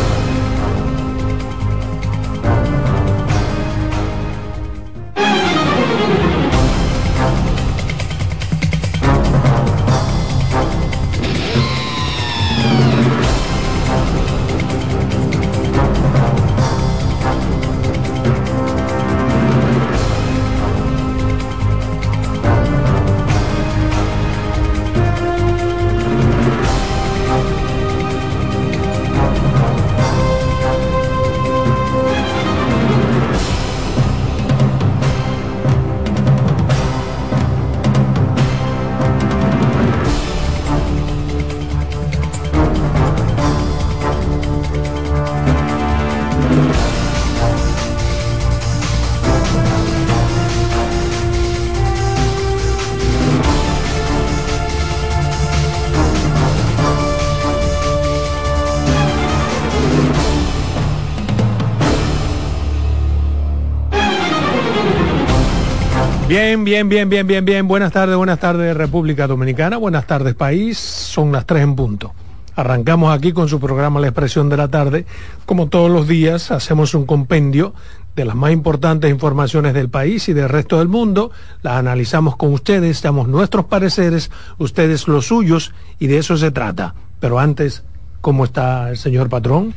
Bien, 66.31 66.63
bien, 66.63 66.87
bien, 66.87 67.09
bien, 67.09 67.27
bien, 67.27 67.43
bien. 67.43 67.67
Buenas 67.67 67.91
tardes, 67.91 68.15
buenas 68.15 68.39
tardes 68.39 68.73
República 68.77 69.27
Dominicana, 69.27 69.75
buenas 69.75 70.07
tardes 70.07 70.33
país. 70.33 70.77
Son 70.77 71.29
las 71.33 71.45
tres 71.45 71.61
en 71.61 71.75
punto. 71.75 72.13
Arrancamos 72.55 73.13
aquí 73.13 73.33
con 73.33 73.49
su 73.49 73.59
programa 73.59 73.99
La 73.99 74.07
Expresión 74.07 74.47
de 74.47 74.55
la 74.55 74.69
Tarde. 74.69 75.05
Como 75.45 75.67
todos 75.67 75.91
los 75.91 76.07
días, 76.07 76.49
hacemos 76.51 76.93
un 76.93 77.05
compendio 77.05 77.73
de 78.15 78.23
las 78.23 78.37
más 78.37 78.53
importantes 78.53 79.11
informaciones 79.11 79.73
del 79.73 79.89
país 79.89 80.29
y 80.29 80.33
del 80.33 80.47
resto 80.47 80.79
del 80.79 80.87
mundo. 80.87 81.31
Las 81.63 81.73
analizamos 81.73 82.37
con 82.37 82.53
ustedes, 82.53 83.01
damos 83.01 83.27
nuestros 83.27 83.65
pareceres, 83.65 84.31
ustedes 84.57 85.09
los 85.09 85.27
suyos, 85.27 85.73
y 85.99 86.07
de 86.07 86.19
eso 86.19 86.37
se 86.37 86.49
trata. 86.51 86.95
Pero 87.19 87.39
antes, 87.39 87.83
¿cómo 88.21 88.45
está 88.45 88.89
el 88.89 88.95
señor 88.95 89.27
patrón? 89.27 89.73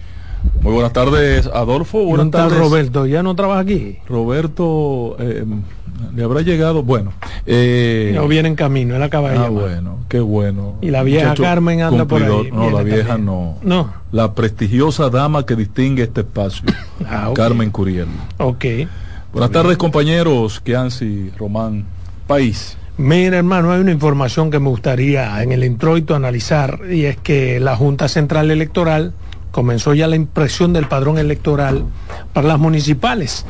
Muy 0.60 0.72
buenas 0.72 0.92
tardes, 0.92 1.48
Adolfo. 1.52 2.00
¿Y 2.02 2.06
Buenas 2.06 2.30
tardes. 2.30 2.58
Roberto, 2.58 3.06
¿ya 3.06 3.24
no 3.24 3.34
trabaja 3.34 3.60
aquí? 3.60 3.98
Roberto, 4.06 5.16
eh, 5.18 5.44
le 6.14 6.24
habrá 6.24 6.40
llegado, 6.42 6.82
bueno. 6.82 7.12
Eh, 7.46 8.12
No 8.14 8.26
viene 8.28 8.48
en 8.48 8.54
camino, 8.56 8.96
él 8.96 9.02
acaba 9.02 9.30
de 9.30 9.38
ah, 9.38 9.42
llamar. 9.44 9.62
bueno, 9.62 9.98
qué 10.08 10.20
bueno. 10.20 10.74
Y 10.80 10.90
la 10.90 11.02
vieja 11.02 11.28
Muchacho 11.28 11.42
Carmen 11.42 11.82
anda 11.82 12.04
por 12.06 12.22
ahí. 12.22 12.50
No, 12.52 12.70
la 12.70 12.82
vieja 12.82 13.08
también. 13.08 13.26
no. 13.26 13.58
No. 13.62 13.92
La 14.12 14.34
prestigiosa 14.34 15.10
dama 15.10 15.44
que 15.46 15.56
distingue 15.56 16.02
este 16.04 16.20
espacio, 16.22 16.64
Ah. 17.08 17.30
Carmen 17.34 17.70
Curiel. 17.70 18.06
Ok. 18.38 18.64
Buenas 19.32 19.50
tardes, 19.50 19.76
compañeros, 19.76 20.60
Kianci, 20.60 21.30
Román, 21.38 21.84
País. 22.26 22.76
Mira, 22.96 23.38
hermano, 23.38 23.72
hay 23.72 23.80
una 23.80 23.90
información 23.90 24.50
que 24.52 24.60
me 24.60 24.68
gustaría 24.68 25.42
en 25.42 25.50
el 25.50 25.64
introito 25.64 26.14
analizar 26.14 26.80
y 26.88 27.06
es 27.06 27.16
que 27.16 27.58
la 27.58 27.74
Junta 27.76 28.06
Central 28.06 28.52
Electoral 28.52 29.12
comenzó 29.50 29.94
ya 29.94 30.06
la 30.06 30.14
impresión 30.14 30.72
del 30.72 30.86
padrón 30.86 31.18
electoral 31.18 31.84
para 32.32 32.46
las 32.46 32.58
municipales 32.60 33.44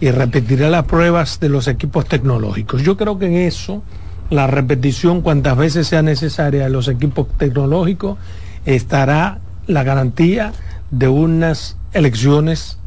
y 0.00 0.10
repetirá 0.10 0.68
las 0.68 0.84
pruebas 0.84 1.40
de 1.40 1.48
los 1.48 1.68
equipos 1.68 2.06
tecnológicos. 2.06 2.82
Yo 2.82 2.96
creo 2.96 3.18
que 3.18 3.26
en 3.26 3.34
eso, 3.34 3.82
la 4.30 4.46
repetición 4.46 5.22
cuantas 5.22 5.56
veces 5.56 5.86
sea 5.86 6.02
necesaria 6.02 6.64
de 6.64 6.70
los 6.70 6.88
equipos 6.88 7.28
tecnológicos, 7.38 8.18
estará 8.66 9.38
la 9.66 9.82
garantía 9.84 10.52
de 10.90 11.08
unas 11.08 11.76
elecciones 11.92 12.78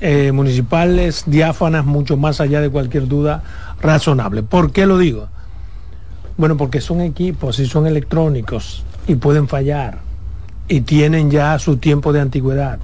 eh, 0.00 0.32
municipales 0.32 1.24
diáfanas 1.26 1.84
mucho 1.84 2.16
más 2.16 2.40
allá 2.40 2.60
de 2.60 2.70
cualquier 2.70 3.06
duda 3.06 3.42
razonable. 3.80 4.42
¿Por 4.42 4.72
qué 4.72 4.86
lo 4.86 4.98
digo? 4.98 5.28
Bueno, 6.36 6.56
porque 6.56 6.80
son 6.80 7.02
equipos 7.02 7.58
y 7.58 7.66
son 7.66 7.86
electrónicos 7.86 8.82
y 9.06 9.14
pueden 9.16 9.46
fallar 9.46 9.98
y 10.68 10.80
tienen 10.82 11.30
ya 11.30 11.58
su 11.58 11.76
tiempo 11.76 12.12
de 12.12 12.20
antigüedad. 12.20 12.78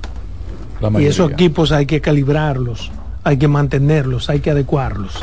Y 0.99 1.07
esos 1.07 1.31
equipos 1.33 1.73
hay 1.73 1.87
que 1.87 2.03
calibrarlos, 2.03 2.91
hay 3.27 3.39
que 3.39 3.49
mantenerlos, 3.49 4.31
hay 4.31 4.39
que 4.39 4.53
adecuarlos. 4.53 5.19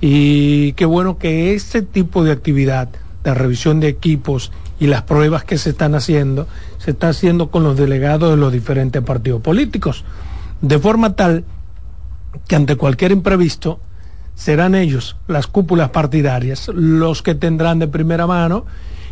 Y 0.00 0.72
qué 0.74 0.84
bueno 0.84 1.18
que 1.18 1.52
este 1.52 1.82
tipo 1.82 2.22
de 2.22 2.30
actividad 2.30 2.90
de 3.24 3.34
revisión 3.34 3.80
de 3.80 3.88
equipos 3.88 4.52
y 4.78 4.86
las 4.86 5.02
pruebas 5.02 5.42
que 5.42 5.58
se 5.58 5.70
están 5.70 5.96
haciendo, 5.96 6.46
se 6.78 6.92
está 6.92 7.08
haciendo 7.08 7.50
con 7.50 7.64
los 7.64 7.76
delegados 7.76 8.30
de 8.30 8.36
los 8.36 8.52
diferentes 8.52 9.02
partidos 9.02 9.42
políticos. 9.42 10.04
De 10.60 10.78
forma 10.78 11.16
tal 11.16 11.42
que 12.46 12.54
ante 12.54 12.76
cualquier 12.76 13.10
imprevisto 13.10 13.80
serán 14.36 14.76
ellos, 14.76 15.16
las 15.26 15.48
cúpulas 15.48 15.90
partidarias, 15.90 16.68
los 16.68 17.20
que 17.22 17.34
tendrán 17.34 17.80
de 17.80 17.88
primera 17.88 18.28
mano 18.28 18.64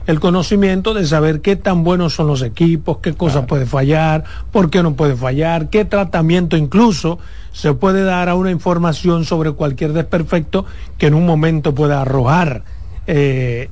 el 0.07 0.21
conocimiento 0.21 0.95
de 0.95 1.07
saber 1.07 1.41
qué 1.41 1.57
tan 1.57 1.85
buenos 1.85 2.15
son 2.15 2.27
los 2.27 2.43
equipos, 2.43 2.99
qué 2.99 3.15
cosa 3.15 3.47
puede 3.47 3.67
fallar, 3.67 4.25
por 4.51 4.71
qué 4.71 4.83
no 4.83 4.95
puede 4.95 5.17
fallar, 5.17 5.71
qué 5.71 5.85
tratamiento 5.85 6.57
incluso 6.57 7.19
se 7.53 7.75
puede 7.75 8.03
dar 8.03 8.29
a 8.29 8.35
una 8.35 8.51
información 8.51 9.25
sobre 9.25 9.53
cualquier 9.53 9.93
desperfecto 9.93 10.65
que 10.99 11.07
en 11.07 11.15
un 11.15 11.27
momento 11.27 11.75
pueda 11.75 12.03
arrojar 12.03 12.65
eh, 13.07 13.71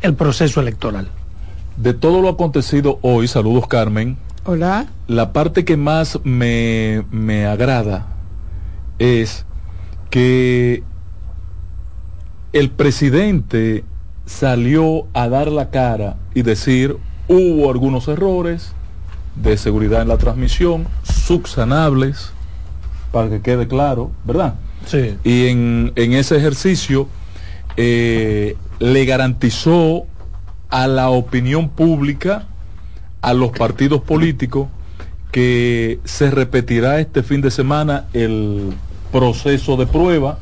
el 0.00 0.14
proceso 0.14 0.60
electoral. 0.60 1.08
De 1.76 1.94
todo 1.94 2.20
lo 2.20 2.28
acontecido 2.28 2.98
hoy, 3.02 3.28
saludos 3.28 3.66
Carmen, 3.66 4.18
Hola. 4.44 4.86
la 5.06 5.32
parte 5.32 5.64
que 5.64 5.76
más 5.76 6.18
me, 6.24 7.04
me 7.10 7.46
agrada 7.46 8.08
es 8.98 9.46
que 10.10 10.82
el 12.52 12.70
presidente 12.70 13.84
salió 14.26 15.06
a 15.14 15.28
dar 15.28 15.48
la 15.48 15.70
cara 15.70 16.16
y 16.34 16.42
decir 16.42 16.96
hubo 17.28 17.70
algunos 17.70 18.08
errores 18.08 18.72
de 19.36 19.56
seguridad 19.56 20.02
en 20.02 20.08
la 20.08 20.18
transmisión, 20.18 20.86
subsanables, 21.02 22.32
para 23.10 23.28
que 23.28 23.40
quede 23.40 23.66
claro, 23.66 24.10
¿verdad? 24.24 24.54
Sí. 24.86 25.16
Y 25.24 25.46
en, 25.46 25.92
en 25.96 26.12
ese 26.12 26.36
ejercicio 26.36 27.08
eh, 27.76 28.56
le 28.78 29.04
garantizó 29.04 30.06
a 30.68 30.86
la 30.86 31.10
opinión 31.10 31.68
pública, 31.68 32.46
a 33.20 33.34
los 33.34 33.50
partidos 33.50 34.02
políticos, 34.02 34.68
que 35.30 35.98
se 36.04 36.30
repetirá 36.30 37.00
este 37.00 37.22
fin 37.22 37.40
de 37.40 37.50
semana 37.50 38.06
el 38.12 38.72
proceso 39.12 39.76
de 39.76 39.86
prueba 39.86 40.38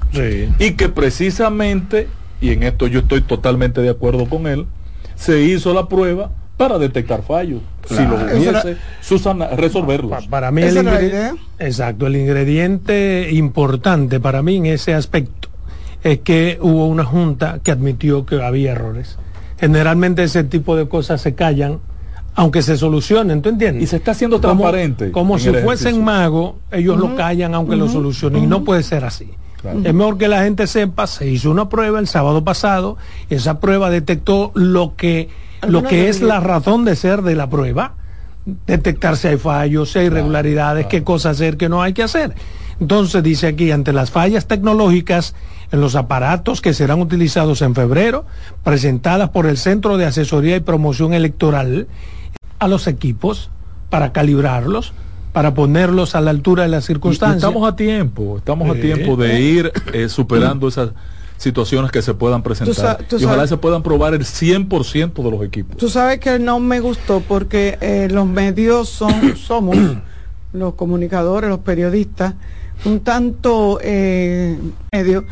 y 0.58 0.72
que 0.72 0.88
precisamente, 0.88 2.08
y 2.40 2.50
en 2.50 2.62
esto 2.62 2.86
yo 2.86 3.00
estoy 3.00 3.20
totalmente 3.22 3.80
de 3.80 3.90
acuerdo 3.90 4.26
con 4.28 4.46
él, 4.46 4.66
se 5.14 5.42
hizo 5.42 5.74
la 5.74 5.88
prueba 5.88 6.30
para 6.56 6.78
detectar 6.78 7.22
fallos, 7.22 7.60
si 7.86 7.94
Claro. 7.94 8.16
Esa 8.28 8.36
hubiese, 8.36 8.70
era- 8.70 8.78
susana- 9.00 9.48
resolverlos. 9.48 10.26
Para 10.28 10.50
mí 10.50 10.62
el 10.62 10.76
ingre- 10.76 11.36
Exacto, 11.58 12.06
el 12.06 12.16
ingrediente 12.16 13.28
importante 13.32 14.20
para 14.20 14.42
mí 14.42 14.56
en 14.56 14.66
ese 14.66 14.94
aspecto 14.94 15.48
es 16.02 16.20
que 16.20 16.58
hubo 16.60 16.86
una 16.86 17.04
junta 17.04 17.60
que 17.62 17.70
admitió 17.70 18.24
que 18.26 18.42
había 18.42 18.72
errores. 18.72 19.16
Generalmente 19.58 20.22
ese 20.22 20.44
tipo 20.44 20.76
de 20.76 20.88
cosas 20.88 21.20
se 21.20 21.34
callan, 21.34 21.78
aunque 22.34 22.62
se 22.62 22.76
solucionen, 22.78 23.42
¿tú 23.42 23.50
entiendes? 23.50 23.82
Y 23.82 23.86
se 23.86 23.96
está 23.96 24.12
haciendo 24.12 24.40
transparente 24.40 25.10
Como 25.10 25.38
si 25.38 25.50
fuesen 25.50 26.02
magos, 26.02 26.54
ellos 26.70 26.98
lo 26.98 27.14
callan 27.16 27.54
aunque 27.54 27.76
lo 27.76 27.88
solucionen, 27.88 28.44
y 28.44 28.46
no 28.46 28.64
puede 28.64 28.82
ser 28.82 29.04
así. 29.04 29.30
Es 29.84 29.94
mejor 29.94 30.18
que 30.18 30.28
la 30.28 30.42
gente 30.42 30.66
sepa, 30.66 31.06
se 31.06 31.28
hizo 31.28 31.50
una 31.50 31.68
prueba 31.68 31.98
el 31.98 32.08
sábado 32.08 32.44
pasado, 32.44 32.96
esa 33.28 33.60
prueba 33.60 33.90
detectó 33.90 34.52
lo 34.54 34.96
que, 34.96 35.28
lo 35.66 35.82
que 35.82 36.08
es 36.08 36.22
la 36.22 36.40
razón 36.40 36.84
de 36.84 36.96
ser 36.96 37.22
de 37.22 37.34
la 37.34 37.50
prueba, 37.50 37.94
detectar 38.66 39.16
si 39.16 39.28
hay 39.28 39.36
fallos, 39.36 39.92
si 39.92 39.98
hay 39.98 40.06
irregularidades, 40.06 40.86
qué 40.86 41.02
cosa 41.02 41.30
hacer, 41.30 41.56
qué 41.56 41.68
no 41.68 41.82
hay 41.82 41.92
que 41.92 42.02
hacer. 42.02 42.34
Entonces 42.80 43.22
dice 43.22 43.48
aquí, 43.48 43.70
ante 43.70 43.92
las 43.92 44.10
fallas 44.10 44.46
tecnológicas 44.46 45.34
en 45.70 45.80
los 45.80 45.94
aparatos 45.94 46.62
que 46.62 46.72
serán 46.72 47.00
utilizados 47.00 47.60
en 47.60 47.74
febrero, 47.74 48.24
presentadas 48.64 49.28
por 49.28 49.46
el 49.46 49.58
Centro 49.58 49.98
de 49.98 50.06
Asesoría 50.06 50.56
y 50.56 50.60
Promoción 50.60 51.12
Electoral 51.12 51.86
a 52.58 52.68
los 52.68 52.86
equipos 52.86 53.50
para 53.90 54.12
calibrarlos, 54.12 54.94
para 55.32 55.54
ponerlos 55.54 56.14
a 56.14 56.20
la 56.20 56.30
altura 56.30 56.64
de 56.64 56.68
las 56.70 56.84
Y- 56.84 56.84
y 56.84 56.86
circunstancias. 56.94 57.36
estamos 57.38 57.68
a 57.68 57.76
tiempo, 57.76 58.38
estamos 58.38 58.68
a 58.70 58.74
tiempo 58.80 59.16
de 59.16 59.40
ir 59.40 59.72
eh, 59.92 60.08
superando 60.08 60.68
esas 60.68 60.90
situaciones 61.36 61.90
que 61.90 62.02
se 62.02 62.14
puedan 62.14 62.42
presentar. 62.42 62.74
Tú 62.74 62.80
sa- 62.80 62.98
tú 62.98 63.16
y 63.18 63.24
ojalá 63.24 63.38
sabes- 63.38 63.50
se 63.50 63.56
puedan 63.56 63.82
probar 63.82 64.14
el 64.14 64.24
100% 64.24 65.22
de 65.22 65.30
los 65.30 65.42
equipos. 65.44 65.76
Tú 65.78 65.88
sabes 65.88 66.18
que 66.20 66.38
no 66.38 66.58
me 66.60 66.80
gustó 66.80 67.20
porque 67.20 67.78
eh, 67.80 68.08
los 68.10 68.26
medios 68.26 68.88
son, 68.88 69.10
somos, 69.36 69.76
los 70.52 70.74
comunicadores, 70.74 71.48
los 71.48 71.60
periodistas, 71.60 72.34
un 72.84 73.00
tanto 73.00 73.78
eh, 73.82 74.58
medio 74.92 75.24